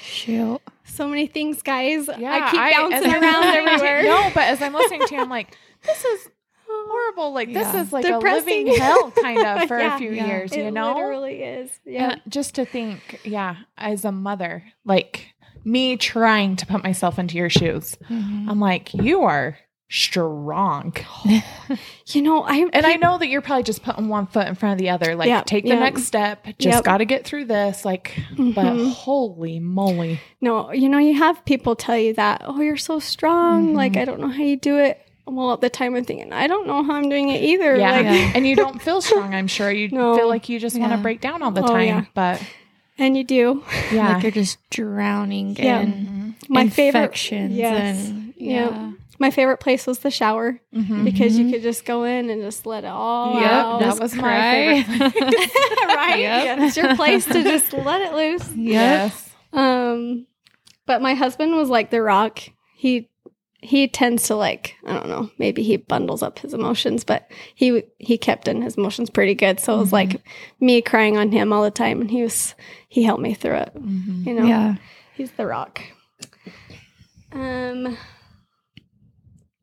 Shoot. 0.01 0.61
So 0.85 1.09
many 1.09 1.27
things, 1.27 1.63
guys. 1.63 2.09
Yeah, 2.19 2.33
I 2.33 2.51
keep 2.51 2.61
bouncing 2.77 3.11
I'm 3.13 3.23
around 3.23 3.45
everywhere. 3.57 4.03
No, 4.05 4.31
but 4.35 4.45
as 4.45 4.61
I'm 4.63 4.73
listening 4.75 5.07
to 5.07 5.15
you, 5.15 5.21
I'm 5.21 5.29
like, 5.31 5.57
this 5.85 6.05
is 6.05 6.29
horrible. 6.69 7.33
Like 7.33 7.49
Yeah. 7.49 7.73
this 7.73 7.87
is 7.87 7.93
like 7.93 8.05
Depressing. 8.05 8.67
a 8.67 8.71
living 8.71 8.81
hell, 8.81 9.11
kind 9.23 9.39
of, 9.45 9.69
for 9.69 9.79
Yeah. 9.79 9.95
a 9.95 9.99
few 9.99 10.13
Yeah. 10.13 10.27
years. 10.27 10.55
You 10.57 10.65
it 10.65 10.71
know, 10.73 10.95
literally 10.95 11.43
is. 11.43 11.71
Yeah. 11.85 12.13
And 12.13 12.23
just 12.29 12.55
to 12.57 12.65
think, 12.65 13.21
yeah, 13.25 13.57
as 13.79 14.05
a 14.05 14.13
mother, 14.13 14.65
like 14.85 15.27
me 15.65 15.97
trying 15.97 16.57
to 16.57 16.67
put 16.67 16.83
myself 16.83 17.19
into 17.19 17.37
your 17.37 17.51
shoes, 17.51 17.97
Mhm. 18.11 18.49
I'm 18.49 18.61
like, 18.61 18.93
you 18.95 19.23
are 19.23 19.57
strong. 19.93 20.95
You 22.09 22.21
know, 22.21 22.43
I 22.43 22.67
And 22.75 22.85
I 22.85 22.97
know 22.97 23.17
that 23.17 23.29
you're 23.29 23.41
probably 23.41 23.63
just 23.63 23.83
putting 23.83 24.09
one 24.09 24.27
foot 24.27 24.47
in 24.47 24.55
front 24.55 24.75
of 24.75 24.79
the 24.79 24.91
other. 24.91 25.15
Like, 25.15 25.29
Yep, 25.29 25.47
take 25.47 25.65
the 25.65 25.71
yep. 25.71 25.79
next 25.81 26.03
step. 26.05 26.45
Just 26.59 26.77
Yep. 26.77 26.85
got 26.85 26.99
to 26.99 27.07
get 27.07 27.25
through 27.25 27.47
this. 27.47 27.85
Like, 27.87 28.15
but 28.37 28.65
Mhm. 28.67 28.93
holy 28.93 29.59
moly. 29.61 30.21
No, 30.43 30.73
you 30.73 30.91
know, 30.91 30.99
you 30.99 31.15
have 31.15 31.43
people 31.47 31.75
tell 31.75 31.97
you 31.97 32.13
that, 32.15 32.43
oh, 32.45 32.61
you're 32.61 32.77
so 32.77 32.99
strong. 32.99 33.69
Mm-hmm. 33.69 33.77
Like, 33.77 33.97
I 33.97 34.05
don't 34.05 34.21
know 34.21 34.29
how 34.29 34.43
you 34.43 34.57
do 34.57 34.77
it. 34.77 35.01
Well, 35.27 35.53
at 35.55 35.63
the 35.63 35.71
time, 35.71 35.95
I'm 35.95 36.05
thinking, 36.05 36.33
I 36.35 36.49
don't 36.49 36.67
know 36.67 36.83
how 36.83 36.95
I'm 36.95 37.09
doing 37.09 37.31
it 37.31 37.43
either. 37.43 37.77
Yeah. 37.77 37.93
Like, 37.93 38.05
Yeah. 38.05 38.33
And 38.35 38.47
you 38.47 38.57
don't 38.65 38.83
feel 38.83 39.01
strong, 39.01 39.33
I'm 39.35 39.47
sure. 39.47 39.71
You 39.73 39.89
No. 39.89 40.15
feel 40.17 40.29
like 40.29 40.51
you 40.51 40.59
just 40.59 40.79
want 40.79 40.93
to 40.93 40.99
break 40.99 41.23
down 41.23 41.43
all 41.43 41.53
the 41.53 41.63
Oh, 41.63 41.69
time. 41.69 41.87
yeah. 41.87 42.05
But 42.13 42.43
and 42.99 43.17
you 43.17 43.25
do. 43.25 43.63
yeah. 43.91 44.15
Like 44.15 44.23
you're 44.25 44.33
just 44.33 44.59
drowning 44.69 45.57
Yeah. 45.59 45.81
in 45.81 46.35
My 46.51 46.69
favorite, 46.69 47.01
infections 47.05 47.55
yes. 47.57 48.09
and 48.09 48.35
Yeah. 48.37 48.69
yeah. 48.69 48.91
My 49.19 49.31
favorite 49.31 49.59
place 49.59 49.87
was 49.87 50.01
the 50.01 50.11
shower 50.11 50.61
Mhm. 50.75 51.05
because 51.05 51.39
you 51.39 51.45
Mhm. 51.47 51.53
could 51.53 51.63
just 51.63 51.85
go 51.85 52.05
in 52.05 52.31
and 52.31 52.43
just 52.43 52.67
let 52.67 52.85
it 52.85 52.89
all 52.91 53.35
Yep, 53.41 53.51
out. 53.53 53.81
that 53.81 53.87
Just 53.87 54.01
was 54.03 54.15
my 54.15 54.23
cry. 54.23 54.83
favorite 54.83 55.15
right? 55.87 56.19
Yep. 56.19 56.45
Yeah, 56.59 56.65
it's 56.67 56.77
your 56.77 56.97
place 56.97 57.25
to 57.27 57.43
just 57.43 57.73
let 57.73 58.01
it 58.03 58.15
loose. 58.15 58.51
Yes. 58.57 59.31
Um, 59.53 60.27
but 60.87 61.03
my 61.03 61.15
husband 61.15 61.55
was 61.57 61.69
like 61.69 61.91
the 61.91 62.03
rock. 62.03 62.41
He 62.75 63.09
he 63.65 63.87
tends 63.87 64.25
to 64.25 64.35
like 64.35 64.75
I 64.85 64.93
don't 64.95 65.09
know. 65.09 65.31
Maybe 65.39 65.63
he 65.63 65.77
bundles 65.77 66.21
up 66.23 66.41
his 66.41 66.53
emotions, 66.55 67.05
but 67.05 67.31
he 67.55 67.85
he 67.99 68.19
kept 68.19 68.49
in 68.49 68.61
his 68.63 68.77
emotions 68.77 69.09
pretty 69.11 69.35
good. 69.35 69.61
So 69.61 69.75
it 69.77 69.79
was 69.79 69.93
like 69.93 70.21
me 70.59 70.83
crying 70.83 71.17
on 71.17 71.31
him 71.31 71.53
all 71.53 71.63
the 71.63 71.71
time, 71.71 72.01
and 72.01 72.11
he 72.11 72.23
was 72.23 72.55
he 72.89 73.05
helped 73.05 73.23
me 73.23 73.35
through 73.35 73.55
it. 73.57 73.73
Mhm. 73.77 74.27
You 74.27 74.35
know, 74.35 74.47
Yeah. 74.47 74.75
he's 75.15 75.31
the 75.33 75.47
rock. 75.47 75.81
Um. 77.33 77.97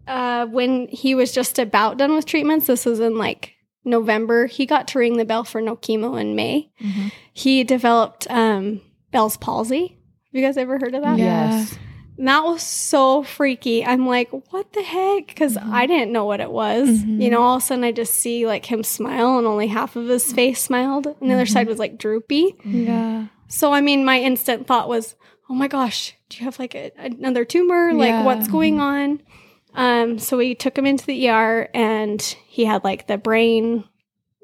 Uh, 0.10 0.46
when 0.48 0.88
he 0.90 1.14
was 1.16 1.32
just 1.32 1.60
about 1.60 1.98
done 1.98 2.16
with 2.16 2.26
treatments, 2.26 2.66
this 2.68 2.86
was 2.86 3.00
in 3.00 3.18
like 3.18 3.54
November. 3.86 4.48
He 4.48 4.66
got 4.66 4.88
to 4.90 5.00
ring 5.00 5.18
the 5.18 5.26
bell 5.26 5.44
for 5.44 5.62
no 5.62 5.76
chemo 5.76 6.20
in 6.20 6.36
May. 6.36 6.72
Mhm. 6.82 7.12
He 7.34 7.64
developed 7.64 8.26
um, 8.30 8.82
Bell's 9.12 9.38
palsy. 9.38 9.88
Have 10.32 10.34
you 10.34 10.42
guys 10.42 10.58
ever 10.58 10.78
heard 10.80 10.96
of 10.96 11.04
that? 11.04 11.18
Yeah. 11.18 11.52
Yes. 11.60 11.78
And 12.18 12.28
that 12.28 12.44
was 12.44 12.62
so 12.64 13.24
freaky. 13.24 13.86
I'm 13.86 14.06
like, 14.06 14.30
what 14.52 14.74
the 14.74 14.82
heck? 14.84 15.28
Because 15.28 15.56
Mhm. 15.56 15.72
I 15.72 15.86
didn't 15.86 16.12
know 16.12 16.26
what 16.26 16.42
it 16.42 16.52
was. 16.52 16.90
Mhm. 16.90 17.22
You 17.22 17.30
know, 17.30 17.42
all 17.42 17.56
of 17.58 17.64
a 17.64 17.66
sudden 17.66 17.84
I 17.86 17.92
just 17.94 18.14
see 18.16 18.46
like 18.46 18.66
him 18.66 18.84
smile 18.84 19.38
and 19.38 19.48
only 19.48 19.68
half 19.68 19.96
of 19.96 20.08
his 20.08 20.34
face 20.34 20.60
smiled. 20.62 21.08
And 21.22 21.30
the 21.30 21.36
other 21.36 21.46
Mhm. 21.46 21.52
side 21.54 21.68
was 21.68 21.80
like 21.80 21.98
droopy. 21.98 22.56
Yeah. 22.66 23.28
So, 23.48 23.72
I 23.74 23.80
mean, 23.82 24.04
my 24.04 24.20
instant 24.20 24.68
thought 24.68 24.90
was, 24.90 25.16
oh 25.50 25.54
my 25.56 25.68
gosh, 25.70 26.14
do 26.30 26.38
you 26.40 26.44
have 26.46 26.60
like 26.60 26.76
a, 26.76 26.92
another 26.98 27.46
tumor? 27.46 27.94
Like, 27.94 28.26
what's 28.26 28.48
going 28.50 28.80
on? 28.82 29.22
Um, 29.76 30.20
so 30.20 30.38
we 30.38 30.56
took 30.56 30.78
him 30.78 30.86
into 30.86 31.06
the 31.06 31.30
ER 31.30 31.70
and 31.74 32.22
he 32.48 32.66
had 32.66 32.84
like 32.84 33.08
the 33.08 33.18
brain 33.18 33.84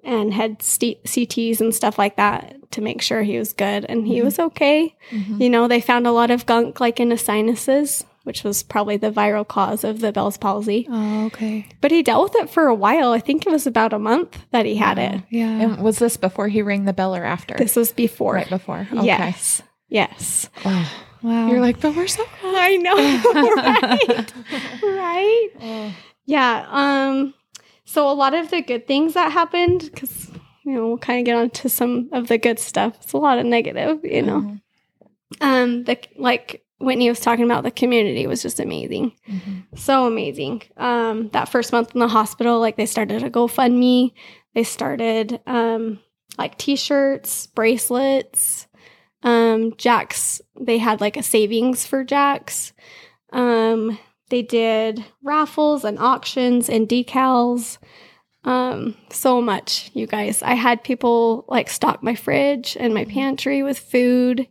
and 0.04 0.34
had 0.34 0.62
st- 0.62 1.04
CTs 1.04 1.60
and 1.62 1.74
stuff 1.74 1.98
like 1.98 2.16
that 2.18 2.56
to 2.72 2.82
make 2.82 3.02
sure 3.02 3.24
he 3.24 3.40
was 3.40 3.54
good. 3.54 3.86
And 3.90 4.06
he 4.08 4.20
Mhm. 4.20 4.24
was 4.26 4.40
okay. 4.40 4.96
Mhm. 5.12 5.42
You 5.42 5.50
know, 5.50 5.68
they 5.68 5.82
found 5.82 6.06
a 6.06 6.12
lot 6.12 6.30
of 6.32 6.46
gunk 6.46 6.80
like 6.80 7.00
in 7.00 7.10
his 7.10 7.22
sinuses, 7.22 8.06
which 8.24 8.44
was 8.44 8.62
probably 8.62 8.98
the 8.98 9.12
viral 9.12 9.48
cause 9.48 9.84
of 9.84 10.02
the 10.02 10.12
Bell's 10.12 10.38
palsy. 10.38 10.88
Oh, 10.92 11.26
okay. 11.26 11.66
But 11.82 11.90
he 11.92 12.04
dealt 12.04 12.24
with 12.34 12.44
it 12.44 12.50
for 12.52 12.68
a 12.68 12.76
while. 12.76 13.12
I 13.14 13.20
think 13.20 13.46
it 13.48 13.52
was 13.52 13.66
about 13.66 13.94
a 13.94 14.00
month 14.00 14.46
that 14.52 14.66
he 14.68 14.76
had 14.76 15.00
it. 15.00 15.22
Yeah. 15.32 15.50
And 15.50 15.78
was 15.82 15.98
this 16.00 16.18
before 16.18 16.50
he 16.50 16.62
rang 16.62 16.86
the 16.86 16.94
bell 16.94 17.16
or 17.16 17.24
after? 17.24 17.56
This 17.56 17.76
was 17.76 17.92
before. 17.92 18.34
right 18.36 18.50
before. 18.50 18.88
Okay. 18.94 19.06
Yes. 19.06 19.64
Yes. 19.90 20.50
Oh. 20.66 20.92
Wow. 21.26 21.48
You're 21.50 21.62
like, 21.62 21.80
but 21.80 21.96
we're 21.96 22.08
so 22.08 22.24
I 22.44 22.78
know. 22.78 22.96
right. 23.56 24.34
right. 24.84 25.50
Oh. 25.62 25.94
Yeah. 26.26 26.66
Um, 26.70 27.34
so 27.86 28.10
a 28.10 28.14
lot 28.14 28.34
of 28.34 28.50
the 28.52 28.62
good 28.62 28.88
things 28.88 29.14
that 29.14 29.32
happened, 29.32 29.90
because 29.94 30.32
you 30.64 30.72
know, 30.74 30.88
we'll 30.88 30.98
kind 30.98 31.20
of 31.20 31.26
get 31.26 31.36
on 31.38 31.50
to 31.52 31.70
some 31.70 32.10
of 32.12 32.28
the 32.28 32.38
good 32.38 32.60
stuff. 32.60 32.98
It's 33.04 33.14
a 33.14 33.18
lot 33.18 33.38
of 33.38 33.46
negative, 33.46 34.00
you 34.04 34.22
know. 34.24 34.42
Mhm. 34.42 34.62
Um, 35.42 35.84
the 35.84 35.98
like 36.18 36.64
Whitney 36.80 37.10
was 37.10 37.20
talking 37.20 37.46
about, 37.46 37.64
the 37.64 37.72
community 37.72 38.26
was 38.28 38.42
just 38.42 38.60
amazing. 38.60 39.12
Mhm. 39.30 39.64
so 39.76 40.08
amazing. 40.08 40.64
Um, 40.78 41.30
that 41.30 41.50
first 41.50 41.72
month 41.72 41.94
in 41.94 42.00
the 42.00 42.08
hospital, 42.08 42.60
like 42.60 42.78
they 42.78 42.86
started 42.86 43.24
a 43.24 43.30
GoFundMe. 43.30 44.12
They 44.56 44.64
started 44.64 45.40
um, 45.46 46.00
like 46.38 46.58
T-shirts, 46.58 47.48
bracelets. 47.48 48.65
Um, 49.26 49.76
Jax. 49.78 50.42
They 50.58 50.78
had 50.78 51.02
like 51.02 51.18
a 51.18 51.24
savings 51.24 51.86
for 51.86 52.04
Jax. 52.06 52.72
Um, 53.34 54.00
they 54.30 54.42
did 54.42 55.04
raffles 55.24 55.84
and 55.84 56.00
auctions 56.00 56.70
and 56.70 56.88
decals. 56.88 57.78
Um, 58.44 58.96
so 59.10 59.42
much, 59.42 59.90
you 59.94 60.06
guys. 60.08 60.42
I 60.44 60.54
had 60.54 60.84
people 60.84 61.46
like 61.48 61.70
stock 61.70 62.02
my 62.04 62.16
fridge 62.16 62.78
and 62.80 62.94
my 62.94 63.04
pantry 63.06 63.64
with 63.64 63.80
food. 63.80 64.48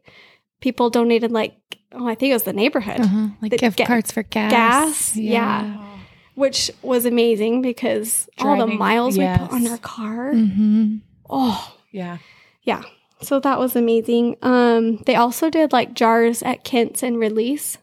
People 0.61 0.91
donated 0.91 1.31
like 1.31 1.57
oh, 1.93 2.09
I 2.09 2.15
think 2.17 2.31
it 2.31 2.35
was 2.35 2.43
the 2.43 2.53
neighborhood 2.53 3.01
uh-huh. 3.01 3.29
Like 3.41 3.53
The 3.53 3.59
gift 3.59 3.79
ga- 3.79 3.87
cards 3.87 4.11
for 4.11 4.25
gas. 4.25 4.51
gas, 4.51 5.17
yeah. 5.17 5.99
which 6.35 6.71
was 6.83 7.05
amazing 7.07 7.63
because 7.63 8.29
all 8.39 8.57
the 8.57 8.65
Driving- 8.65 8.79
miles 8.79 9.17
we 9.17 9.25
put 9.27 9.53
on 9.53 9.67
our 9.69 9.79
car. 9.79 10.33
Mm-hmm. 10.33 10.97
Oh, 11.31 11.77
yeah, 11.93 12.19
Yeah. 12.63 12.83
So 13.25 13.41
that 13.41 13.59
was 13.59 13.75
amazing. 13.77 14.37
Um, 14.43 14.99
they 15.07 15.15
also 15.17 15.51
did 15.51 15.73
like 15.73 15.95
jars 15.95 16.43
at 16.43 16.65
Kent's 16.65 17.03
and 17.03 17.19
Release 17.19 17.79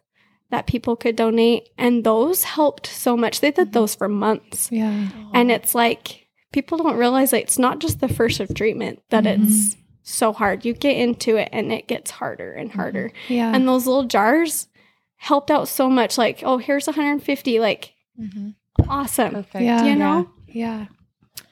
that 0.50 0.68
people 0.68 0.96
could 0.96 1.16
donate, 1.16 1.70
and 1.78 2.04
those 2.04 2.44
helped 2.44 2.86
so 2.88 3.16
much. 3.16 3.40
They 3.40 3.52
did 3.52 3.72
those 3.74 3.96
for 3.96 4.08
months, 4.10 4.70
Yeah. 4.72 5.08
and 5.34 5.50
it's 5.52 5.74
like 5.74 6.28
people 6.52 6.78
don't 6.78 6.98
realize 6.98 7.32
that 7.32 7.42
it's 7.42 7.58
not 7.60 7.80
just 7.80 8.00
the 8.02 8.10
first 8.10 8.40
of 8.42 8.54
treatment 8.54 9.02
that 9.10 9.24
Mhm. 9.24 9.46
it's 9.46 9.78
so 10.04 10.34
hard. 10.34 10.66
You 10.66 10.74
get 10.74 10.98
into 10.98 11.38
it, 11.38 11.48
and 11.54 11.72
it 11.72 11.88
gets 11.88 12.12
harder 12.12 12.52
and 12.52 12.72
harder. 12.72 13.14
Yeah. 13.30 13.54
And 13.56 13.66
those 13.68 13.86
little 13.88 14.04
jars 14.04 14.68
helped 15.16 15.50
out 15.52 15.68
so 15.70 15.90
much. 15.90 16.18
Like, 16.18 16.42
oh, 16.44 16.58
here's 16.58 16.88
150. 16.88 17.60
Like, 17.60 17.94
Mhm. 18.20 18.56
awesome. 18.90 19.32
Perfect. 19.32 19.64
Yeah. 19.64 19.86
You 19.86 19.96
know. 19.96 20.30
yeah. 20.48 20.88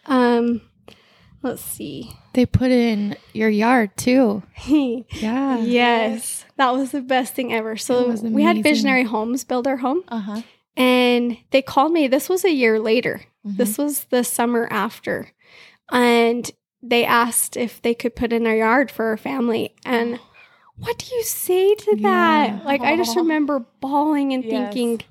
Um, 0.08 0.62
let's 1.42 1.62
see. 1.62 2.12
They 2.34 2.46
put 2.46 2.72
it 2.72 2.80
in 2.80 3.18
your 3.34 3.50
yard 3.50 3.96
too. 3.98 4.44
Yeah. 4.68 5.58
yes, 5.60 6.46
that 6.58 6.72
was 6.74 6.92
the 6.92 7.02
best 7.02 7.34
thing 7.34 7.54
ever. 7.54 7.76
So 7.78 8.12
we 8.22 8.44
had. 8.44 8.62
Visionary 8.64 9.04
Homes 9.04 9.44
build 9.44 9.68
our 9.68 9.78
home, 9.78 10.04
Uh 10.08 10.20
huh. 10.20 10.42
and 10.78 11.38
they 11.52 11.62
called 11.62 11.92
me. 11.92 12.08
This 12.08 12.30
was 12.30 12.44
a 12.46 12.52
year 12.52 12.80
later. 12.80 13.22
Mm-hmm. 13.46 13.58
This 13.58 13.78
was 13.78 14.04
the 14.06 14.24
summer 14.24 14.68
after, 14.72 15.32
and 15.92 16.50
they 16.84 17.04
asked 17.06 17.58
if 17.58 17.82
they 17.82 17.94
could 17.94 18.16
put 18.16 18.32
in 18.34 18.46
our 18.48 18.56
yard 18.56 18.92
for 18.92 19.06
our 19.06 19.18
family. 19.18 19.74
And 19.86 20.20
what 20.78 20.98
do 20.98 21.14
you 21.16 21.24
say 21.24 21.74
to 21.76 21.96
that? 22.04 22.48
Yeah. 22.50 22.62
Like 22.64 22.82
I 22.82 22.96
just 22.96 23.18
remember 23.18 23.66
bawling 23.82 24.34
and 24.34 24.44
Yes. 24.46 24.52
thinking, 24.74 25.02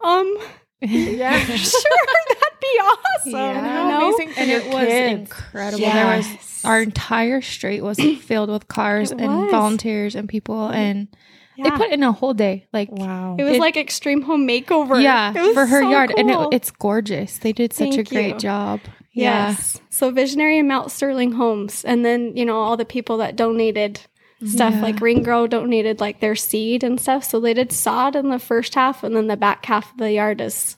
um, 0.00 0.36
Yeah. 0.80 1.38
sure, 1.44 1.80
that'd 2.06 2.33
be 2.72 2.80
awesome. 2.80 3.30
Yeah. 3.32 3.58
And 3.58 3.66
how 3.66 3.88
know? 3.88 4.06
amazing 4.08 4.32
for 4.32 4.40
and 4.40 4.50
your 4.50 4.60
it 4.60 4.66
was 4.72 4.86
kids. 4.86 5.20
incredible. 5.20 5.84
There 5.84 6.16
was 6.16 6.64
our 6.64 6.80
entire 6.82 7.40
street 7.42 7.80
was 7.82 7.98
filled 8.22 8.50
with 8.50 8.68
cars 8.68 9.10
It 9.12 9.20
and 9.20 9.42
was. 9.42 9.50
volunteers 9.50 10.14
and 10.14 10.28
people, 10.28 10.68
and 10.68 11.08
Yeah. 11.56 11.64
they 11.70 11.76
put 11.76 11.90
in 11.90 12.02
a 12.02 12.10
whole 12.12 12.34
day. 12.34 12.66
Like, 12.72 12.90
Wow. 12.90 13.36
it 13.38 13.44
was 13.44 13.54
it- 13.56 13.60
like 13.60 13.76
extreme 13.76 14.22
home 14.22 14.46
makeover. 14.48 15.02
yeah, 15.02 15.32
for 15.52 15.66
her 15.66 15.82
so 15.82 15.90
yard, 15.90 16.12
and 16.16 16.30
it, 16.30 16.38
it's 16.52 16.70
gorgeous. 16.70 17.38
They 17.38 17.52
did 17.52 17.72
such 17.72 17.90
Thank 17.94 18.08
a 18.08 18.14
great 18.14 18.34
you. 18.34 18.38
job. 18.40 18.80
Yes. 19.12 19.80
So 19.90 20.10
Visionary 20.10 20.58
and 20.58 20.66
Mount 20.66 20.90
Sterling 20.90 21.32
Homes. 21.32 21.84
And 21.84 22.04
then, 22.04 22.36
you 22.36 22.44
know, 22.44 22.56
all 22.58 22.76
the 22.76 22.84
people 22.84 23.18
that 23.18 23.36
donated 23.36 24.00
stuff 24.44 24.74
Yeah. 24.74 24.82
like 24.82 24.96
Green 24.98 25.22
Grow 25.22 25.46
donated 25.46 26.00
like 26.00 26.18
their 26.18 26.34
seed 26.34 26.82
and 26.82 27.00
stuff. 27.00 27.22
So 27.22 27.38
they 27.38 27.54
did 27.54 27.70
sod 27.70 28.16
in 28.16 28.30
the 28.30 28.40
first 28.40 28.74
half 28.74 29.04
and 29.04 29.14
then 29.14 29.28
the 29.28 29.36
back 29.36 29.64
half 29.66 29.92
of 29.92 29.98
the 29.98 30.10
yard 30.12 30.40
is 30.40 30.76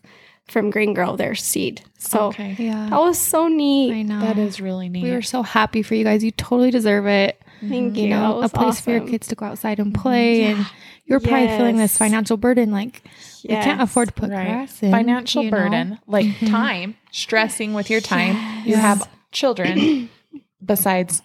from 0.49 0.71
Green 0.71 0.95
Grow, 0.95 1.17
their 1.17 1.35
seed. 1.35 1.83
So 1.99 2.27
okay. 2.27 2.55
Yeah, 2.59 2.89
that 2.91 2.99
was 3.01 3.19
so 3.19 3.49
neat. 3.49 3.93
I 3.93 4.03
know. 4.03 4.21
That 4.21 4.39
is 4.39 4.61
really 4.61 4.89
neat. 4.89 5.03
We 5.03 5.11
were 5.11 5.23
so 5.23 5.43
happy 5.43 5.83
for 5.83 5.95
you 5.95 6.05
guys. 6.05 6.23
You 6.23 6.31
totally 6.31 6.71
deserve 6.71 7.07
it. 7.07 7.41
Thank 7.61 7.97
you. 7.97 8.05
You 8.05 8.11
know, 8.11 8.37
a 8.37 8.41
was 8.41 8.53
place 8.53 8.81
for 8.81 8.91
your 8.91 9.07
kids 9.07 9.29
to 9.29 9.35
go 9.35 9.47
outside 9.47 9.81
and 9.81 9.95
play, 9.95 10.45
and 10.45 10.67
you're 11.05 11.21
probably 11.21 11.49
feeling 11.49 11.77
this 11.77 11.97
financial 11.97 12.37
burden. 12.37 12.71
Like, 12.71 13.03
we 13.43 13.55
can't 13.55 13.81
afford 13.81 14.09
to 14.09 14.15
put 14.15 14.31
right. 14.31 14.47
grass 14.47 14.83
in. 14.83 14.91
Financial 14.91 15.43
you 15.43 15.51
know? 15.51 15.57
burden, 15.57 15.99
like 16.07 16.39
time, 16.47 16.97
stressing 17.11 17.73
with 17.73 17.91
your 17.91 18.01
time. 18.01 18.67
You 18.67 18.77
have 18.77 19.09
children 19.33 20.11
besides 20.65 21.23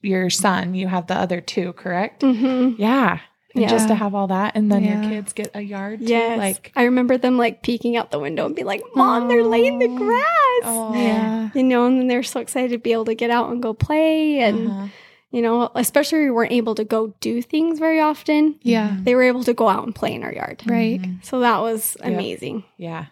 your 0.00 0.30
son. 0.30 0.74
You 0.74 0.88
have 0.88 1.08
the 1.08 1.14
other 1.14 1.40
two, 1.40 1.72
correct? 1.74 2.22
Mhm. 2.22 2.76
Yeah. 2.78 3.20
And 3.54 3.68
just 3.68 3.88
to 3.88 3.94
have 3.94 4.14
all 4.14 4.28
that, 4.28 4.56
and 4.56 4.70
then 4.72 4.82
Yeah. 4.84 5.02
your 5.02 5.10
kids 5.10 5.32
get 5.32 5.50
a 5.54 5.60
yard. 5.60 6.06
Too. 6.06 6.14
Like, 6.36 6.72
I 6.74 6.84
remember 6.84 7.18
them 7.18 7.36
like 7.36 7.62
peeking 7.62 7.96
out 7.96 8.10
the 8.10 8.18
window 8.18 8.46
and 8.46 8.54
be 8.56 8.64
like, 8.64 8.82
Mom, 8.94 9.28
they're 9.28 9.44
laying 9.44 9.78
the 9.78 9.88
grass. 9.88 10.62
oh, 10.64 10.92
Yeah. 10.94 11.50
You 11.54 11.62
know, 11.62 11.86
and 11.86 11.98
then 12.00 12.08
they're 12.08 12.22
so 12.22 12.40
excited 12.40 12.70
to 12.70 12.78
be 12.78 12.92
able 12.92 13.04
to 13.06 13.14
get 13.14 13.30
out 13.30 13.50
and 13.50 13.62
go 13.62 13.74
play. 13.74 14.38
And, 14.40 14.68
Uh-huh. 14.68 14.86
you 15.30 15.42
know, 15.42 15.70
especially 15.74 16.20
we 16.20 16.30
weren't 16.30 16.52
able 16.52 16.74
to 16.76 16.84
go 16.84 17.14
do 17.20 17.42
things 17.42 17.78
very 17.78 18.00
often. 18.00 18.56
Yeah. 18.62 18.96
They 19.02 19.14
were 19.14 19.22
able 19.24 19.44
to 19.44 19.52
go 19.54 19.68
out 19.68 19.84
and 19.84 19.94
play 19.94 20.14
in 20.14 20.22
our 20.22 20.32
yard. 20.32 20.62
Right. 20.66 21.00
Mhm. 21.02 21.24
So 21.24 21.40
that 21.40 21.60
was 21.60 21.96
Yep. 22.02 22.12
amazing. 22.12 22.64
Yeah. 22.78 23.06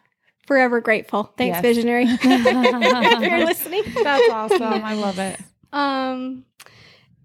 Forever 0.47 0.81
grateful. 0.81 1.33
Thanks, 1.37 1.57
Yes. 1.57 1.63
Visionary. 1.63 2.05
if 2.09 2.25
you're 2.25 3.39
listening. 3.47 3.83
That's 4.03 4.31
awesome. 4.31 4.63
I 4.63 4.95
love 4.95 5.19
it. 5.19 5.39
Um, 5.73 6.45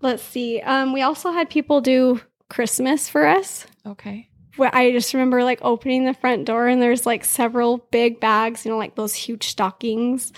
let's 0.02 0.22
see. 0.22 0.60
Um, 0.62 0.94
we 0.94 1.02
also 1.02 1.32
had 1.32 1.50
people 1.50 1.82
do 1.82 2.22
Christmas 2.50 3.10
for 3.10 3.26
us. 3.26 3.66
Okay. 3.86 4.30
Where 4.58 4.74
I 4.74 4.92
just 4.92 5.14
remember 5.14 5.44
like 5.44 5.60
opening 5.62 6.06
the 6.06 6.14
front 6.14 6.46
door 6.46 6.68
and 6.68 6.82
there's 6.82 7.06
like 7.06 7.26
several 7.26 7.80
big 7.92 8.20
bags, 8.20 8.64
you 8.66 8.72
know, 8.72 8.78
like 8.78 8.96
those 8.96 9.14
huge 9.14 9.48
stockings, 9.48 10.32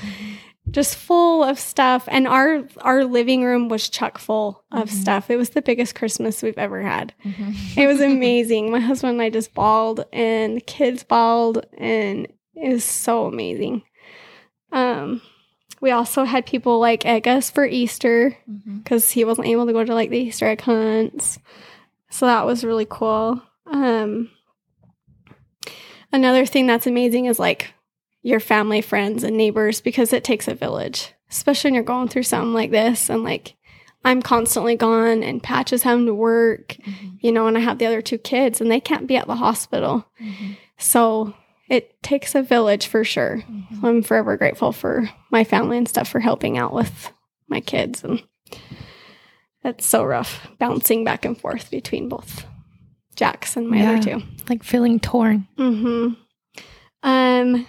just 0.71 0.95
full 0.95 1.43
of 1.43 1.59
stuff. 1.59 2.05
And 2.11 2.27
our 2.27 2.63
our 2.81 3.05
living 3.05 3.43
room 3.43 3.69
was 3.69 3.89
chock 3.89 4.17
full 4.17 4.63
of 4.71 4.89
Mhm. 4.89 4.93
stuff. 5.01 5.29
It 5.29 5.37
was 5.37 5.51
the 5.51 5.61
biggest 5.61 5.93
Christmas 5.95 6.41
we've 6.41 6.57
ever 6.57 6.81
had. 6.81 7.13
Mhm. 7.23 7.77
It 7.77 7.85
was 7.87 8.01
amazing. 8.15 8.71
My 8.71 8.79
husband 8.79 9.11
and 9.13 9.21
I 9.21 9.29
just 9.29 9.53
bawled, 9.53 10.03
and 10.11 10.57
the 10.57 10.61
kids 10.61 11.03
bawled, 11.03 11.63
and 11.77 12.27
it 12.55 12.73
was 12.73 12.83
so 12.83 13.27
amazing. 13.27 13.83
Um, 14.71 15.21
we 15.79 15.91
also 15.91 16.23
had 16.23 16.45
people 16.47 16.79
like 16.79 17.05
egg 17.05 17.27
us 17.27 17.51
for 17.51 17.65
Easter 17.65 18.35
because 18.83 19.11
he 19.11 19.23
wasn't 19.23 19.47
able 19.47 19.67
to 19.67 19.73
go 19.73 19.83
to 19.85 19.93
like 19.93 20.09
the 20.09 20.17
Easter 20.19 20.47
egg 20.47 20.61
hunts, 20.61 21.37
so 22.09 22.25
that 22.25 22.45
was 22.45 22.63
really 22.63 22.87
cool. 22.89 23.41
Um, 23.65 24.29
another 26.11 26.45
thing 26.45 26.67
that's 26.67 26.87
amazing 26.87 27.25
is 27.25 27.39
like 27.39 27.73
your 28.21 28.39
family, 28.39 28.81
friends, 28.81 29.23
and 29.23 29.37
neighbors 29.37 29.81
because 29.81 30.13
it 30.13 30.23
takes 30.23 30.47
a 30.47 30.53
village, 30.55 31.13
especially 31.29 31.69
when 31.69 31.75
you're 31.75 31.83
going 31.83 32.07
through 32.07 32.23
something 32.23 32.53
like 32.53 32.71
this, 32.71 33.09
and 33.09 33.23
like. 33.23 33.53
I'm 34.05 34.21
constantly 34.21 34.75
gone, 34.77 35.21
and 35.21 35.43
Patch 35.43 35.73
is 35.73 35.83
having 35.83 36.05
to 36.05 36.13
work 36.13 36.77
Mhm. 36.81 37.17
you 37.19 37.31
know, 37.31 37.47
and 37.47 37.57
I 37.57 37.61
have 37.61 37.77
the 37.77 37.87
other 37.87 38.01
two 38.01 38.19
kids 38.19 38.61
and 38.61 38.71
they 38.71 38.79
can't 38.79 39.07
be 39.07 39.17
at 39.17 39.27
the 39.27 39.35
hospital. 39.35 40.05
Mhm. 40.21 40.55
So 40.77 41.33
it 41.67 42.01
takes 42.03 42.33
a 42.33 42.41
village 42.43 42.87
for 42.87 43.03
sure. 43.03 43.43
Mhm. 43.49 43.83
I'm 43.83 44.01
forever 44.03 44.37
grateful 44.37 44.71
for 44.71 45.09
my 45.29 45.43
family 45.43 45.77
and 45.77 45.89
stuff 45.89 46.07
for 46.07 46.19
helping 46.21 46.57
out 46.57 46.71
with 46.73 47.11
my 47.49 47.59
kids. 47.59 48.01
And 48.03 48.23
that's 49.67 49.85
so 49.85 50.05
rough 50.05 50.47
bouncing 50.59 51.03
back 51.03 51.25
and 51.25 51.37
forth 51.39 51.69
between 51.69 52.07
both 52.07 52.45
Jax 53.17 53.57
and 53.57 53.67
my 53.67 53.77
Yeah. 53.77 53.91
other 53.91 54.01
two. 54.01 54.23
Like 54.47 54.63
feeling 54.63 54.97
torn. 54.99 55.45
hmm 55.57 56.09
Um, 57.03 57.67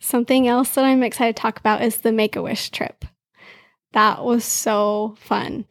something 0.00 0.46
else 0.46 0.70
that 0.74 0.84
I'm 0.84 1.02
excited 1.02 1.34
to 1.36 1.42
talk 1.42 1.58
about 1.58 1.82
is 1.82 1.96
the 1.98 2.12
Make 2.12 2.36
a 2.36 2.42
Wish 2.42 2.70
trip. 2.70 3.04
That 3.94 4.22
was 4.24 4.44
so 4.44 5.16
fun. 5.18 5.64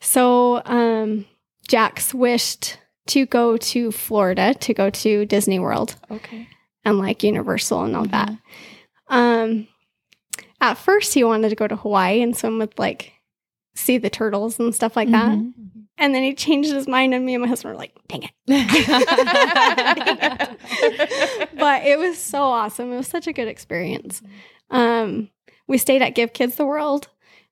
So, 0.00 0.62
um, 0.64 1.26
Jax 1.68 2.12
wished 2.12 2.78
to 3.06 3.24
go 3.26 3.56
to 3.56 3.92
Florida 3.92 4.54
to 4.54 4.74
go 4.74 4.90
to 4.90 5.24
Disney 5.26 5.60
World 5.60 5.94
Okay. 6.10 6.48
and 6.84 6.98
like 6.98 7.22
Universal 7.22 7.84
and 7.84 7.94
all 7.94 8.06
that. 8.06 8.32
Um, 9.08 9.68
at 10.60 10.74
first, 10.76 11.14
he 11.14 11.22
wanted 11.22 11.50
to 11.50 11.56
go 11.56 11.68
to 11.68 11.76
Hawaii 11.76 12.20
and 12.20 12.36
swim 12.36 12.58
with 12.58 12.76
like 12.78 13.12
see 13.74 13.98
the 13.98 14.10
turtles 14.10 14.58
and 14.58 14.74
stuff 14.74 14.96
like 14.96 15.10
that. 15.10 15.38
Mhm. 15.38 15.52
And 15.98 16.14
then 16.14 16.22
he 16.22 16.34
changed 16.34 16.72
his 16.72 16.88
mind, 16.88 17.12
and 17.14 17.26
me 17.26 17.34
and 17.34 17.42
my 17.42 17.48
husband 17.48 17.74
were 17.74 17.78
like, 17.78 17.94
"Dang 18.08 18.22
it!" 18.22 18.30
but 21.58 21.84
it 21.84 21.98
was 21.98 22.18
so 22.18 22.42
awesome. 22.42 22.92
It 22.92 22.96
was 22.96 23.06
such 23.08 23.26
a 23.26 23.32
good 23.32 23.48
experience. 23.48 24.22
Um, 24.70 25.30
we 25.66 25.78
stayed 25.78 26.02
at 26.02 26.14
Give 26.14 26.32
Kids 26.32 26.56
the 26.56 26.66
World, 26.66 27.08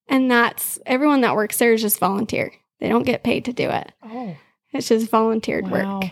and 0.09 0.31
that's 0.31 0.79
everyone 0.87 1.21
that 1.23 1.35
works 1.35 1.59
there 1.59 1.73
is 1.73 1.83
just 1.83 1.99
volunteer. 1.99 2.53
They 2.81 2.89
don't 2.89 3.05
get 3.05 3.23
paid 3.25 3.45
to 3.47 3.53
do 3.53 3.69
it. 3.71 3.93
oh. 4.03 4.37
It's 4.73 4.89
just 4.89 5.11
volunteered 5.11 5.69
Wow. 5.71 6.01
work. 6.01 6.11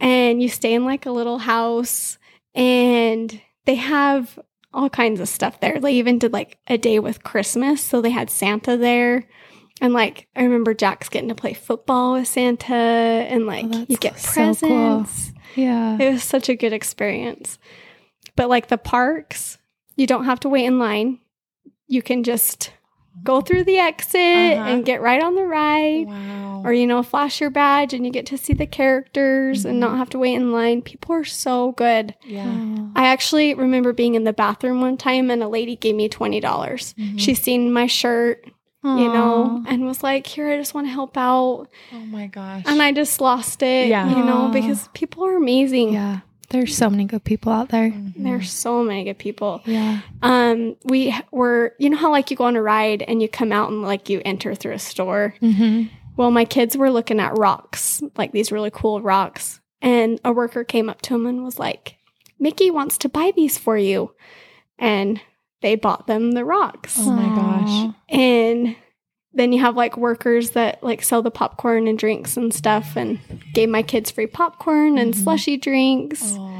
And 0.00 0.42
you 0.42 0.48
stay 0.48 0.72
in 0.74 0.84
like 0.86 1.04
a 1.06 1.10
little 1.12 1.38
house, 1.38 2.18
and 2.54 3.40
they 3.66 3.74
have 3.76 4.38
all 4.74 4.90
kinds 4.90 5.20
of 5.20 5.28
stuff 5.28 5.60
there. 5.60 5.80
They 5.80 5.92
even 5.92 6.18
did 6.18 6.32
like 6.32 6.58
a 6.66 6.76
day 6.76 6.98
with 6.98 7.22
Christmas, 7.22 7.80
so 7.80 8.00
they 8.00 8.10
had 8.10 8.28
Santa 8.28 8.76
there. 8.76 9.24
And 9.80 9.92
like 9.92 10.28
I 10.36 10.42
remember 10.42 10.74
Jax 10.74 11.08
getting 11.08 11.28
to 11.28 11.34
play 11.34 11.54
football 11.54 12.14
with 12.14 12.28
Santa, 12.28 12.74
and 12.74 13.44
oh, 13.44 13.46
like 13.46 13.70
that's 13.70 13.90
you 13.90 13.96
get 13.96 14.18
so 14.18 14.32
presents. 14.32 14.60
cool. 15.30 15.34
Yeah. 15.56 15.96
It 15.98 16.12
was 16.12 16.22
such 16.22 16.48
a 16.48 16.56
good 16.56 16.72
experience. 16.72 17.58
But 18.36 18.48
like 18.48 18.68
the 18.68 18.78
parks, 18.78 19.58
you 19.96 20.06
don't 20.06 20.24
have 20.24 20.40
to 20.40 20.48
wait 20.48 20.64
in 20.64 20.78
line. 20.78 21.20
You 21.86 22.02
can 22.02 22.24
just 22.24 22.72
go 23.22 23.40
through 23.40 23.64
the 23.64 23.78
exit 23.78 24.14
Uh-huh. 24.58 24.68
and 24.70 24.84
get 24.84 25.00
right 25.00 25.22
on 25.22 25.34
the 25.34 25.44
ride. 25.44 26.06
Wow. 26.06 26.62
Or, 26.64 26.72
you 26.72 26.86
know, 26.86 27.02
flash 27.02 27.40
your 27.42 27.50
badge 27.50 27.92
and 27.92 28.06
you 28.06 28.10
get 28.12 28.24
to 28.26 28.38
see 28.38 28.54
the 28.54 28.66
characters 28.66 29.64
and 29.66 29.76
Mhm. 29.76 29.80
not 29.80 29.98
have 29.98 30.08
to 30.10 30.18
wait 30.18 30.34
in 30.34 30.50
line. 30.52 30.80
People 30.82 31.14
are 31.14 31.24
so 31.24 31.72
good. 31.72 32.14
yeah. 32.26 32.46
I 32.96 33.06
actually 33.08 33.52
remember 33.54 33.92
being 33.92 34.14
in 34.14 34.24
the 34.24 34.32
bathroom 34.32 34.80
one 34.80 34.96
time 34.96 35.30
and 35.30 35.42
a 35.42 35.48
lady 35.48 35.76
gave 35.76 35.94
me 35.94 36.08
$20. 36.08 36.40
dollars 36.40 36.94
Mhm. 36.98 37.18
She 37.20 37.34
seen 37.34 37.72
my 37.72 37.86
shirt, 37.86 38.44
you 38.82 39.08
know, 39.12 39.62
and 39.66 39.84
was 39.86 40.02
like, 40.02 40.26
Here, 40.26 40.48
I 40.50 40.56
just 40.56 40.74
want 40.74 40.86
to 40.86 40.92
help 40.92 41.16
out. 41.16 41.66
oh 41.94 41.98
my 42.10 42.26
gosh. 42.28 42.62
And 42.66 42.80
I 42.82 42.92
just 42.92 43.20
lost 43.20 43.62
it, 43.62 43.88
Yeah. 43.88 44.08
you 44.08 44.24
know, 44.24 44.48
because 44.52 44.88
people 44.94 45.24
are 45.26 45.36
amazing. 45.36 45.92
Yeah. 45.92 46.20
There's 46.50 46.76
so 46.76 46.88
many 46.90 47.04
good 47.04 47.24
people 47.24 47.50
out 47.52 47.70
there. 47.70 47.90
Mhm. 47.90 48.12
There's 48.16 48.50
so 48.52 48.82
many 48.84 49.04
good 49.04 49.18
people. 49.18 49.62
Yeah. 49.64 50.00
Um, 50.22 50.76
we 50.84 51.14
were, 51.32 51.74
you 51.78 51.90
know 51.90 51.96
how 51.96 52.10
like 52.10 52.30
you 52.30 52.36
go 52.36 52.44
on 52.44 52.56
a 52.56 52.62
ride 52.62 53.02
and 53.02 53.20
you 53.22 53.28
come 53.28 53.50
out 53.52 53.70
and 53.70 53.82
like 53.82 54.08
you 54.08 54.20
enter 54.24 54.54
through 54.54 54.72
a 54.72 54.78
store. 54.78 55.34
Mm-hmm. 55.42 55.84
Well, 56.16 56.30
my 56.30 56.44
kids 56.44 56.76
were 56.76 56.90
looking 56.90 57.18
at 57.18 57.36
rocks, 57.38 58.02
like 58.16 58.32
these 58.32 58.52
really 58.52 58.70
cool 58.72 59.00
rocks, 59.00 59.60
and 59.82 60.20
a 60.24 60.32
worker 60.32 60.62
came 60.64 60.88
up 60.88 61.02
to 61.02 61.14
him 61.14 61.26
and 61.26 61.42
was 61.42 61.58
like, 61.58 61.96
"Mickey 62.38 62.70
wants 62.70 62.98
to 62.98 63.08
buy 63.08 63.32
these 63.34 63.58
for 63.58 63.76
you," 63.76 64.12
and 64.78 65.20
they 65.60 65.74
bought 65.74 66.06
them 66.06 66.32
the 66.32 66.44
rocks. 66.44 66.98
Oh 67.00 67.10
my 67.10 67.34
gosh. 67.34 67.94
And 68.08 68.76
then 69.34 69.52
you 69.52 69.60
have 69.60 69.76
like 69.76 69.96
workers 69.96 70.50
that 70.50 70.82
like 70.82 71.02
sell 71.02 71.22
the 71.22 71.30
popcorn 71.30 71.86
and 71.88 71.98
drinks 71.98 72.36
and 72.36 72.52
stuff, 72.54 72.96
and 72.96 73.18
gave 73.52 73.68
my 73.68 73.82
kids 73.82 74.10
free 74.10 74.26
popcorn 74.26 74.96
and 74.98 75.12
Mhm. 75.14 75.22
slushy 75.22 75.56
drinks. 75.56 76.34
Oh, 76.38 76.50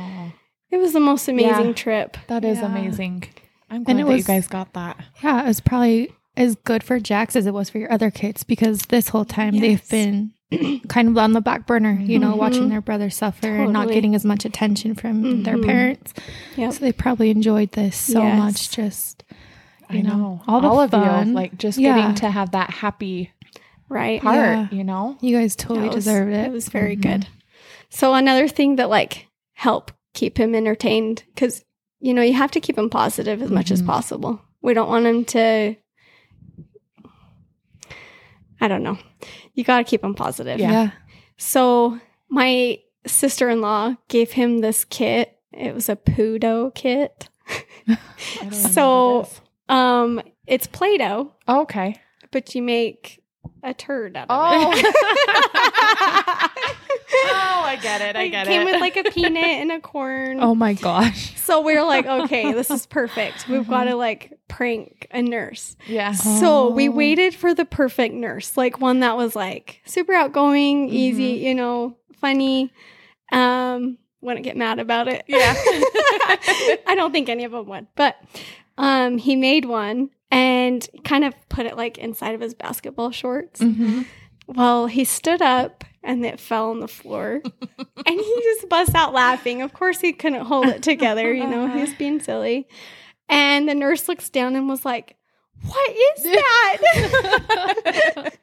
It 0.71 0.79
was 0.79 0.93
the 0.93 1.01
most 1.01 1.29
amazing 1.29 1.67
Yeah. 1.69 1.73
trip. 1.73 2.17
that 2.27 2.45
is 2.45 2.59
Yeah. 2.59 2.67
amazing. 2.67 3.25
I'm 3.71 3.77
And 3.77 3.85
glad 3.87 3.99
it 4.01 4.07
that 4.07 4.17
you 4.19 4.25
guys 4.25 4.47
got 4.49 4.73
that. 4.75 4.97
Yeah, 5.23 5.45
it 5.45 5.47
was 5.47 5.61
probably 5.61 6.11
as 6.37 6.57
good 6.57 6.83
for 6.83 6.99
Jax 6.99 7.37
as 7.37 7.47
it 7.47 7.55
was 7.55 7.71
for 7.71 7.79
your 7.79 7.93
other 7.93 8.11
kids 8.11 8.43
because 8.43 8.83
this 8.89 9.09
whole 9.11 9.25
time 9.25 9.55
Yes. 9.55 9.63
they've 9.63 9.89
been 9.89 10.81
kind 10.89 11.09
of 11.09 11.17
on 11.19 11.33
the 11.33 11.41
back 11.41 11.67
burner, 11.67 11.99
you 12.01 12.19
know, 12.19 12.33
Mhm. 12.35 12.39
watching 12.39 12.69
their 12.71 12.81
brother 12.81 13.09
suffer 13.09 13.47
and 13.49 13.73
not 13.73 13.89
getting 13.89 14.15
as 14.17 14.25
much 14.25 14.45
attention 14.45 14.95
from 14.97 15.45
their 15.45 15.57
Mhm. 15.57 15.65
parents. 15.65 16.13
Yep. 16.57 16.73
So 16.73 16.79
they 16.81 16.93
probably 16.93 17.31
enjoyed 17.31 17.73
this 17.73 17.97
so 17.97 18.23
Yes. 18.23 18.39
much. 18.39 18.71
Just 18.71 19.23
I 19.91 20.01
know, 20.01 20.17
know. 20.17 20.43
all 20.49 20.61
the 20.61 20.69
of 20.85 20.91
fun. 20.91 21.29
you, 21.29 21.35
like 21.35 21.57
just 21.59 21.79
Yeah. 21.79 21.97
getting 21.97 22.15
to 22.17 22.31
have 22.31 22.51
that 22.53 22.71
happy 22.71 23.31
Right. 23.89 24.21
part, 24.23 24.37
Yeah. 24.37 24.69
you 24.71 24.85
know? 24.85 25.17
you 25.21 25.37
guys 25.37 25.55
totally 25.57 25.89
was- 25.89 25.97
deserved 25.97 26.33
it. 26.33 26.47
It 26.47 26.53
was 26.53 26.69
very 26.69 26.97
Mhm. 26.97 27.03
good. 27.03 27.27
So 27.91 28.15
another 28.15 28.49
thing 28.49 28.77
that 28.77 28.89
like 28.91 29.29
help 29.53 29.93
keep 30.15 30.39
him 30.39 30.55
entertained 30.55 31.25
because 31.35 31.65
you 32.01 32.13
know, 32.13 32.21
you 32.23 32.35
have 32.35 32.51
to 32.51 32.61
keep 32.61 32.77
him 32.77 32.91
positive 32.91 33.41
as 33.41 33.51
much 33.51 33.71
as 33.71 33.81
Mhm. 33.83 33.87
possible. 33.87 34.41
We 34.61 34.75
don't 34.75 34.91
want 34.91 35.07
him 35.07 35.25
to, 35.27 35.75
I 38.61 38.69
don't 38.69 38.83
know. 38.83 38.99
You 39.55 39.65
got 39.65 39.79
to 39.79 39.85
keep 39.85 40.05
him 40.05 40.15
positive. 40.15 40.59
Yeah. 40.59 40.91
So 41.39 41.99
my 42.29 42.79
sister 43.07 43.49
in 43.49 43.61
law 43.63 43.95
gave 44.09 44.33
him 44.33 44.59
this 44.59 44.85
kit. 44.85 45.39
It 45.53 45.75
was 45.75 45.89
a 45.89 45.97
Pudo 45.97 46.75
kit. 46.75 47.29
So- 48.51 49.19
what 49.19 49.27
it 49.27 49.31
is. 49.33 49.41
Um, 49.69 50.21
it's 50.47 50.67
Play 50.67 50.99
Doh, 50.99 51.33
okay. 51.49 51.97
but 52.31 52.55
you 52.55 52.63
make 52.63 53.23
a 53.63 53.73
turd 53.75 54.17
out 54.17 54.27
of 54.29 54.37
Oh. 54.39 54.73
it. 54.75 56.51
Oh, 57.27 57.63
I 57.65 57.77
get 57.81 58.01
it. 58.01 58.17
I 58.17 58.29
get 58.29 58.47
It 58.47 58.51
came 58.51 58.63
it. 58.63 58.65
with 58.73 58.81
like 58.81 58.97
a 58.97 59.05
peanut 59.11 59.37
and 59.45 59.71
a 59.71 59.81
corn. 59.81 60.39
Oh 60.41 60.55
my 60.55 60.73
gosh. 60.75 61.41
So 61.41 61.61
we 61.61 61.77
are 61.77 61.85
like, 61.87 62.07
okay, 62.07 62.53
this 62.53 62.71
is 62.71 62.87
perfect. 62.87 63.49
We've 63.49 63.69
got 63.69 63.85
to 63.85 63.95
like 63.95 64.33
prank 64.49 65.07
a 65.13 65.23
nurse. 65.23 65.77
yeah. 65.87 66.13
So 66.13 66.71
we 66.71 66.89
Oh. 66.89 66.93
waited 66.93 67.35
for 67.35 67.55
the 67.55 67.65
perfect 67.65 68.15
nurse, 68.15 68.57
like 68.57 68.81
one 68.81 69.01
that 69.01 69.17
was 69.17 69.37
like 69.37 69.81
super 69.85 70.13
outgoing, 70.13 70.89
easy, 70.89 71.35
you 71.45 71.55
know, 71.55 71.97
funny. 72.21 72.73
Um, 73.33 73.99
wouldn't 74.21 74.45
get 74.45 74.57
mad 74.57 74.79
about 74.81 75.07
it. 75.09 75.23
Yeah. 75.29 75.55
I 76.87 76.95
don't 76.97 77.13
think 77.13 77.29
any 77.29 77.45
of 77.45 77.53
them 77.53 77.67
would, 77.69 77.87
but 77.95 78.17
um, 78.79 79.19
he 79.19 79.37
made 79.37 79.65
one 79.65 80.11
and 80.31 80.87
kind 81.05 81.25
of 81.25 81.35
put 81.49 81.67
it 81.67 81.77
like 81.77 81.99
inside 81.99 82.35
of 82.35 82.41
his 82.41 82.55
basketball 82.55 83.11
shorts. 83.11 83.61
Mm-hmm. 83.61 84.03
Well, 84.47 84.87
he 84.87 85.05
stood 85.05 85.41
up 85.41 85.85
and 86.03 86.25
it 86.25 86.39
fell 86.39 86.71
on 86.71 86.81
the 86.81 86.89
floor. 86.89 87.41
and 87.79 88.21
he 88.21 88.41
just 88.43 88.69
bust 88.69 88.95
out 88.95 89.15
laughing. 89.15 89.63
Of 89.63 89.73
course, 89.73 90.01
he 90.01 90.13
couldn't 90.13 90.45
hold 90.45 90.67
it 90.67 90.83
together. 90.83 91.33
You 91.33 91.47
know, 91.47 91.69
he 91.69 91.81
was 91.81 91.95
being 91.99 92.21
silly. 92.21 92.69
And 93.29 93.69
the 93.69 93.75
nurse 93.75 94.09
looks 94.09 94.29
down 94.29 94.55
and 94.55 94.69
was 94.69 94.85
like, 94.85 95.17
What 95.67 95.91
is 95.97 96.23
that? 96.25 96.77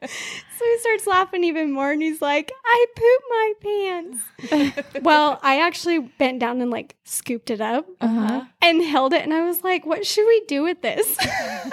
so 0.58 0.64
he 0.64 0.78
starts 0.78 1.06
laughing 1.06 1.44
even 1.44 1.70
more 1.72 1.92
and 1.92 2.02
he's 2.02 2.20
like, 2.20 2.50
I 2.64 2.86
pooped 2.96 3.24
my 3.30 3.52
pants. 3.62 4.82
well, 5.02 5.38
I 5.42 5.60
actually 5.60 5.98
bent 6.00 6.40
down 6.40 6.60
and 6.60 6.70
like 6.70 6.96
scooped 7.04 7.50
it 7.50 7.60
up 7.60 7.86
Uh-huh. 8.00 8.44
and 8.60 8.82
held 8.82 9.12
it 9.12 9.22
and 9.22 9.32
I 9.32 9.44
was 9.46 9.62
like, 9.62 9.86
what 9.86 10.04
should 10.06 10.26
we 10.26 10.42
do 10.48 10.62
with 10.62 10.82
this? 10.82 11.16
and 11.20 11.72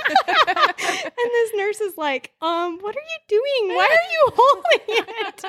this 1.16 1.52
nurse 1.56 1.82
is 1.82 1.98
like, 1.98 2.32
um, 2.42 2.78
what 2.80 2.96
are 2.96 3.00
you 3.00 3.20
doing? 3.28 3.76
Why 3.76 3.86
are 3.86 4.12
you 4.12 4.32
holding 4.36 4.82
it? 4.88 5.46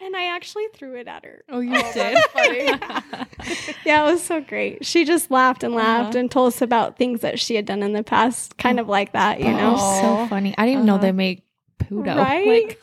And 0.00 0.14
I 0.14 0.34
actually 0.34 0.64
threw 0.74 0.96
it 0.96 1.08
at 1.08 1.24
her. 1.24 1.42
Oh, 1.48 1.60
you 1.60 1.72
Oh, 1.74 1.92
did? 1.92 2.16
that's. 2.34 3.26
Yeah, 3.86 4.06
it 4.08 4.12
was 4.12 4.22
so 4.22 4.40
great. 4.40 4.84
She 4.84 5.04
just 5.04 5.30
laughed 5.30 5.62
and 5.62 5.72
laughed 5.74 6.10
Uh-huh. 6.10 6.18
and 6.18 6.30
told 6.30 6.48
us 6.52 6.60
about 6.62 6.96
things 6.98 7.20
that 7.20 7.38
she 7.38 7.54
had 7.54 7.64
done 7.64 7.82
in 7.82 7.92
the 7.92 8.02
past, 8.02 8.56
kind 8.58 8.80
of 8.80 8.88
like 8.88 9.12
that, 9.12 9.38
you 9.40 9.52
know? 9.52 9.76
Oh. 9.78 10.00
so 10.00 10.26
funny. 10.28 10.54
I 10.58 10.62
didn't 10.66 10.72
even 10.78 10.86
know 10.86 10.94
Uh-huh. 10.94 11.02
they 11.02 11.12
make 11.12 11.44
Pudo. 11.78 12.16
Right? 12.16 12.46
Like, 12.46 12.80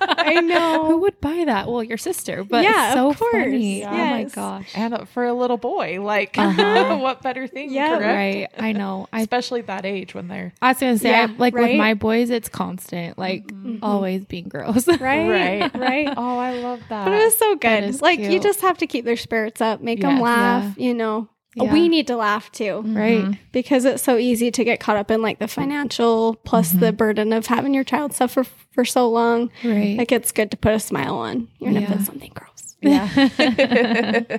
I 0.00 0.40
know. 0.40 0.86
Who 0.86 0.98
would 0.98 1.20
buy 1.20 1.44
that? 1.46 1.68
Well, 1.68 1.82
your 1.82 1.98
sister, 1.98 2.44
but 2.44 2.64
Yeah, 2.64 2.94
so 2.94 3.10
of 3.10 3.18
course. 3.18 3.32
funny. 3.44 3.84
Oh 3.84 3.90
my 3.90 4.24
gosh. 4.24 4.70
and 4.74 5.06
for 5.10 5.24
a 5.26 5.34
little 5.34 5.56
boy, 5.58 6.00
like, 6.02 6.38
Uh-huh. 6.38 6.96
what 6.98 7.20
better 7.22 7.46
thing? 7.46 7.70
Yeah. 7.70 7.96
correct? 7.98 8.04
Right. 8.04 8.48
I 8.58 8.72
know. 8.72 9.06
I 9.12 9.20
Especially 9.20 9.60
that 9.62 9.84
age 9.84 10.14
when 10.14 10.28
they're 10.28 10.52
I 10.62 10.68
was 10.68 10.78
gonna 10.80 10.98
say, 10.98 11.10
Yeah, 11.10 11.26
I, 11.30 11.36
like 11.36 11.54
right? 11.54 11.70
with 11.72 11.78
my 11.78 11.94
boys, 11.94 12.30
it's 12.30 12.48
constant, 12.48 13.18
like 13.18 13.46
Mhm. 13.46 13.80
always 13.82 14.24
being 14.24 14.48
gross. 14.48 14.86
Right? 14.88 15.28
Right. 15.28 15.74
Right. 15.76 16.14
Oh, 16.16 16.38
I 16.38 16.52
love 16.52 16.80
that. 16.88 17.04
But 17.04 17.12
it 17.14 17.24
was 17.24 17.36
so 17.38 17.56
good. 17.56 17.84
is 17.84 18.00
Like 18.02 18.18
you 18.20 18.40
just 18.40 18.60
have 18.62 18.78
to 18.78 18.86
keep 18.86 19.04
their 19.04 19.16
spirits 19.16 19.60
up, 19.60 19.80
make 19.82 20.00
them 20.00 20.12
Yes. 20.16 20.22
laugh, 20.22 20.78
you 20.78 20.94
know. 20.94 21.28
Yeah. 21.54 21.72
We 21.72 21.88
need 21.88 22.06
to 22.08 22.16
laugh 22.16 22.52
too. 22.52 22.82
right. 22.86 23.24
Mhm. 23.24 23.38
because 23.52 23.84
it's 23.84 24.02
so 24.02 24.16
easy 24.16 24.50
to 24.50 24.62
get 24.64 24.78
caught 24.80 24.96
up 24.96 25.10
in 25.10 25.22
like 25.22 25.38
the 25.40 25.48
financial 25.48 26.34
plus 26.44 26.70
the 26.72 26.92
burden 26.92 27.32
of 27.32 27.46
having 27.46 27.74
your 27.74 27.84
child 27.84 28.12
suffer 28.14 28.44
for 28.44 28.84
so 28.84 29.08
long. 29.08 29.50
Right. 29.64 29.96
Like 29.98 30.12
it's 30.12 30.30
good 30.30 30.50
to 30.52 30.56
put 30.56 30.72
a 30.74 30.78
smile 30.80 31.16
on, 31.16 31.48
even 31.60 31.76
if 31.78 31.88
Yeah. 31.88 31.94
it's 31.96 32.06
something 32.06 32.32
gross. 32.34 32.76
Yeah. 32.80 34.38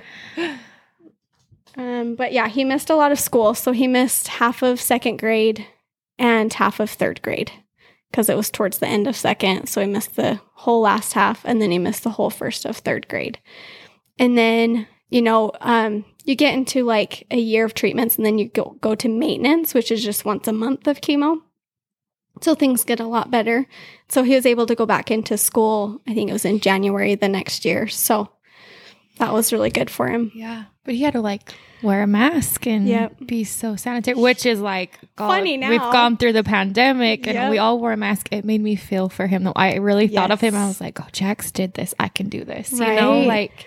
Um, 1.76 2.16
but 2.16 2.32
yeah, 2.32 2.48
he 2.48 2.64
missed 2.64 2.90
a 2.90 2.96
lot 2.96 3.12
of 3.12 3.20
school, 3.20 3.54
so 3.54 3.70
he 3.72 3.86
missed 3.86 4.26
half 4.28 4.60
of 4.62 4.80
second 4.80 5.18
grade 5.18 5.66
and 6.18 6.52
half 6.52 6.80
of 6.80 6.90
third 6.90 7.22
grade 7.22 7.52
because 8.10 8.28
it 8.28 8.36
was 8.36 8.50
towards 8.50 8.78
the 8.78 8.88
end 8.88 9.06
of 9.06 9.14
second. 9.16 9.68
So 9.68 9.80
he 9.80 9.86
missed 9.86 10.16
the 10.16 10.40
whole 10.54 10.80
last 10.80 11.12
half, 11.12 11.42
and 11.44 11.62
then 11.62 11.70
he 11.70 11.78
missed 11.78 12.02
the 12.02 12.10
whole 12.10 12.28
first 12.30 12.64
of 12.66 12.78
third 12.78 13.06
grade. 13.08 13.38
And 14.18 14.36
then 14.36 14.88
you 15.10 15.22
know, 15.22 15.52
um, 15.60 16.04
you 16.24 16.34
get 16.34 16.54
into 16.54 16.84
like 16.84 17.26
a 17.30 17.38
year 17.38 17.64
of 17.64 17.74
treatments, 17.74 18.16
and 18.16 18.24
then 18.26 18.38
you 18.38 18.48
go 18.48 18.76
go 18.80 18.94
to 18.94 19.08
maintenance, 19.08 19.74
which 19.74 19.90
is 19.90 20.02
just 20.04 20.24
once 20.24 20.46
a 20.48 20.52
month 20.52 20.86
of 20.86 21.00
chemo. 21.00 21.40
So 22.40 22.54
things 22.54 22.84
get 22.84 23.00
a 23.00 23.06
lot 23.06 23.30
better. 23.30 23.66
So 24.08 24.22
he 24.22 24.34
was 24.34 24.46
able 24.46 24.66
to 24.66 24.74
go 24.74 24.86
back 24.86 25.10
into 25.10 25.36
school. 25.36 26.00
I 26.06 26.14
think 26.14 26.30
it 26.30 26.32
was 26.32 26.44
in 26.44 26.60
January 26.60 27.14
the 27.14 27.28
next 27.28 27.64
year. 27.64 27.86
So 27.88 28.30
that 29.18 29.32
was 29.32 29.52
really 29.52 29.70
good 29.70 29.90
for 29.90 30.08
him. 30.08 30.32
yeah. 30.34 30.64
But 30.84 30.94
he 30.94 31.02
had 31.02 31.12
to 31.12 31.20
like 31.20 31.52
wear 31.82 32.02
a 32.02 32.06
mask 32.06 32.66
and 32.66 32.88
Yep. 32.88 33.26
be 33.26 33.44
so 33.44 33.76
sanitary, 33.76 34.18
which 34.18 34.46
is 34.46 34.58
like 34.60 34.98
God, 35.16 35.28
Funny 35.28 35.58
now. 35.58 35.68
We've 35.68 35.78
gone 35.80 36.16
through 36.16 36.32
the 36.32 36.42
pandemic 36.42 37.26
and 37.26 37.34
Yep. 37.34 37.50
we 37.50 37.58
all 37.58 37.78
wore 37.78 37.92
a 37.92 37.96
mask. 37.98 38.28
It 38.32 38.46
made 38.46 38.62
me 38.62 38.76
feel 38.76 39.10
for 39.10 39.26
him. 39.26 39.44
Though 39.44 39.52
I 39.54 39.74
really 39.74 40.08
thought 40.08 40.30
of 40.30 40.40
him. 40.40 40.54
I 40.54 40.66
was 40.66 40.80
like, 40.80 40.98
oh, 41.00 41.06
Jax 41.12 41.50
did 41.50 41.74
this. 41.74 41.94
I 42.00 42.08
can 42.08 42.30
do 42.30 42.44
this. 42.44 42.72
You 42.72 42.78
know, 42.78 43.20
like, 43.20 43.66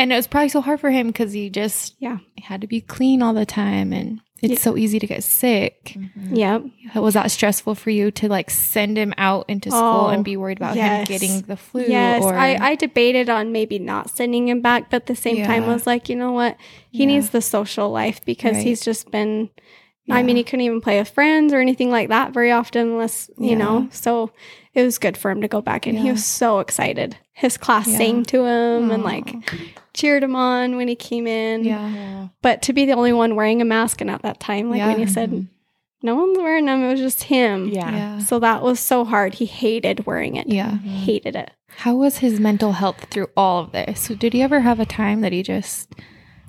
and 0.00 0.12
it 0.12 0.16
was 0.16 0.26
probably 0.26 0.48
so 0.48 0.60
hard 0.60 0.80
for 0.80 0.90
him 0.90 1.08
because 1.08 1.32
he 1.32 1.50
just 1.50 1.94
Yeah. 1.98 2.18
had 2.42 2.60
to 2.62 2.66
be 2.66 2.80
clean 2.80 3.22
all 3.22 3.34
the 3.34 3.46
time 3.46 3.92
and 3.92 4.20
it's 4.42 4.52
Yeah. 4.54 4.58
so 4.58 4.76
easy 4.76 4.98
to 4.98 5.06
get 5.06 5.22
sick. 5.22 5.94
Mm-hmm. 5.96 6.34
Yep. 6.34 6.62
Was 6.94 7.14
that 7.14 7.30
stressful 7.30 7.74
for 7.74 7.90
you 7.90 8.10
to 8.12 8.28
like 8.28 8.50
send 8.50 8.96
him 8.96 9.12
out 9.18 9.44
into 9.48 9.68
oh, 9.68 9.72
school 9.72 10.06
Oh, 10.06 10.08
and 10.08 10.24
be 10.24 10.36
worried 10.38 10.56
about 10.58 10.76
yes. 10.76 11.00
him 11.08 11.12
getting 11.18 11.40
the 11.42 11.56
flu? 11.56 11.84
Yes, 11.86 12.22
or, 12.24 12.34
I, 12.34 12.56
I 12.56 12.74
debated 12.74 13.28
on 13.28 13.52
maybe 13.52 13.78
not 13.78 14.08
sending 14.10 14.48
him 14.48 14.62
back, 14.62 14.88
but 14.90 14.96
at 15.02 15.06
the 15.06 15.14
same 15.16 15.44
time 15.44 15.64
Yeah. 15.64 15.72
was 15.74 15.86
like, 15.86 16.08
you 16.08 16.16
know 16.16 16.32
what? 16.32 16.56
He 16.90 17.00
Yeah. 17.00 17.06
needs 17.06 17.30
the 17.30 17.42
social 17.42 17.90
life 17.90 18.24
because 18.24 18.54
Right. 18.56 18.64
he's 18.66 18.80
just 18.80 19.10
been 19.10 19.50
I 20.12 20.24
mean, 20.24 20.34
he 20.34 20.42
couldn't 20.42 20.62
even 20.62 20.80
play 20.80 20.98
with 20.98 21.08
friends 21.08 21.52
or 21.52 21.60
anything 21.60 21.88
like 21.88 22.08
that 22.08 22.32
very 22.34 22.50
often 22.50 22.88
unless, 22.88 23.30
you 23.38 23.50
Yeah. 23.50 23.58
know. 23.58 23.88
So 23.92 24.32
it 24.74 24.82
was 24.82 24.98
good 24.98 25.16
for 25.16 25.30
him 25.30 25.40
to 25.42 25.46
go 25.46 25.60
back 25.60 25.86
and 25.86 25.96
he 25.96 26.10
was 26.10 26.24
so 26.24 26.58
excited. 26.58 27.16
His 27.32 27.56
class 27.56 27.86
Yeah. 27.86 27.96
sang 27.98 28.24
to 28.24 28.44
him 28.44 28.90
and 28.90 29.04
like 29.04 29.32
Aw. 29.36 29.40
Cheered 30.00 30.22
him 30.22 30.34
on 30.36 30.76
when 30.76 30.88
he 30.88 30.94
came 30.96 31.26
in. 31.26 31.64
yeah. 31.64 32.28
But 32.42 32.62
to 32.62 32.72
be 32.72 32.86
the 32.86 32.92
only 32.92 33.12
one 33.12 33.36
wearing 33.36 33.60
a 33.60 33.64
mask 33.64 34.00
and 34.00 34.10
at 34.10 34.22
that 34.22 34.40
time, 34.40 34.70
like 34.70 34.80
when 34.80 34.90
Yeah. 34.92 34.96
you 34.96 35.06
said 35.06 35.30
mm-hmm. 35.30 35.44
no 36.02 36.14
one's 36.16 36.38
wearing 36.38 36.66
them, 36.66 36.82
it 36.82 36.90
was 36.90 37.00
just 37.00 37.24
him. 37.24 37.68
Yeah. 37.68 37.90
Yeah. 37.90 38.18
So 38.20 38.38
that 38.38 38.62
was 38.62 38.80
so 38.80 39.04
hard. 39.04 39.34
He 39.34 39.46
hated 39.46 40.06
wearing 40.06 40.36
it. 40.36 40.46
Yeah. 40.48 40.70
Mm-hmm. 40.70 40.88
Hated 40.88 41.36
it. 41.36 41.50
How 41.76 41.94
was 41.94 42.18
his 42.18 42.40
mental 42.40 42.72
health 42.72 43.06
through 43.10 43.28
all 43.36 43.60
of 43.62 43.72
this? 43.72 44.08
Did 44.08 44.32
he 44.32 44.42
ever 44.42 44.60
have 44.60 44.80
a 44.80 44.86
time 44.86 45.20
that 45.20 45.32
he 45.32 45.42
just 45.42 45.92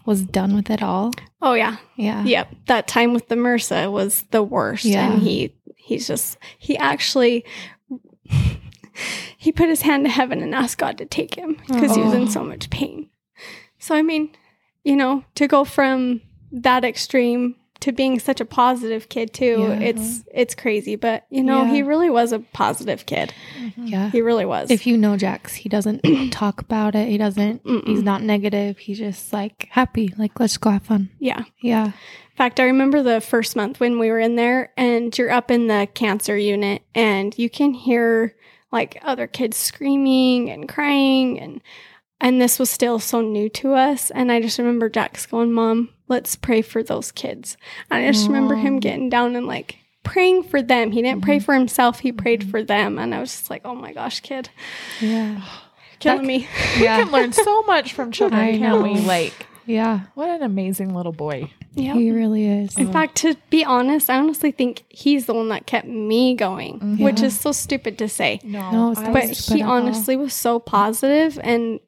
was 0.06 0.24
done 0.24 0.56
with 0.56 0.70
it 0.72 0.82
all? 0.82 1.12
Oh 1.42 1.54
yeah. 1.54 1.78
Yeah. 1.96 2.24
Yep. 2.24 2.56
That 2.68 2.88
time 2.88 3.14
with 3.14 3.28
the 3.28 3.36
MRSA 3.36 3.92
was 3.92 4.24
the 4.32 4.42
worst. 4.42 4.84
Yeah. 4.86 5.12
And 5.12 5.22
he 5.22 5.56
he's 5.76 6.08
just 6.08 6.38
he 6.58 6.76
actually 6.78 7.46
he 9.38 9.52
put 9.52 9.70
his 9.70 9.82
hand 9.84 10.06
to 10.06 10.10
heaven 10.12 10.42
and 10.42 10.56
asked 10.56 10.78
God 10.80 10.98
to 10.98 11.06
take 11.06 11.36
him 11.36 11.58
because 11.68 11.96
he 11.96 12.02
was 12.02 12.14
in 12.14 12.24
Oh. 12.24 12.30
so 12.30 12.44
much 12.44 12.70
pain. 12.70 13.10
So 13.82 13.96
I 13.96 14.02
mean, 14.02 14.30
you 14.86 14.96
know, 14.96 15.24
to 15.36 15.48
go 15.48 15.66
from 15.66 16.22
that 16.54 16.86
extreme 16.86 17.56
to 17.82 17.92
being 17.92 18.20
such 18.20 18.40
a 18.40 18.46
positive 18.46 19.10
kid 19.10 19.34
too, 19.34 19.58
Yeah. 19.70 19.80
it's 19.80 20.24
it's 20.32 20.54
crazy. 20.56 20.96
But 20.96 21.26
you 21.32 21.42
know, 21.44 21.64
Yeah. 21.64 21.72
he 21.74 21.82
really 21.82 22.12
was 22.12 22.32
a 22.32 22.40
positive 22.40 23.08
kid. 23.08 23.34
Mm-hmm. 23.60 23.88
Yeah. 23.88 24.12
He 24.12 24.22
really 24.22 24.46
was. 24.46 24.70
If 24.70 24.86
you 24.86 24.98
know 24.98 25.18
Jax, 25.18 25.56
he 25.56 25.68
doesn't 25.68 26.02
talk 26.32 26.62
about 26.62 26.94
it. 26.94 27.08
He 27.10 27.18
doesn't, 27.18 27.64
Mm-mm. 27.64 27.88
he's 27.88 28.04
not 28.04 28.22
negative. 28.22 28.78
He's 28.78 29.00
just 29.00 29.34
like 29.34 29.68
happy. 29.72 30.14
Like, 30.16 30.40
let's 30.40 30.58
go 30.58 30.70
have 30.70 30.84
fun. 30.84 31.10
yeah. 31.20 31.44
Yeah. 31.60 31.86
In 31.88 31.94
fact, 32.38 32.60
I 32.60 32.64
remember 32.66 33.02
the 33.04 33.20
first 33.20 33.56
month 33.56 33.80
when 33.80 33.98
we 34.00 34.10
were 34.12 34.20
in 34.20 34.36
there 34.36 34.72
and 34.78 35.16
you're 35.18 35.32
up 35.32 35.50
in 35.52 35.66
the 35.68 35.88
cancer 35.94 36.38
unit 36.38 36.82
and 36.96 37.38
you 37.38 37.50
can 37.50 37.74
hear 37.74 38.36
like 38.72 38.98
other 39.04 39.28
kids 39.28 39.58
screaming 39.58 40.50
and 40.52 40.70
crying 40.70 41.40
and 41.40 41.62
and 42.22 42.42
this 42.42 42.58
was 42.60 42.70
still 42.70 43.00
so 43.00 43.20
new 43.20 43.50
to 43.50 43.74
us 43.74 44.10
and 44.12 44.32
I 44.32 44.40
just 44.42 44.58
remember 44.60 44.88
Jax 44.90 45.26
going, 45.26 45.52
"Mom, 45.52 45.90
let's 46.08 46.36
pray 46.38 46.62
for 46.62 46.82
those 46.84 47.12
kids." 47.12 47.58
And 47.90 48.06
I 48.06 48.12
just 48.12 48.28
remember 48.28 48.56
him 48.56 48.80
getting 48.80 49.10
down 49.10 49.36
and 49.36 49.46
like 49.48 49.78
praying 50.04 50.44
for 50.44 50.62
them. 50.62 50.92
He 50.92 51.02
didn't 51.02 51.22
pray 51.24 51.38
Mm-hmm. 51.38 51.46
for 51.46 51.54
himself, 51.54 52.00
he 52.00 52.12
prayed 52.12 52.50
for 52.50 52.64
them 52.64 52.98
and 52.98 53.14
I 53.14 53.20
was 53.20 53.32
just 53.32 53.50
like, 53.50 53.62
"Oh 53.66 53.76
my 53.76 53.92
gosh, 53.94 54.20
kid, 54.22 54.50
Yeah. 55.02 55.42
killing 56.00 56.26
me." 56.26 56.48
We 56.80 56.86
can 56.86 57.12
learn 57.12 57.34
so 57.34 57.64
much 57.64 57.94
from 57.94 58.12
children, 58.12 58.40
I 58.42 58.52
can't 58.58 58.62
know. 58.62 58.82
we? 58.82 59.00
Like, 59.02 59.34
Yeah. 59.66 60.02
what 60.16 60.30
an 60.30 60.42
amazing 60.44 60.94
little 60.96 61.12
boy. 61.12 61.52
Yeah. 61.74 61.94
He 61.94 62.12
really 62.12 62.46
is. 62.48 62.78
In 62.78 62.92
fact, 62.92 63.16
to 63.18 63.36
be 63.50 63.64
honest, 63.64 64.10
I 64.10 64.18
honestly 64.18 64.52
think 64.52 64.84
he's 64.90 65.26
the 65.26 65.34
one 65.34 65.48
that 65.50 65.66
kept 65.68 65.88
me 65.88 66.36
going, 66.36 66.98
which 67.00 67.22
Yeah. 67.22 67.28
is 67.28 67.40
so 67.40 67.54
stupid 67.54 67.98
to 68.00 68.10
say. 68.10 68.42
No, 68.44 68.72
No, 68.72 68.92
it's 68.92 69.00
but 69.00 69.56
he 69.56 69.62
honestly 69.64 70.18
was 70.18 70.34
so 70.34 70.60
positive 70.60 71.40
and 71.42 71.80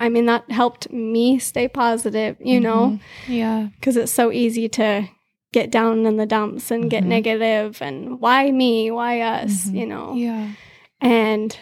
I 0.00 0.08
mean, 0.08 0.26
that 0.26 0.50
helped 0.50 0.90
me 0.92 1.38
stay 1.38 1.68
positive, 1.68 2.36
you 2.40 2.58
know, 2.58 2.98
Yeah. 3.28 3.68
because 3.78 3.96
it's 3.96 4.10
so 4.12 4.32
easy 4.32 4.68
to 4.70 5.06
get 5.52 5.70
down 5.70 6.06
in 6.06 6.16
the 6.16 6.26
dumps 6.26 6.70
and 6.70 6.88
get 6.90 7.04
Mhm. 7.04 7.08
negative 7.08 7.82
and 7.82 8.20
why 8.20 8.50
me, 8.50 8.90
why 8.90 9.20
us, 9.20 9.66
Mhm. 9.68 9.78
you 9.78 9.86
know. 9.86 10.14
Yeah. 10.14 10.48
And 11.00 11.56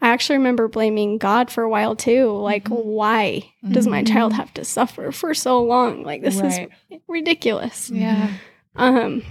I 0.00 0.08
actually 0.10 0.38
remember 0.38 0.68
blaming 0.68 1.18
God 1.18 1.50
for 1.50 1.64
a 1.64 1.68
while 1.68 1.96
too. 1.96 2.30
Like, 2.30 2.64
Mhm. 2.68 2.84
why 2.84 3.42
does 3.70 3.86
my 3.86 4.02
child 4.04 4.32
have 4.34 4.52
to 4.54 4.64
suffer 4.64 5.10
for 5.12 5.34
so 5.34 5.62
long? 5.62 6.02
Like, 6.02 6.22
this 6.22 6.36
Right. 6.40 6.68
is 6.90 7.00
ridiculous. 7.08 7.90
Yeah. 7.92 8.28
Um, 8.76 9.22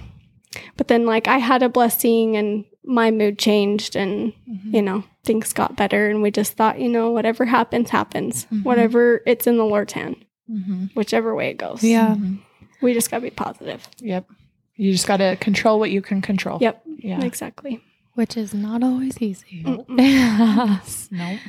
but 0.77 0.87
then 0.87 1.05
like 1.05 1.27
I 1.27 1.37
had 1.37 1.63
a 1.63 1.69
blessing 1.69 2.35
and 2.35 2.65
my 2.83 3.11
mood 3.11 3.37
changed 3.39 3.95
and 3.95 4.33
Mm-hmm. 4.49 4.75
you 4.75 4.81
know 4.81 5.03
things 5.25 5.51
got 5.53 5.75
better 5.75 6.09
and 6.09 6.21
we 6.21 6.31
just 6.31 6.53
thought 6.53 6.79
you 6.79 6.87
know 6.89 7.09
whatever 7.11 7.45
happens 7.45 7.89
happens 7.89 8.45
Mhm. 8.51 8.63
whatever 8.63 9.21
it's 9.25 9.47
in 9.47 9.57
the 9.57 9.65
Lord's 9.65 9.93
hand 9.93 10.15
Mhm. 10.49 10.91
whichever 10.95 11.33
way 11.35 11.49
it 11.49 11.57
goes. 11.57 11.83
Yeah. 11.83 12.15
Mhm. 12.15 12.39
we 12.81 12.93
just 12.93 13.09
gotta 13.09 13.23
be 13.23 13.29
positive. 13.31 13.87
Yep. 13.99 14.27
You 14.75 14.91
just 14.91 15.07
got 15.07 15.17
to 15.17 15.37
control 15.37 15.79
what 15.79 15.89
you 15.89 16.01
can 16.01 16.21
control. 16.21 16.57
Yep, 16.61 16.83
Yeah. 16.99 17.23
exactly. 17.23 17.79
Which 18.15 18.35
is 18.37 18.53
not 18.53 18.83
always 18.83 19.21
easy. 19.21 19.63
No. 19.87 20.77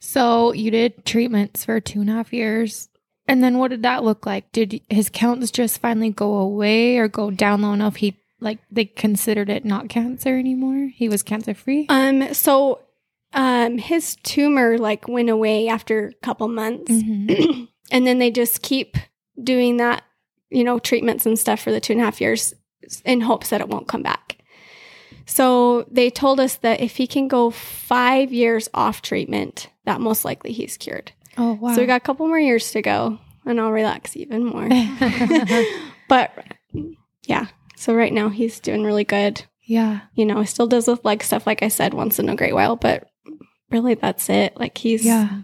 so 0.00 0.52
you 0.52 0.70
did 0.70 1.04
treatments 1.04 1.64
for 1.64 1.80
two 1.80 2.00
and 2.00 2.10
a 2.10 2.14
half 2.14 2.32
years. 2.32 2.88
And 3.28 3.42
then 3.42 3.58
what 3.58 3.68
did 3.70 3.82
that 3.82 4.02
look 4.02 4.26
like? 4.26 4.50
Did 4.52 4.80
his 4.90 5.08
counts 5.08 5.50
just 5.52 5.80
finally 5.80 6.10
go 6.10 6.34
away 6.34 6.98
or 6.98 7.06
go 7.08 7.30
down 7.30 7.62
low 7.62 7.72
enough 7.72 7.96
he 7.96 8.16
like 8.40 8.58
they 8.70 8.84
considered 8.84 9.48
it 9.48 9.64
not 9.64 9.88
cancer 9.88 10.36
anymore? 10.36 10.90
He 10.92 11.08
was 11.08 11.22
cancer 11.22 11.54
free? 11.54 11.86
Um, 11.88 12.34
so 12.34 12.80
um, 13.34 13.78
his 13.78 14.16
tumor 14.22 14.78
like 14.78 15.08
went 15.08 15.30
away 15.30 15.68
after 15.68 16.08
a 16.08 16.12
couple 16.24 16.48
months, 16.48 16.90
Mhm. 16.92 17.68
and 17.90 18.06
then 18.06 18.18
they 18.18 18.30
just 18.30 18.62
keep 18.62 18.96
doing 19.42 19.78
that, 19.78 20.02
you 20.50 20.64
know, 20.64 20.78
treatments 20.78 21.26
and 21.26 21.38
stuff 21.38 21.60
for 21.60 21.72
the 21.72 21.80
two 21.80 21.92
and 21.94 22.02
a 22.02 22.04
half 22.04 22.20
years 22.20 22.54
in 23.04 23.20
hopes 23.22 23.50
that 23.50 23.60
it 23.60 23.68
won't 23.68 23.88
come 23.88 24.02
back. 24.02 24.38
So 25.24 25.84
they 25.90 26.10
told 26.10 26.40
us 26.40 26.56
that 26.56 26.80
if 26.80 26.96
he 26.96 27.06
can 27.06 27.28
go 27.28 27.50
five 27.50 28.32
years 28.32 28.68
off 28.74 29.02
treatment, 29.02 29.68
that 29.84 30.00
most 30.00 30.24
likely 30.24 30.52
he's 30.52 30.76
cured. 30.76 31.12
Oh 31.38 31.54
wow. 31.54 31.74
So 31.74 31.80
we 31.80 31.86
got 31.86 31.96
a 31.96 32.04
couple 32.04 32.26
more 32.26 32.38
years 32.40 32.70
to 32.72 32.82
go, 32.82 33.18
and 33.46 33.60
I'll 33.60 33.70
relax 33.72 34.16
even 34.16 34.44
more. 34.44 34.68
but 36.08 36.32
yeah, 37.24 37.46
so 37.76 37.94
right 37.94 38.12
now 38.12 38.28
he's 38.28 38.60
doing 38.60 38.82
really 38.84 39.04
good. 39.04 39.44
yeah. 39.64 40.00
You 40.14 40.26
know, 40.26 40.40
he 40.40 40.46
still 40.46 40.66
does 40.66 40.88
with 40.88 41.04
leg 41.04 41.22
stuff, 41.22 41.46
like 41.46 41.62
I 41.62 41.68
said, 41.68 41.94
once 41.94 42.18
in 42.18 42.28
a 42.28 42.36
great 42.36 42.54
while, 42.54 42.76
but 42.76 43.08
really 43.72 43.94
that's 43.94 44.28
it. 44.30 44.56
Like 44.56 44.76
he's 44.78 45.04
Yeah. 45.04 45.40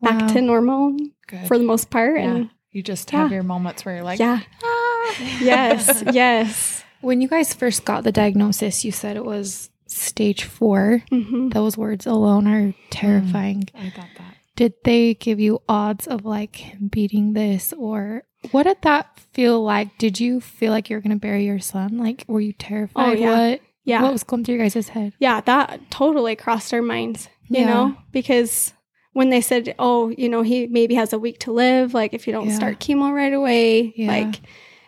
back 0.00 0.20
Wow. 0.22 0.26
to 0.28 0.40
normal 0.40 0.96
Good. 1.26 1.46
for 1.46 1.58
the 1.58 1.64
most 1.64 1.90
part. 1.90 2.16
yeah. 2.18 2.24
And 2.34 2.50
you 2.72 2.82
just 2.82 3.10
have 3.10 3.30
yeah. 3.30 3.36
your 3.36 3.42
moments 3.42 3.84
where 3.84 3.96
you're 3.96 4.04
like, 4.04 4.18
yeah, 4.20 4.40
"Ah." 4.62 5.14
yes, 5.40 6.02
yes. 6.12 6.84
When 7.00 7.20
you 7.20 7.28
guys 7.28 7.54
first 7.54 7.84
got 7.84 8.04
the 8.04 8.12
diagnosis, 8.12 8.84
you 8.84 8.92
said 8.92 9.16
it 9.16 9.24
was 9.24 9.70
stage 9.86 10.44
four. 10.44 11.02
hmm 11.10 11.48
Those 11.50 11.76
words 11.78 12.06
alone 12.06 12.46
are 12.46 12.74
terrifying. 12.90 13.68
I 13.74 13.88
got 13.90 14.08
that. 14.18 14.34
Did 14.56 14.74
they 14.84 15.14
give 15.14 15.38
you 15.40 15.60
odds 15.68 16.06
of 16.06 16.24
like 16.24 16.76
beating 16.90 17.32
this 17.34 17.72
or 17.72 18.24
what 18.52 18.62
did 18.64 18.78
that 18.82 19.18
feel 19.32 19.62
like? 19.62 19.98
Did 19.98 20.18
you 20.20 20.40
feel 20.40 20.72
like 20.72 20.88
you 20.88 20.96
were 20.96 21.00
going 21.02 21.16
to 21.16 21.20
bury 21.20 21.44
your 21.44 21.58
son? 21.58 21.98
Like, 21.98 22.24
were 22.28 22.40
you 22.40 22.52
terrified? 22.52 23.18
Oh, 23.18 23.20
yeah. 23.20 23.50
What, 23.50 23.60
Yeah. 23.86 24.02
what 24.02 24.12
was 24.12 24.22
going 24.24 24.44
through 24.44 24.56
your 24.56 24.64
guys' 24.68 24.88
head? 24.88 25.14
yeah, 25.18 25.40
that 25.42 25.80
totally 25.90 26.36
crossed 26.36 26.74
our 26.74 26.82
minds, 26.82 27.28
you 27.48 27.60
Yeah. 27.60 27.66
know, 27.72 27.96
because 28.12 28.74
when 29.14 29.30
they 29.30 29.40
said, 29.40 29.74
oh, 29.78 30.10
you 30.10 30.28
know, 30.28 30.42
he 30.42 30.66
maybe 30.66 30.94
has 30.96 31.12
a 31.14 31.18
week 31.18 31.38
to 31.40 31.52
live, 31.52 31.94
like 31.94 32.12
if 32.12 32.26
you 32.26 32.32
don't 32.34 32.48
Yeah. 32.48 32.54
start 32.56 32.80
chemo 32.80 33.14
right 33.14 33.32
away, 33.32 33.94
Yeah. 33.96 34.08
like, 34.08 34.40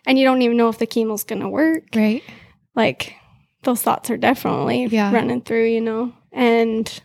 and 0.06 0.18
you 0.18 0.24
don't 0.26 0.42
even 0.42 0.56
know 0.58 0.68
if 0.68 0.76
the 0.78 0.86
chemo's 0.86 1.24
going 1.24 1.40
to 1.40 1.48
work, 1.48 1.84
Right. 1.96 2.22
like 2.74 3.14
those 3.62 3.80
thoughts 3.82 4.10
are 4.10 4.16
definitely 4.18 4.86
running 4.88 5.40
through, 5.40 5.66
you 5.66 5.80
know, 5.80 6.12
and 6.32 7.02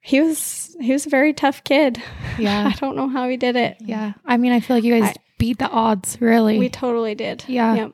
he 0.00 0.20
was, 0.20 0.74
he 0.80 0.92
was 0.92 1.06
a 1.06 1.10
very 1.10 1.32
tough 1.32 1.62
kid. 1.64 2.02
Yeah. 2.38 2.68
I 2.68 2.78
don't 2.78 2.96
know 2.96 3.08
how 3.08 3.28
he 3.28 3.36
did 3.36 3.54
it. 3.54 3.76
Yeah. 3.80 4.14
I 4.24 4.38
mean, 4.38 4.52
I 4.52 4.60
feel 4.60 4.76
like 4.78 4.84
you 4.84 4.98
guys 4.98 5.10
I- 5.10 5.14
beat 5.38 5.58
the 5.58 5.68
odds, 5.68 6.16
really. 6.22 6.58
We 6.58 6.70
totally 6.70 7.14
did. 7.14 7.44
Yeah. 7.48 7.74
Yep. 7.74 7.92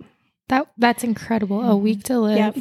That 0.49 0.69
That's 0.79 1.05
incredible. 1.05 1.63
A 1.63 1.77
week 1.77 2.05
to 2.05 2.19
live. 2.21 2.37
Yep. 2.57 2.59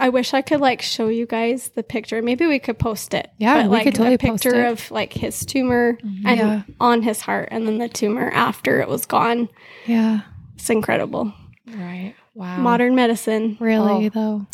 I 0.00 0.10
wish 0.10 0.32
I 0.32 0.42
could 0.42 0.60
like 0.60 0.80
show 0.80 1.08
you 1.08 1.26
guys 1.26 1.70
the 1.70 1.82
picture. 1.82 2.22
Maybe 2.22 2.46
we 2.46 2.58
could 2.60 2.78
post 2.78 3.14
it. 3.14 3.30
Yeah, 3.38 3.62
but, 3.62 3.64
we 3.64 3.68
like 3.78 3.84
could 3.84 3.94
totally 3.96 4.14
a 4.14 4.18
post 4.18 4.44
picture 4.44 4.64
of 4.66 4.90
like 4.92 5.12
his 5.12 5.44
tumor 5.44 5.94
Mhm. 6.04 6.22
and 6.24 6.38
Yeah. 6.38 6.62
on 6.80 7.02
his 7.02 7.20
heart, 7.22 7.48
and 7.50 7.66
then 7.66 7.78
the 7.78 7.88
tumor 7.88 8.30
after 8.30 8.80
it 8.80 8.88
was 8.88 9.06
gone. 9.06 9.48
Yeah. 9.86 10.20
It's 10.54 10.70
incredible. 10.70 11.32
Right. 11.66 12.14
Wow. 12.34 12.58
Modern 12.58 12.94
medicine, 12.94 13.56
Really, 13.58 14.06
Oh. 14.06 14.08
though. 14.10 14.46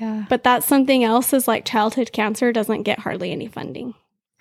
Yeah. 0.00 0.24
but 0.30 0.42
that's 0.42 0.64
something 0.66 1.04
else. 1.04 1.32
Is 1.34 1.46
like 1.46 1.64
childhood 1.66 2.12
cancer 2.12 2.50
doesn't 2.52 2.84
get 2.84 3.00
hardly 3.00 3.32
any 3.32 3.48
funding, 3.48 3.92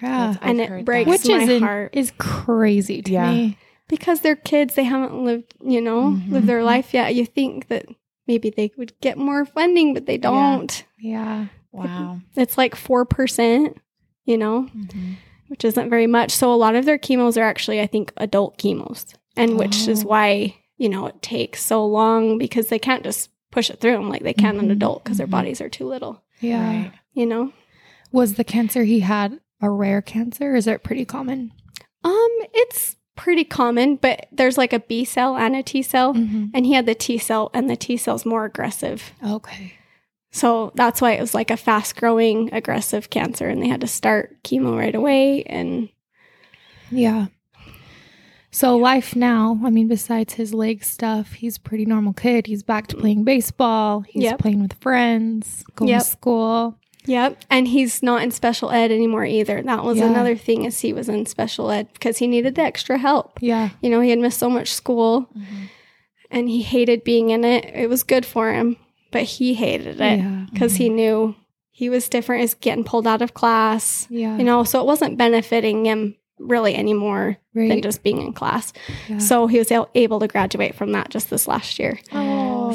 Yeah. 0.02 0.36
I've 0.42 0.50
and 0.50 0.62
it 0.62 0.86
breaks 0.86 1.10
Which 1.10 1.28
my 1.28 1.42
is, 1.44 1.50
in- 1.50 1.62
heart 1.64 1.90
is 1.94 2.14
crazy 2.18 3.02
to 3.02 3.12
Yeah. 3.12 3.32
me. 3.32 3.58
Because 3.88 4.22
they're 4.22 4.36
kids. 4.36 4.76
They 4.76 4.84
haven't 4.84 5.24
lived, 5.24 5.54
you 5.64 5.82
know, 5.82 6.12
Mhm. 6.14 6.32
lived 6.32 6.48
their 6.48 6.64
life 6.64 6.94
yet. 6.94 7.16
You 7.16 7.26
think 7.26 7.68
that 7.68 7.86
maybe 8.28 8.50
they 8.50 8.72
would 8.78 8.94
get 9.02 9.18
more 9.18 9.46
funding, 9.46 9.94
but 9.94 10.06
they 10.06 10.18
don't. 10.18 10.84
Yeah. 11.00 11.48
Wow. 11.72 12.20
It's 12.36 12.58
like 12.58 12.76
four 12.76 13.06
percent, 13.06 13.78
you 14.26 14.38
know. 14.38 14.70
Mhm. 14.76 15.16
which 15.48 15.64
isn't 15.64 15.92
very 15.92 16.08
much. 16.08 16.32
So 16.32 16.52
a 16.52 16.56
lot 16.56 16.74
of 16.76 16.86
their 16.86 16.98
chemos 16.98 17.38
are 17.38 17.44
actually, 17.44 17.80
I 17.80 17.86
think, 17.86 18.12
adult 18.18 18.58
chemos, 18.58 19.06
and 19.38 19.60
which 19.60 19.88
is 19.88 20.04
Oh. 20.04 20.08
why 20.08 20.56
you 20.78 20.90
know 20.90 21.06
it 21.06 21.22
takes 21.22 21.64
so 21.64 21.86
long 21.86 22.40
because 22.40 22.70
they 22.70 22.80
can't 22.80 23.04
just 23.04 23.30
push 23.52 23.70
it 23.70 23.80
through 23.80 23.92
them 23.92 24.10
like 24.10 24.24
they 24.24 24.34
can 24.34 24.58
an 24.58 24.70
Mhm, 24.70 24.72
adult 24.72 25.04
because 25.04 25.20
their 25.20 25.28
mhm. 25.28 25.32
bodies 25.38 25.62
are 25.62 25.70
too 25.70 25.86
little. 25.88 26.24
Yeah. 26.42 26.66
Right. 26.68 26.92
You 27.14 27.28
know, 27.28 27.54
Was 28.12 28.34
the 28.34 28.44
cancer 28.44 28.86
he 28.86 29.02
had 29.02 29.40
a 29.62 29.70
rare 29.70 30.02
cancer? 30.02 30.54
Or 30.54 30.56
is 30.56 30.66
it 30.68 30.82
pretty 30.84 31.06
common? 31.06 31.52
um, 32.04 32.30
it's 32.54 32.96
pretty 33.16 33.44
common, 33.44 33.96
but 33.96 34.28
there's 34.32 34.58
like 34.58 34.74
a 34.74 34.80
B 34.80 35.06
cell 35.06 35.36
and 35.38 35.56
a 35.56 35.64
T 35.64 35.82
cell, 35.82 36.14
Mm-hmm. 36.14 36.46
and 36.54 36.66
he 36.66 36.74
had 36.74 36.86
the 36.86 36.96
T 36.96 37.18
cell, 37.18 37.50
and 37.54 37.70
the 37.70 37.76
T 37.76 37.98
cell's 37.98 38.26
more 38.26 38.46
aggressive. 38.46 39.12
Okay. 39.26 39.74
So 40.32 40.72
that's 40.76 41.00
why 41.02 41.12
it 41.14 41.22
was 41.22 41.34
like 41.34 41.50
a 41.50 41.56
fast 41.58 41.96
growing 41.96 42.54
aggressive 42.54 43.10
cancer, 43.10 43.48
and 43.48 43.62
they 43.62 43.68
had 43.70 43.82
to 43.82 43.88
start 43.88 44.44
chemo 44.44 44.78
right 44.78 44.94
away. 44.96 45.44
And 45.44 45.90
Yeah. 46.92 47.28
So 48.52 48.78
life 48.78 49.16
now, 49.18 49.60
I 49.66 49.70
mean, 49.70 49.88
besides 49.90 50.36
his 50.36 50.54
leg 50.54 50.84
stuff, 50.84 51.34
he's 51.34 51.58
a 51.58 51.60
pretty 51.60 51.86
normal 51.86 52.14
kid. 52.14 52.48
He's 52.48 52.64
back 52.64 52.88
to 52.88 52.96
playing 52.96 53.26
baseball. 53.26 54.02
He's 54.02 54.24
Yep. 54.24 54.40
playing 54.40 54.62
with 54.62 54.74
friends, 54.76 55.64
going 55.76 55.90
Yep. 55.90 56.00
to 56.02 56.06
school. 56.08 56.78
Yep. 57.06 57.44
And 57.50 57.68
he's 57.68 58.02
not 58.04 58.22
in 58.24 58.32
special 58.32 58.72
ed 58.72 58.92
anymore 58.92 59.26
either. 59.26 59.62
That 59.62 59.84
was 59.84 59.98
Yeah. 60.00 60.10
another 60.10 60.36
thing 60.36 60.66
is 60.66 60.80
he 60.82 60.94
was 60.94 61.08
in 61.10 61.26
special 61.26 61.70
ed 61.72 61.88
because 61.94 62.18
he 62.18 62.28
needed 62.28 62.56
the 62.56 62.62
extra 62.64 62.98
help. 62.98 63.38
Yeah. 63.42 63.70
You 63.82 63.90
know, 63.90 64.02
he 64.02 64.10
had 64.10 64.20
missed 64.20 64.40
so 64.40 64.50
much 64.50 64.72
school 64.74 65.28
Mhm. 65.38 65.44
and 66.32 66.50
he 66.50 66.62
hated 66.62 67.04
being 67.04 67.30
in 67.30 67.44
it. 67.44 67.66
It 67.74 67.90
was 67.90 68.04
good 68.04 68.26
for 68.26 68.52
him, 68.54 68.78
but 69.12 69.24
he 69.24 69.54
hated 69.54 70.02
it 70.02 70.20
Yeah. 70.20 70.46
because 70.52 70.76
he 70.76 70.90
knew 70.90 71.36
he 71.72 71.90
was 71.90 72.08
different 72.10 72.44
as 72.44 72.54
getting 72.54 72.84
pulled 72.86 73.06
out 73.08 73.22
of 73.22 73.34
class. 73.34 74.08
Yeah. 74.10 74.38
You 74.38 74.44
know, 74.44 74.64
so 74.64 74.80
it 74.80 74.86
wasn't 74.86 75.18
benefiting 75.18 75.86
him 75.86 76.16
really 76.40 76.76
anymore 76.76 77.38
right. 77.54 77.70
than 77.70 77.82
just 77.82 78.04
being 78.04 78.20
in 78.22 78.34
class. 78.34 78.74
yeah. 79.10 79.20
So 79.20 79.48
he 79.48 79.58
was 79.58 79.72
able 79.94 80.20
to 80.20 80.28
graduate 80.28 80.76
from 80.76 80.92
that 80.92 81.10
just 81.10 81.30
this 81.30 81.48
last 81.48 81.80
year. 81.80 81.98
oh, 82.14 82.18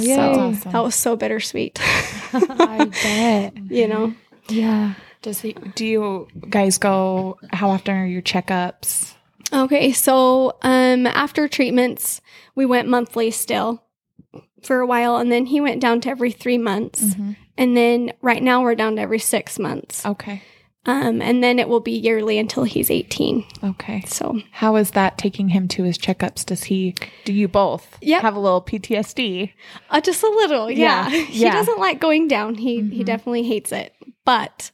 So 0.01 0.07
yay. 0.09 0.17
That's 0.17 0.39
awesome. 0.39 0.73
That 0.73 0.83
was 0.83 0.95
so 0.95 1.17
bittersweet. 1.17 1.79
I 2.33 2.85
bet. 3.03 3.57
you 3.71 3.89
know. 3.89 4.15
Yeah. 4.49 4.95
Does 5.23 5.41
he? 5.41 5.53
Do 5.53 5.87
you 5.87 6.29
guys 6.49 6.79
go? 6.79 7.39
How 7.53 7.71
often 7.71 7.97
are 7.97 8.07
your 8.07 8.23
checkups? 8.23 9.15
Okay, 9.53 9.93
so 9.93 10.57
um 10.63 11.07
after 11.07 11.49
treatments, 11.49 12.21
we 12.55 12.65
went 12.67 12.89
monthly 12.89 13.31
still 13.31 13.83
for 14.63 14.81
a 14.81 14.87
while 14.87 15.17
and 15.17 15.33
then 15.33 15.47
he 15.47 15.61
went 15.61 15.81
down 15.81 16.01
to 16.03 16.09
every 16.11 16.31
3 16.31 16.59
months. 16.59 17.03
Mm-hmm. 17.03 17.33
And 17.59 17.77
then 17.77 18.13
right 18.23 18.43
now 18.43 18.63
we're 18.63 18.75
down 18.75 18.97
to 18.97 19.03
every 19.03 19.19
6 19.19 19.59
months. 19.59 20.05
Okay. 20.07 20.43
Um 20.91 21.23
and 21.23 21.43
then 21.43 21.59
it 21.59 21.69
will 21.69 21.81
be 21.81 21.93
yearly 21.93 22.39
until 22.39 22.65
he's 22.65 22.91
18. 22.91 23.45
Okay. 23.65 24.03
So, 24.07 24.41
How 24.53 24.77
is 24.77 24.91
that 24.93 25.19
taking 25.19 25.49
him 25.51 25.69
to 25.69 25.83
his 25.85 25.97
checkups? 25.99 26.45
Does 26.45 26.65
he? 26.65 26.95
Do 27.25 27.33
you 27.33 27.49
both 27.49 27.99
Yep. 28.03 28.23
have 28.23 28.37
a 28.37 28.41
little 28.41 28.63
PTSD? 28.63 29.53
uh, 29.91 30.01
just 30.01 30.23
a 30.23 30.29
little. 30.29 30.71
Yeah. 30.71 31.09
Yeah, 31.09 31.25
he 31.25 31.43
yeah. 31.43 31.53
doesn't 31.53 31.79
like 31.79 32.01
going 32.01 32.29
down. 32.29 32.55
He 32.57 32.77
he 32.77 33.03
Mhm. 33.03 33.05
definitely 33.05 33.43
hates 33.45 33.73
it. 33.73 33.95
But 34.25 34.71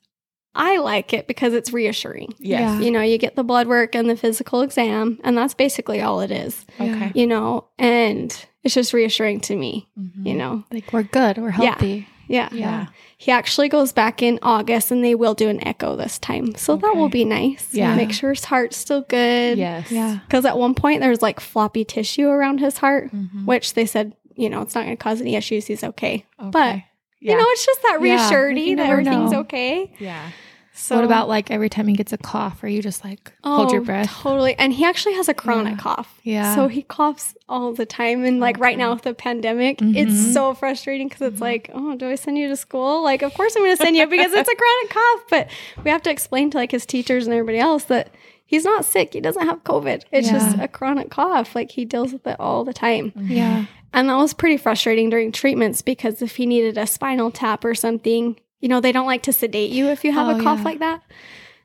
I 0.55 0.79
like 0.79 1.13
it 1.13 1.27
because 1.27 1.53
it's 1.53 1.73
reassuring. 1.73 2.33
Yeah. 2.39 2.81
You 2.81 2.91
know, 2.91 3.03
you 3.03 3.19
get 3.19 3.37
the 3.37 3.45
blood 3.45 3.67
work 3.69 3.95
and 3.95 4.09
the 4.09 4.17
physical 4.17 4.63
exam, 4.63 5.19
and 5.23 5.37
that's 5.37 5.53
basically 5.55 6.01
all 6.01 6.21
it 6.23 6.31
is. 6.31 6.65
Okay. 6.81 7.13
You 7.15 7.27
know, 7.27 7.67
and 7.79 8.35
it's 8.65 8.75
just 8.75 8.95
reassuring 8.95 9.41
to 9.41 9.55
me, 9.57 9.87
Mhm. 9.99 10.27
you 10.27 10.35
know. 10.35 10.65
Like 10.73 10.93
we're 10.95 11.03
good. 11.03 11.37
We're 11.37 11.49
Yeah. 11.51 11.73
healthy. 11.77 12.07
Yeah. 12.29 12.49
Yeah. 12.53 12.87
He 13.19 13.31
actually 13.33 13.69
goes 13.69 13.93
back 13.93 14.23
in 14.23 14.39
August 14.43 14.91
and 14.91 15.03
they 15.05 15.15
will 15.15 15.35
do 15.35 15.49
an 15.49 15.67
echo 15.67 15.97
this 15.97 16.19
time. 16.19 16.55
So 16.57 16.77
that 16.77 16.97
will 16.97 17.09
be 17.09 17.25
nice. 17.25 17.69
Yeah. 17.73 17.95
Make 17.95 18.13
sure 18.13 18.31
his 18.35 18.45
heart's 18.45 18.77
still 18.77 19.03
good. 19.03 19.59
Yes. 19.59 19.91
Yeah. 19.91 20.19
Because 20.27 20.45
at 20.45 20.59
one 20.59 20.75
point 20.75 21.01
there's 21.01 21.23
like 21.23 21.41
floppy 21.41 21.85
tissue 21.85 22.29
around 22.29 22.59
his 22.61 22.79
heart, 22.79 23.11
Mhm. 23.15 23.47
which 23.47 23.75
they 23.75 23.87
said, 23.87 24.15
you 24.35 24.51
know, 24.51 24.61
it's 24.63 24.75
not 24.75 24.85
going 24.85 24.97
to 24.97 25.03
cause 25.03 25.21
any 25.21 25.35
issues. 25.35 25.67
He's 25.67 25.83
okay. 25.83 26.25
Okay. 26.41 26.51
But, 26.51 26.77
yeah. 27.21 27.33
You 27.33 27.39
know, 27.39 27.47
it's 27.49 27.65
just 27.65 27.83
that 27.83 27.99
Yeah. 28.03 28.19
reassurity 28.31 28.67
You 28.67 28.77
that 28.77 28.91
everything's 28.91 29.33
know. 29.33 29.41
okay. 29.41 29.91
yeah. 29.99 30.31
So 30.79 30.95
what 30.97 31.05
about 31.05 31.27
like 31.29 31.51
every 31.51 31.71
time 31.71 31.89
he 31.89 31.95
gets 31.95 32.13
a 32.13 32.19
cough, 32.19 32.63
are 32.63 32.69
you 32.69 32.83
just 32.83 33.03
like 33.03 33.33
hold 33.43 33.73
your 33.73 33.81
Oh, 33.81 33.85
breath? 33.85 34.11
Totally. 34.23 34.55
And 34.59 34.73
he 34.75 34.85
actually 34.85 35.15
has 35.15 35.27
a 35.29 35.33
chronic 35.35 35.73
Yeah. 35.79 35.83
cough. 35.83 36.21
Yeah. 36.23 36.55
So 36.55 36.69
he 36.69 36.83
coughs 36.83 37.35
all 37.49 37.73
the 37.73 37.87
time. 37.87 38.25
And 38.25 38.41
like 38.41 38.59
right 38.59 38.77
now 38.77 38.93
with 38.93 39.03
the 39.03 39.15
pandemic, 39.15 39.79
Mhm. 39.79 39.97
it's 39.97 40.33
so 40.35 40.53
frustrating 40.53 41.09
because 41.09 41.23
it's 41.33 41.41
like, 41.41 41.71
oh, 41.73 41.97
do 41.97 42.09
I 42.11 42.15
send 42.15 42.37
you 42.37 42.49
to 42.49 42.57
school? 42.57 43.03
Like, 43.03 43.23
of 43.23 43.33
course 43.33 43.57
I'm 43.57 43.63
going 43.63 43.75
to 43.77 43.83
send 43.83 43.97
you 43.97 44.07
because 44.17 44.33
it's 44.35 44.49
a 44.49 44.55
chronic 44.55 44.91
cough. 44.91 45.21
But 45.31 45.49
we 45.83 45.91
have 45.91 46.03
to 46.03 46.11
explain 46.11 46.51
to 46.51 46.59
like 46.59 46.73
his 46.73 46.85
teachers 46.85 47.27
and 47.27 47.33
everybody 47.35 47.59
else 47.59 47.85
that 47.85 48.11
he's 48.45 48.65
not 48.65 48.85
sick. 48.85 49.15
He 49.15 49.21
doesn't 49.21 49.47
have 49.47 49.65
COVID. 49.65 50.03
It's 50.13 50.29
just 50.29 50.59
a 50.59 50.69
chronic 50.69 51.09
cough. 51.11 51.55
Like 51.55 51.71
he 51.71 51.85
deals 51.87 52.13
with 52.13 52.27
it 52.27 52.37
all 52.39 52.65
the 52.65 52.75
time. 52.75 53.13
Yeah. 53.19 53.65
And 53.95 54.11
that 54.11 54.17
was 54.17 54.35
pretty 54.35 54.59
frustrating 54.59 55.09
during 55.09 55.33
treatments 55.33 55.81
because 55.81 56.21
if 56.21 56.37
he 56.37 56.45
needed 56.45 56.77
a 56.77 56.87
spinal 56.87 57.31
tap 57.31 57.65
or 57.65 57.75
something, 57.75 58.37
you 58.61 58.69
know, 58.69 58.81
they 58.81 58.93
don't 58.93 59.07
like 59.07 59.23
to 59.25 59.33
sedate 59.33 59.71
you 59.71 59.87
if 59.89 60.05
you 60.05 60.13
have 60.13 60.29
Oh, 60.29 60.39
a 60.39 60.43
cough 60.43 60.59
yeah. 60.61 60.65
like 60.65 60.79
that. 60.81 61.03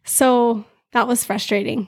So 0.04 0.66
that 0.94 1.08
was 1.08 1.24
frustrating 1.24 1.88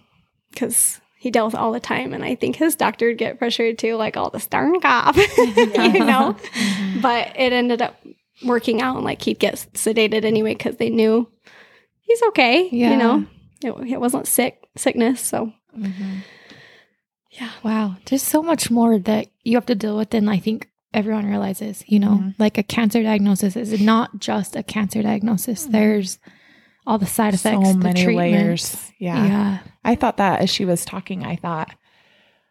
because 0.51 0.99
he 1.18 1.32
dealt 1.32 1.54
with 1.54 1.60
all 1.62 1.72
the 1.72 1.80
time. 1.80 2.14
And 2.14 2.24
I 2.24 2.36
think 2.36 2.56
his 2.56 2.76
doctor 2.76 3.08
would 3.08 3.18
get 3.18 3.39
frustrated 3.39 3.78
too, 3.80 3.95
like 3.95 4.18
all 4.18 4.30
this 4.30 4.45
darn 4.47 4.80
cough, 4.80 5.18
you 5.38 5.66
know? 6.06 6.36
But 7.01 7.30
it 7.36 7.54
ended 7.54 7.82
up 7.82 7.95
working 8.45 8.82
out 8.82 8.95
and 8.97 9.06
like 9.06 9.22
he'd 9.22 9.39
get 9.39 9.56
sedated 9.74 10.26
anyway 10.26 10.54
because 10.54 10.78
they 10.78 10.89
knew 10.89 11.30
he's 12.01 12.22
okay, 12.30 12.68
Yeah. 12.72 12.91
you 12.91 12.97
know? 12.97 13.26
It, 13.64 13.91
it 13.93 14.01
wasn't 14.01 14.28
sick 14.28 14.68
sickness. 14.76 15.22
So 15.22 15.54
Mhm. 15.78 16.20
yeah. 17.32 17.49
Wow. 17.64 17.95
There's 18.06 18.22
so 18.24 18.43
much 18.43 18.70
more 18.70 18.99
that 18.99 19.28
you 19.43 19.56
have 19.58 19.66
to 19.68 19.76
deal 19.76 19.97
with 19.97 20.12
than 20.12 20.28
I 20.30 20.38
think 20.39 20.70
everyone 20.94 21.26
realizes. 21.26 21.84
You 21.88 22.00
know, 22.00 22.12
Mhm. 22.22 22.36
like 22.39 22.58
a 22.58 22.64
cancer 22.64 23.02
diagnosis 23.04 23.56
is 23.56 23.80
not 23.82 24.20
just 24.20 24.56
a 24.56 24.64
cancer 24.64 25.02
diagnosis. 25.02 25.66
There's 25.66 26.20
all 26.86 26.98
the 26.98 27.06
side 27.06 27.34
effects, 27.34 27.66
So 27.68 27.74
the 27.74 27.80
many 27.80 28.04
treatments. 28.04 28.18
layers. 28.76 28.91
Yeah. 29.00 29.26
Yeah. 29.26 29.58
I 29.86 29.96
thought 29.96 30.18
that 30.18 30.41
as 30.41 30.50
she 30.50 30.66
was 30.66 30.84
talking, 30.86 31.26
I 31.26 31.36
thought, 31.38 31.74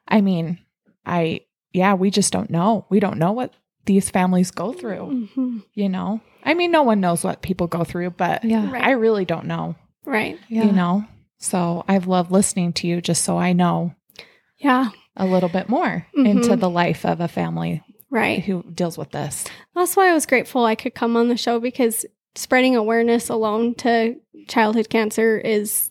I 0.08 0.20
mean, 0.20 0.58
I, 1.04 1.40
yeah, 1.72 1.94
we 1.94 2.10
just 2.10 2.32
don't 2.32 2.50
know. 2.50 2.86
We 2.90 2.98
don't 3.00 3.18
know 3.18 3.32
what 3.32 3.52
these 3.84 4.08
families 4.10 4.50
go 4.50 4.72
through, 4.72 5.28
Mhm. 5.36 5.62
you 5.74 5.88
know? 5.88 6.20
I 6.44 6.54
mean, 6.54 6.70
no 6.70 6.82
one 6.82 7.00
knows 7.00 7.24
what 7.24 7.42
people 7.42 7.66
go 7.66 7.84
through, 7.84 8.10
but 8.10 8.44
Yeah. 8.44 8.70
Right. 8.70 8.82
I 8.84 8.90
really 8.92 9.24
don't 9.24 9.46
know, 9.46 9.74
Right. 10.04 10.38
Yeah. 10.48 10.64
you 10.64 10.72
know? 10.72 11.04
So 11.38 11.84
I've 11.88 12.06
loved 12.06 12.30
listening 12.30 12.72
to 12.74 12.86
you 12.86 13.00
just 13.00 13.22
so 13.24 13.36
I 13.38 13.52
know 13.52 13.92
Yeah. 14.58 14.90
a 15.16 15.26
little 15.26 15.48
bit 15.48 15.68
more 15.68 16.06
into 16.14 16.54
the 16.56 16.70
life 16.70 17.04
of 17.04 17.20
a 17.20 17.28
family 17.28 17.82
Right. 18.12 18.44
who 18.44 18.62
deals 18.74 18.96
with 18.98 19.10
this. 19.10 19.44
That's 19.74 19.96
why 19.96 20.10
I 20.10 20.14
was 20.14 20.26
grateful 20.26 20.64
I 20.64 20.74
could 20.74 20.94
come 20.94 21.16
on 21.16 21.28
the 21.28 21.36
show 21.36 21.58
because 21.58 22.04
spreading 22.34 22.76
awareness 22.76 23.28
alone 23.30 23.74
to 23.76 24.16
childhood 24.48 24.90
cancer 24.90 25.38
is, 25.38 25.90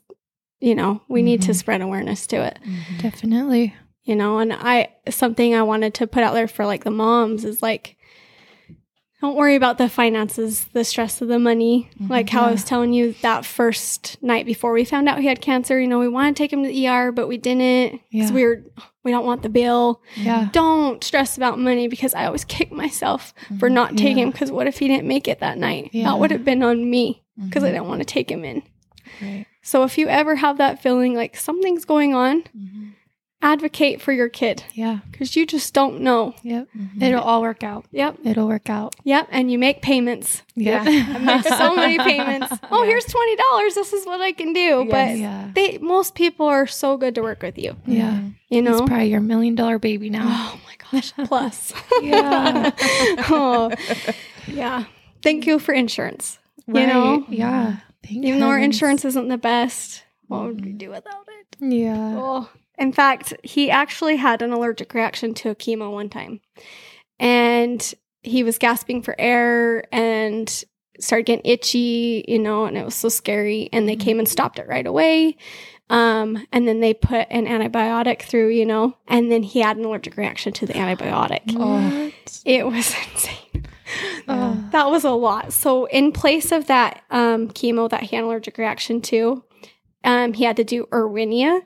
you 0.59 0.76
know, 0.76 1.01
we 1.09 1.24
need 1.24 1.41
to 1.43 1.51
Mhm. 1.51 1.55
spread 1.55 1.82
awareness 1.82 2.28
to 2.28 2.38
it, 2.45 2.59
Definitely. 3.01 3.74
you 4.03 4.15
know, 4.15 4.38
and 4.38 4.53
I, 4.53 4.89
something 5.09 5.55
I 5.55 5.63
wanted 5.63 5.93
to 5.95 6.07
put 6.07 6.24
out 6.24 6.34
there 6.36 6.47
for 6.47 6.65
like 6.65 6.84
the 6.84 6.91
moms 6.91 7.43
is 7.43 7.61
like, 7.63 7.97
don't 9.22 9.36
worry 9.36 9.55
about 9.55 9.78
the 9.78 9.88
finances, 9.88 10.65
the 10.74 10.84
stress 10.84 11.22
of 11.22 11.28
the 11.28 11.38
money. 11.39 11.89
Like 11.99 12.30
how 12.30 12.45
I 12.45 12.51
was 12.51 12.63
telling 12.63 12.91
you 12.93 13.13
that 13.22 13.45
first 13.45 14.17
night 14.24 14.45
before 14.45 14.74
we 14.74 14.84
found 14.84 15.07
out 15.07 15.19
he 15.19 15.28
had 15.28 15.41
cancer, 15.41 15.80
you 15.80 15.88
know, 15.88 15.99
we 15.99 16.07
wanted 16.07 16.36
to 16.36 16.43
take 16.43 16.51
him 16.51 16.63
to 16.63 16.69
the 16.69 16.88
ER, 16.88 17.11
but 17.11 17.28
we 17.28 17.38
didn't 17.38 18.01
because 18.11 18.30
Yeah. 18.32 18.36
we 18.36 18.43
were, 18.45 18.63
we 19.03 19.11
don't 19.11 19.26
want 19.26 19.43
the 19.43 19.49
bill. 19.49 20.01
Yeah. 20.15 20.49
Don't 20.51 21.03
stress 21.03 21.38
about 21.38 21.59
money 21.59 21.88
because 21.88 22.13
I 22.15 22.26
always 22.26 22.43
kick 22.45 22.72
myself 22.72 23.34
for 23.59 23.69
not 23.69 23.95
taking 23.95 24.17
Yeah. 24.17 24.24
him 24.26 24.32
because 24.32 24.51
what 24.51 24.65
if 24.67 24.80
he 24.80 24.88
didn't 24.88 25.07
make 25.07 25.28
it 25.28 25.39
that 25.39 25.57
night? 25.59 25.91
Yeah. 25.93 26.05
That 26.05 26.19
would 26.19 26.32
have 26.32 26.43
been 26.43 26.63
on 26.63 26.89
me 26.89 27.24
because 27.45 27.63
I 27.63 27.69
Mhm. 27.69 27.74
didn't 27.74 27.88
want 27.88 27.99
to 28.01 28.05
take 28.05 28.32
him 28.32 28.43
in. 28.43 28.63
Right. 29.22 29.45
So 29.61 29.84
if 29.84 29.99
you 29.99 30.07
ever 30.07 30.36
have 30.38 30.57
that 30.57 30.82
feeling 30.82 31.13
like 31.13 31.38
something's 31.38 31.86
going 31.86 32.15
on, 32.15 32.41
Mhm. 32.57 32.93
Advocate 33.42 34.02
for 34.02 34.12
your 34.12 34.30
kid 34.30 34.64
Yeah. 34.74 35.00
because 35.12 35.36
you 35.36 35.46
just 35.46 35.74
don't 35.74 36.02
know. 36.02 36.36
Yep. 36.44 36.68
Mhm. 36.78 37.02
It'll 37.02 37.22
all 37.22 37.42
work 37.42 37.64
out. 37.64 37.86
Yep. 37.92 38.18
It'll 38.24 38.48
work 38.48 38.70
out. 38.70 38.96
Yep. 39.04 39.28
And 39.32 39.52
you 39.52 39.58
make 39.58 39.82
payments. 39.82 40.44
Yeah. 40.56 40.84
I 40.88 41.18
made 41.18 41.44
so 41.46 41.76
many 41.76 41.98
payments. 41.98 42.54
Oh, 42.72 42.84
Yeah. 42.84 42.89
here's 42.89 43.06
twenty 43.06 43.36
dollars. 43.36 43.76
This 43.76 43.94
is 43.94 44.06
what 44.06 44.22
I 44.22 44.32
can 44.32 44.54
do. 44.54 44.86
But 44.89 45.18
Yeah. 45.18 45.50
they 45.56 45.78
most 45.80 46.16
people 46.16 46.46
are 46.46 46.68
so 46.68 46.98
good 46.98 47.16
to 47.16 47.22
work 47.22 47.42
with 47.42 47.58
you. 47.58 47.76
Yeah. 47.86 48.20
You 48.50 48.62
He's 48.62 48.64
know. 48.64 48.86
probably 48.86 49.10
your 49.10 49.22
million 49.22 49.56
dollar 49.56 49.80
baby 49.80 50.10
now. 50.10 50.26
Oh 50.54 50.60
my 50.66 50.76
gosh. 50.92 51.14
Plus. 51.28 51.74
Yeah. 52.02 52.72
oh, 53.30 53.72
yeah. 54.48 54.86
Thank 55.24 55.46
you 55.48 55.60
for 55.60 55.74
insurance. 55.74 56.38
Right. 56.68 56.88
know? 56.88 57.26
Yeah. 57.30 57.78
Thank 58.04 58.26
Even 58.26 58.39
though 58.39 58.48
our 58.48 58.58
insurance 58.60 59.04
isn't 59.06 59.28
the 59.28 59.38
best, 59.38 60.04
what 60.28 60.44
would 60.44 60.66
we 60.66 60.72
do 60.74 60.89
without 60.89 61.26
it? 61.39 61.58
Yeah. 61.60 62.16
Oh. 62.18 62.50
In 62.82 62.91
fact, 62.91 63.36
he 63.43 63.69
actually 63.69 64.15
had 64.15 64.41
an 64.41 64.51
allergic 64.51 64.95
reaction 64.95 65.36
to 65.36 65.51
a 65.51 65.55
chemo 65.55 65.91
one 65.91 66.09
time. 66.09 66.41
And 67.19 67.93
he 68.23 68.43
was 68.43 68.57
gasping 68.57 69.03
for 69.03 69.13
air 69.19 69.86
and 69.93 70.49
started 70.99 71.27
getting 71.27 71.51
itchy, 71.51 72.25
you 72.27 72.39
know, 72.39 72.65
and 72.65 72.75
it 72.75 72.84
was 72.84 72.95
so 72.95 73.07
scary. 73.07 73.69
And 73.71 73.88
they 73.88 73.95
came 73.95 74.17
and 74.17 74.27
stopped 74.27 74.57
it 74.57 74.67
right 74.67 74.88
away. 74.88 75.38
Um, 75.91 76.47
and 76.51 76.67
then 76.67 76.79
they 76.79 76.95
put 76.95 77.27
an 77.29 77.45
antibiotic 77.45 78.23
through, 78.23 78.49
you 78.49 78.65
know, 78.65 78.97
and 79.07 79.32
then 79.32 79.43
he 79.43 79.59
had 79.59 79.77
an 79.77 79.86
allergic 79.86 80.17
reaction 80.17 80.51
to 80.53 80.65
the 80.65 80.73
antibiotic. 80.73 81.41
Oh. 81.55 82.11
It 82.45 82.65
was 82.65 82.95
insane. 83.13 83.65
Oh. 84.27 84.69
That 84.71 84.89
was 84.89 85.03
a 85.03 85.11
lot. 85.11 85.53
So, 85.53 85.86
in 85.86 86.11
place 86.11 86.51
of 86.51 86.67
that 86.67 87.03
um, 87.11 87.49
chemo 87.49 87.89
that 87.89 88.03
he 88.03 88.15
had 88.15 88.23
an 88.23 88.29
allergic 88.29 88.57
reaction 88.57 89.01
to, 89.01 89.43
um, 90.03 90.34
he 90.34 90.45
had 90.45 90.55
to 90.57 90.63
do 90.63 90.88
Erwinia. 90.91 91.61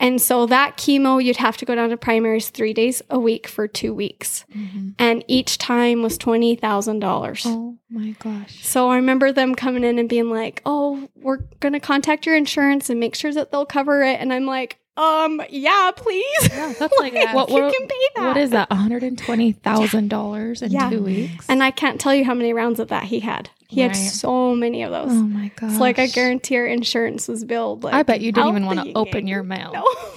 And 0.00 0.20
so, 0.20 0.46
that 0.46 0.76
chemo, 0.76 1.22
you'd 1.22 1.38
have 1.38 1.56
to 1.56 1.64
go 1.64 1.74
down 1.74 1.90
to 1.90 1.96
Primary's 1.96 2.50
three 2.50 2.72
days 2.72 3.02
a 3.10 3.18
week 3.18 3.48
for 3.48 3.66
two 3.66 3.92
weeks. 3.92 4.44
Mhm. 4.54 4.94
And 4.98 5.24
each 5.26 5.58
time 5.58 6.02
was 6.02 6.16
$20,000. 6.18 7.42
Oh 7.46 7.78
my 7.90 8.14
gosh. 8.20 8.64
So, 8.64 8.90
I 8.90 8.96
remember 8.96 9.32
them 9.32 9.54
coming 9.54 9.82
in 9.84 9.98
and 9.98 10.08
being 10.08 10.30
like, 10.30 10.62
oh, 10.64 11.08
we're 11.16 11.38
going 11.60 11.72
to 11.72 11.80
contact 11.80 12.26
your 12.26 12.36
insurance 12.36 12.88
and 12.90 13.00
make 13.00 13.14
sure 13.16 13.32
that 13.32 13.50
they'll 13.50 13.66
cover 13.66 14.02
it. 14.02 14.20
And 14.20 14.32
I'm 14.32 14.46
like, 14.46 14.78
um, 14.98 15.40
yeah, 15.50 15.90
please. 15.96 16.48
Yeah, 16.50 16.72
that's 16.78 16.94
like 16.98 17.12
Like, 17.14 17.34
what, 17.34 17.48
you 17.50 17.56
can 17.56 17.86
pay 17.88 18.08
that. 18.16 18.26
what 18.28 18.36
is 18.36 18.50
that? 18.50 18.68
One 18.70 18.78
hundred 18.80 19.02
and 19.04 19.18
twenty 19.18 19.52
thousand 19.52 20.08
dollars 20.08 20.60
in 20.62 20.72
Yeah. 20.72 20.90
two 20.90 21.02
weeks. 21.02 21.46
And 21.48 21.62
I 21.62 21.70
can't 21.70 22.00
tell 22.00 22.14
you 22.14 22.24
how 22.24 22.34
many 22.34 22.52
rounds 22.52 22.80
of 22.80 22.88
that 22.88 23.04
he 23.04 23.20
had. 23.20 23.48
He 23.70 23.82
had 23.82 23.94
so 23.94 24.54
many 24.54 24.82
of 24.82 24.90
those. 24.90 25.10
oh 25.10 25.14
my 25.22 25.50
gosh. 25.56 25.70
It's 25.72 25.78
like 25.80 25.98
I 25.98 26.06
guarantee 26.06 26.56
our 26.56 26.64
insurance 26.66 27.28
was 27.28 27.44
billed. 27.44 27.84
Like, 27.84 27.92
I 27.92 28.02
bet 28.02 28.22
you 28.22 28.32
didn't 28.32 28.48
even 28.48 28.64
want 28.66 28.82
to 28.82 28.92
open 28.94 29.26
your 29.26 29.42
mail. 29.42 29.72
No, 29.72 29.84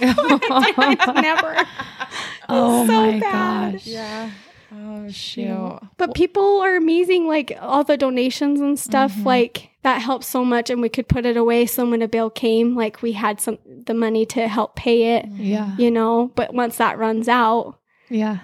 never. 1.14 1.56
Oh 2.48 2.86
so 2.86 2.92
my 2.92 3.20
bad. 3.20 3.72
gosh. 3.74 3.86
Yeah. 3.86 4.30
Oh, 4.74 5.10
shoot. 5.10 5.80
But 5.98 6.14
people 6.14 6.60
are 6.60 6.76
amazing. 6.76 7.26
Like 7.28 7.52
all 7.60 7.84
the 7.84 7.98
donations 7.98 8.60
and 8.60 8.78
stuff. 8.78 9.12
Mm-hmm. 9.12 9.20
Mhm. 9.22 9.26
Like 9.26 9.68
that 9.82 10.00
helped 10.00 10.24
so 10.24 10.44
much, 10.44 10.70
and 10.70 10.80
we 10.80 10.88
could 10.88 11.08
put 11.08 11.26
it 11.26 11.36
away. 11.36 11.66
So 11.66 11.88
when 11.88 12.02
a 12.02 12.08
bill 12.08 12.30
came, 12.30 12.74
like 12.76 13.02
we 13.02 13.12
had 13.12 13.40
some 13.40 13.58
the 13.66 13.94
money 13.94 14.24
to 14.26 14.48
help 14.48 14.76
pay 14.76 15.16
it. 15.16 15.26
Yeah. 15.26 15.76
You 15.76 15.90
know. 15.90 16.30
But 16.34 16.54
once 16.54 16.76
that 16.78 16.98
runs 16.98 17.28
out, 17.28 17.78
Yeah. 18.08 18.38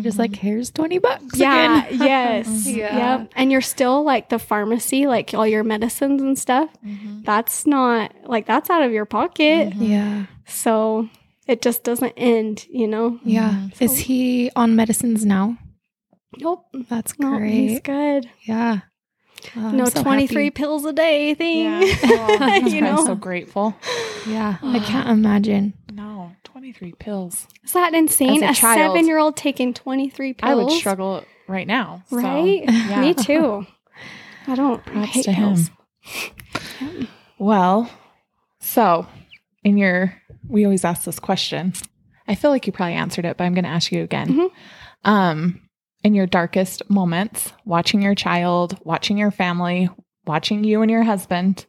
Just 0.00 0.16
like 0.18 0.36
here's 0.36 0.70
twenty 0.70 0.98
bucks. 0.98 1.36
yeah, 1.36 1.84
again. 1.86 1.98
yes, 2.06 2.66
Yeah. 2.68 3.18
yep. 3.18 3.32
And 3.34 3.50
you're 3.50 3.60
still 3.60 4.04
like 4.04 4.28
the 4.28 4.38
pharmacy, 4.38 5.08
like 5.08 5.34
all 5.34 5.44
your 5.46 5.64
medicines 5.64 6.22
and 6.22 6.38
stuff. 6.38 6.70
Mhm. 6.86 7.24
That's 7.24 7.66
not 7.66 8.14
like 8.24 8.46
that's 8.46 8.70
out 8.70 8.82
of 8.82 8.92
your 8.92 9.06
pocket. 9.06 9.70
Mhm. 9.70 9.88
yeah. 9.88 10.26
So 10.46 11.08
it 11.48 11.62
just 11.62 11.82
doesn't 11.82 12.12
end, 12.16 12.66
you 12.70 12.86
know? 12.86 13.18
Yeah. 13.24 13.50
Mhm. 13.50 13.82
Is 13.82 13.98
he 13.98 14.50
on 14.54 14.76
medicines 14.76 15.24
now? 15.26 15.56
Nope. 16.38 16.66
That's 16.88 17.18
No, 17.18 17.38
he's 17.40 17.80
good. 17.80 18.28
Yeah. 18.42 18.80
Oh, 19.56 19.70
no 19.70 19.84
so 19.86 20.02
23 20.02 20.44
happy. 20.44 20.50
pills 20.50 20.84
a 20.84 20.92
day 20.92 21.34
thing. 21.34 21.64
Yeah. 21.64 21.80
Oh, 22.40 22.54
you 22.66 22.78
I'm 22.78 22.84
know? 22.96 23.04
so 23.06 23.14
grateful. 23.14 23.74
Yeah. 24.26 24.56
I 24.62 24.78
can't 24.80 25.08
imagine. 25.08 25.74
No, 25.92 26.32
23 26.44 26.92
pills. 26.98 27.46
Is 27.64 27.72
that 27.72 27.94
insane? 27.94 28.42
As 28.42 28.62
a 28.62 28.66
A, 28.66 28.74
seven 28.74 29.06
year 29.06 29.18
old 29.18 29.36
taking 29.36 29.74
23 29.74 30.34
pills? 30.34 30.50
I 30.50 30.54
would 30.54 30.70
struggle 30.72 31.24
right 31.46 31.66
now. 31.66 32.02
so, 32.08 32.16
Right? 32.16 32.62
yeah. 32.66 33.00
Me 33.00 33.14
too. 33.14 33.66
I 34.46 34.54
don't. 34.54 34.82
I 34.88 35.04
hate 35.04 35.24
to 35.24 35.32
him. 35.32 35.54
pills. 35.54 35.70
Well, 37.38 37.90
so 38.60 39.06
in 39.64 39.76
your, 39.76 40.14
we 40.48 40.64
always 40.64 40.84
ask 40.84 41.04
this 41.04 41.18
question. 41.20 41.72
I 42.26 42.34
feel 42.34 42.50
like 42.50 42.66
you 42.66 42.72
probably 42.72 42.94
answered 42.94 43.24
it, 43.24 43.36
but 43.36 43.44
I'm 43.44 43.54
going 43.54 43.64
to 43.64 43.70
ask 43.70 43.92
you 43.92 44.02
again. 44.02 44.28
Mhm. 44.28 44.50
Um, 45.04 45.67
in 46.04 46.14
your 46.14 46.26
darkest 46.26 46.88
moments, 46.90 47.52
watching 47.64 48.00
your 48.02 48.14
child, 48.14 48.78
watching 48.84 49.18
your 49.18 49.30
family, 49.30 49.88
watching 50.26 50.64
you 50.64 50.82
and 50.82 50.90
your 50.90 51.02
husband, 51.02 51.66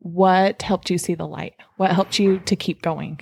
what 0.00 0.62
helped 0.62 0.90
you 0.90 0.98
see 0.98 1.14
the 1.14 1.26
light? 1.26 1.54
What 1.76 1.92
helped 1.92 2.18
you 2.18 2.38
to 2.40 2.56
keep 2.56 2.82
going? 2.82 3.20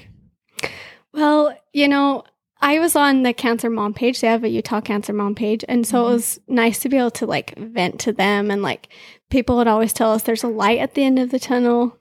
Well, 1.13 1.57
you 1.73 1.89
know, 1.89 2.25
I 2.61 2.79
was 2.79 2.97
on 2.97 3.23
the 3.23 3.33
Cancer 3.33 3.69
Mom 3.69 3.93
page. 3.95 4.21
They 4.21 4.29
have 4.29 4.45
a 4.45 4.49
Utah 4.49 4.81
Cancer 4.81 5.13
Mom 5.13 5.35
page. 5.35 5.65
And 5.69 5.87
so 5.87 6.05
Mhm. 6.05 6.09
it 6.11 6.13
was 6.13 6.41
nice 6.49 6.79
to 6.81 6.89
be 6.89 6.97
able 6.97 7.11
to 7.13 7.27
like 7.27 7.55
vent 7.59 8.01
to 8.01 8.13
them. 8.13 8.51
And 8.51 8.63
like 8.63 8.89
people 9.31 9.57
would 9.57 9.69
always 9.69 9.93
tell 9.93 10.13
us 10.13 10.23
there's 10.23 10.43
a 10.45 10.49
light 10.49 10.79
at 10.79 10.95
the 10.95 11.05
end 11.05 11.19
of 11.19 11.31
the 11.31 11.39
tunnel, 11.39 11.97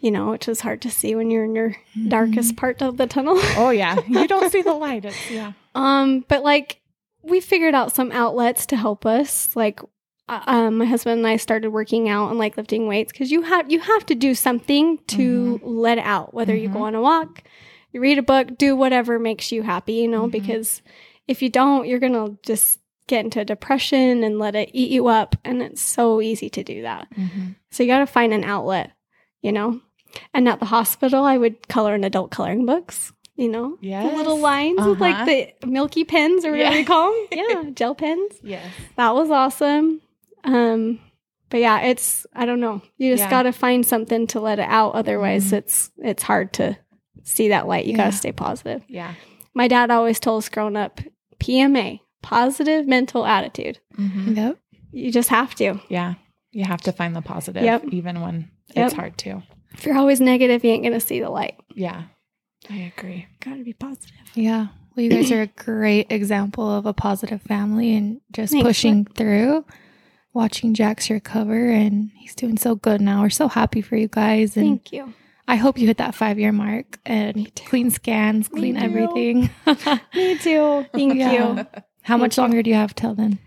you 0.00 0.10
know, 0.10 0.30
which 0.30 0.48
is 0.48 0.60
hard 0.60 0.80
to 0.82 0.90
see 0.90 1.14
when 1.14 1.30
you're 1.30 1.44
in 1.44 1.54
your 1.56 1.76
darkest 2.08 2.56
part 2.56 2.82
of 2.82 2.96
the 2.98 3.06
tunnel. 3.06 3.34
Oh 3.56 3.70
yeah, 3.70 3.96
you 4.08 4.28
don't 4.28 4.50
see 4.52 4.62
the 4.62 4.74
light. 4.86 5.04
It's 5.04 5.30
yeah. 5.30 5.52
Um, 5.74 6.24
but 6.28 6.42
like 6.44 6.80
we 7.26 7.40
figured 7.40 7.74
out 7.74 7.94
some 7.94 8.12
outlets 8.12 8.66
to 8.66 8.76
help 8.76 9.04
us. 9.06 9.54
Like, 9.56 9.80
uh, 10.28 10.42
um, 10.46 10.78
my 10.78 10.84
husband 10.84 11.18
and 11.18 11.26
I 11.26 11.36
started 11.36 11.70
working 11.70 12.08
out 12.08 12.30
and 12.30 12.38
like 12.38 12.56
lifting 12.56 12.86
weights 12.86 13.12
because 13.12 13.30
you 13.30 13.42
have 13.42 13.70
you 13.70 13.80
have 13.80 14.04
to 14.06 14.14
do 14.14 14.34
something 14.34 14.98
to 15.08 15.60
let 15.62 15.98
out. 15.98 16.34
Whether 16.34 16.54
you 16.54 16.68
go 16.68 16.80
Mhm. 16.80 16.82
on 16.82 16.94
a 16.94 17.00
walk, 17.00 17.42
you 17.92 18.00
read 18.00 18.18
a 18.18 18.22
book, 18.22 18.58
do 18.58 18.74
whatever 18.76 19.18
makes 19.18 19.52
you 19.52 19.62
happy. 19.62 19.94
You 19.94 20.08
know, 20.08 20.26
Mhm. 20.26 20.32
because 20.32 20.82
if 21.28 21.42
you 21.42 21.48
don't, 21.48 21.86
you're 21.86 22.00
gonna 22.00 22.36
just 22.42 22.80
get 23.08 23.24
into 23.24 23.44
depression 23.44 24.24
and 24.24 24.38
let 24.40 24.56
it 24.56 24.68
eat 24.72 24.90
you 24.90 25.06
up, 25.06 25.36
and 25.44 25.62
it's 25.62 25.80
so 25.80 26.20
easy 26.20 26.50
to 26.50 26.64
do 26.64 26.82
that. 26.82 27.06
So 27.70 27.84
you 27.84 27.88
got 27.88 28.00
to 28.00 28.06
find 28.06 28.32
an 28.32 28.42
outlet. 28.42 28.90
You 29.42 29.52
know. 29.52 29.80
And 30.34 30.48
at 30.48 30.60
the 30.60 30.66
hospital, 30.66 31.24
I 31.24 31.36
would 31.36 31.68
color 31.68 31.94
in 31.94 32.02
adult 32.02 32.30
coloring 32.30 32.64
books. 32.66 33.12
You 33.36 33.48
know, 33.48 33.76
Yes. 33.82 34.10
the 34.10 34.16
little 34.16 34.38
lines 34.38 34.78
with 34.78 35.00
Uh-huh. 35.00 35.04
like 35.26 35.26
the 35.60 35.66
milky 35.68 36.04
pens 36.04 36.44
or 36.44 36.52
whatever 36.52 36.72
Yeah. 36.74 36.78
you 36.80 36.86
call 36.86 37.12
them. 37.12 37.26
Yeah, 37.64 37.70
gel 37.74 37.94
pens. 37.94 38.32
Yes. 38.42 38.64
That 38.96 39.14
was 39.14 39.30
awesome. 39.30 40.00
Um, 40.44 41.00
but 41.50 41.60
yeah, 41.60 41.80
it's 41.82 42.26
I 42.34 42.46
don't 42.46 42.60
know. 42.60 42.80
You 42.96 43.12
just 43.12 43.24
Yeah. 43.24 43.30
got 43.30 43.42
to 43.42 43.52
find 43.52 43.84
something 43.84 44.26
to 44.28 44.40
let 44.40 44.58
it 44.58 44.68
out. 44.68 44.94
Otherwise, 44.94 45.50
Mhm. 45.50 45.58
it's 45.58 45.90
it's 45.98 46.22
hard 46.22 46.52
to 46.54 46.78
see 47.24 47.48
that 47.48 47.66
light. 47.68 47.84
You 47.86 47.94
got 47.96 48.12
to 48.12 48.16
stay 48.16 48.32
positive. 48.32 48.82
Yeah. 48.88 49.14
My 49.54 49.68
dad 49.68 49.90
always 49.90 50.18
told 50.20 50.38
us 50.44 50.48
growing 50.48 50.76
up, 50.76 51.00
PMA, 51.38 52.00
positive 52.22 52.86
mental 52.86 53.26
attitude. 53.26 53.80
Yep. 53.98 54.58
You 54.92 55.10
just 55.12 55.28
have 55.28 55.54
to. 55.56 55.80
Yeah. 55.88 56.14
You 56.52 56.64
have 56.64 56.80
to 56.82 56.92
find 56.92 57.14
the 57.14 57.20
positive, 57.22 57.62
Yep. 57.62 57.84
even 57.92 58.20
when 58.22 58.50
Yep. 58.74 58.86
it's 58.86 58.94
hard 58.94 59.18
to. 59.18 59.42
If 59.74 59.84
you're 59.84 59.96
always 59.98 60.20
negative, 60.20 60.64
you 60.64 60.70
ain't 60.70 60.84
gonna 60.84 61.00
see 61.00 61.20
the 61.20 61.28
light. 61.30 61.56
Yeah. 61.74 62.04
I 62.70 62.92
agree. 62.96 63.26
Got 63.40 63.56
to 63.56 63.64
be 63.64 63.72
positive. 63.72 64.16
Yeah. 64.34 64.68
Well, 64.94 65.04
you 65.04 65.10
guys 65.10 65.30
are 65.30 65.42
a 65.42 65.46
great 65.46 66.10
example 66.10 66.68
of 66.70 66.86
a 66.86 66.92
positive 66.92 67.42
family 67.42 67.94
and 67.94 68.20
just 68.32 68.52
Thanks, 68.52 68.66
pushing 68.66 69.04
through. 69.04 69.64
Watching 70.32 70.74
Jax 70.74 71.08
recover, 71.08 71.70
and 71.70 72.10
he's 72.14 72.34
doing 72.34 72.58
so 72.58 72.74
good 72.74 73.00
now. 73.00 73.22
We're 73.22 73.30
so 73.30 73.48
happy 73.48 73.80
for 73.80 73.96
you 73.96 74.08
guys, 74.08 74.56
and 74.56 74.66
Thank 74.66 74.92
you. 74.92 75.14
I 75.48 75.56
hope 75.56 75.78
you 75.78 75.86
hit 75.86 75.96
that 75.98 76.14
five 76.14 76.38
year 76.38 76.52
mark 76.52 76.98
and 77.06 77.50
clean 77.54 77.90
scans, 77.90 78.48
clean 78.48 78.74
too. 78.74 78.80
everything. 78.82 79.48
Me 80.14 80.36
too. 80.38 80.84
Thank 80.92 81.14
Yeah. 81.14 81.32
you. 81.56 81.66
How 82.02 82.16
much 82.18 82.36
you. 82.36 82.42
longer 82.42 82.62
do 82.62 82.68
you 82.68 82.76
have 82.76 82.94
till 82.94 83.14
then? 83.14 83.38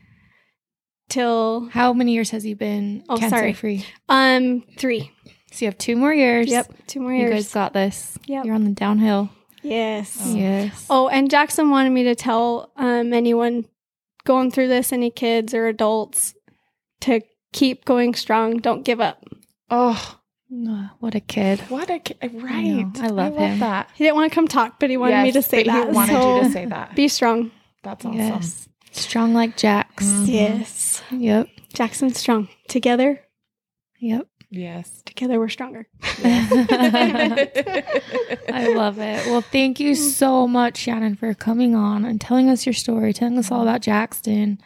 Till 1.09 1.69
How 1.71 1.93
many 1.93 2.13
years 2.13 2.29
has 2.31 2.43
he 2.43 2.53
been 2.53 3.03
Oh, 3.09 3.17
cancer 3.17 3.37
sorry. 3.37 3.53
free? 3.53 3.85
um 4.07 4.63
three. 4.77 5.11
So 5.51 5.65
you 5.65 5.67
have 5.67 5.77
two 5.77 5.95
more 5.95 6.13
years. 6.13 6.47
Yep, 6.49 6.73
two 6.87 6.99
more 6.99 7.13
years. 7.13 7.29
You 7.29 7.35
guys 7.35 7.53
got 7.53 7.73
this. 7.73 8.17
Yep. 8.27 8.45
You're 8.45 8.55
on 8.55 8.63
the 8.65 8.71
downhill. 8.71 9.29
yes. 9.63 10.17
Oh. 10.23 10.35
Yes. 10.35 10.85
Oh, 10.89 11.07
and 11.09 11.29
Jaxston 11.29 11.69
wanted 11.69 11.89
me 11.91 12.03
to 12.03 12.15
tell 12.15 12.71
um, 12.77 13.13
anyone 13.13 13.65
going 14.25 14.51
through 14.51 14.67
this, 14.67 14.93
any 14.93 15.09
kids 15.09 15.53
or 15.53 15.67
adults, 15.67 16.33
to 17.01 17.21
keep 17.51 17.83
going 17.85 18.13
strong. 18.13 18.57
Don't 18.57 18.83
give 18.83 19.01
up. 19.01 19.23
Oh, 19.69 20.15
what 20.99 21.15
a 21.15 21.19
kid. 21.19 21.59
what 21.69 21.89
a 21.89 21.99
ki- 21.99 22.15
right. 22.33 22.85
I 22.99 23.07
love 23.07 23.35
him. 23.35 23.59
that. 23.59 23.89
He 23.95 24.03
didn't 24.03 24.15
want 24.15 24.31
to 24.31 24.35
come 24.35 24.47
talk, 24.47 24.79
but 24.79 24.89
he 24.89 24.97
wanted 24.97 25.23
me 25.23 25.31
to 25.31 25.41
say 25.41 25.63
that. 25.63 25.87
He 25.89 25.93
wanted 25.93 26.13
so 26.13 26.37
you 26.37 26.43
to 26.43 26.49
say 26.51 26.65
that. 26.65 26.95
be 26.95 27.07
strong. 27.07 27.51
That's 27.83 28.05
awesome. 28.05 28.17
Yes. 28.19 28.69
Strong 28.91 29.33
like 29.35 29.55
Jax. 29.57 30.05
Mhm. 30.05 30.27
Yes. 30.27 31.03
Yep. 31.11 31.47
Jaxston's 31.73 32.17
strong. 32.17 32.49
Together, 32.67 33.21
Yep. 33.99 34.27
Yes. 34.51 35.01
together 35.05 35.39
we're 35.39 35.49
stronger. 35.49 35.87
I 38.49 38.73
love 38.75 38.97
it. 38.99 39.25
Well, 39.27 39.41
thank 39.41 39.79
you 39.79 39.95
so 39.95 40.47
much, 40.47 40.85
Shannen, 40.85 41.17
for 41.17 41.33
coming 41.33 41.75
on 41.75 42.05
and 42.05 42.19
telling 42.19 42.49
us 42.49 42.65
your 42.65 42.73
story, 42.73 43.13
telling 43.13 43.37
us 43.37 43.51
all 43.51 43.61
about 43.61 43.81
Jaxston 43.81 44.57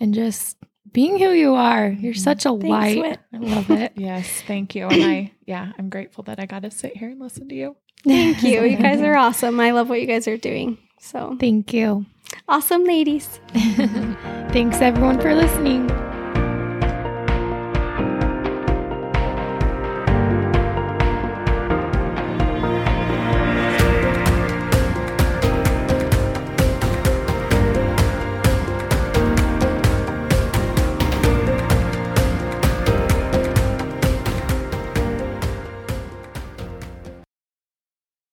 and 0.00 0.14
just 0.14 0.56
being 0.92 1.18
who 1.18 1.30
you 1.30 1.54
are. 1.54 1.88
You're 1.88 2.14
Mhm. 2.14 2.18
such 2.18 2.46
a 2.46 2.50
Thanks, 2.50 2.64
light. 2.66 2.98
Whit. 3.00 3.18
I 3.32 3.38
love 3.38 3.70
it. 3.70 3.92
Yes. 3.96 4.28
Thank 4.46 4.74
you. 4.74 4.86
And 4.86 5.02
I, 5.04 5.32
yeah, 5.46 5.72
I'm 5.78 5.88
grateful 5.88 6.24
that 6.24 6.38
I 6.38 6.46
got 6.46 6.62
to 6.62 6.70
sit 6.70 6.96
here 6.96 7.08
and 7.10 7.20
listen 7.20 7.48
to 7.48 7.54
you. 7.54 7.76
Thank 8.04 8.42
you. 8.42 8.62
You 8.62 8.76
guys 8.76 9.00
are 9.00 9.16
awesome. 9.26 9.58
I 9.58 9.72
love 9.72 9.88
what 9.88 10.00
you 10.00 10.06
guys 10.06 10.28
are 10.28 10.36
doing. 10.36 10.78
So 11.00 11.36
Thank 11.40 11.72
you. 11.72 12.06
awesome, 12.48 12.84
ladies. 12.84 13.40
Thanks, 13.54 14.80
everyone, 14.80 15.20
for 15.20 15.34
listening. 15.34 15.90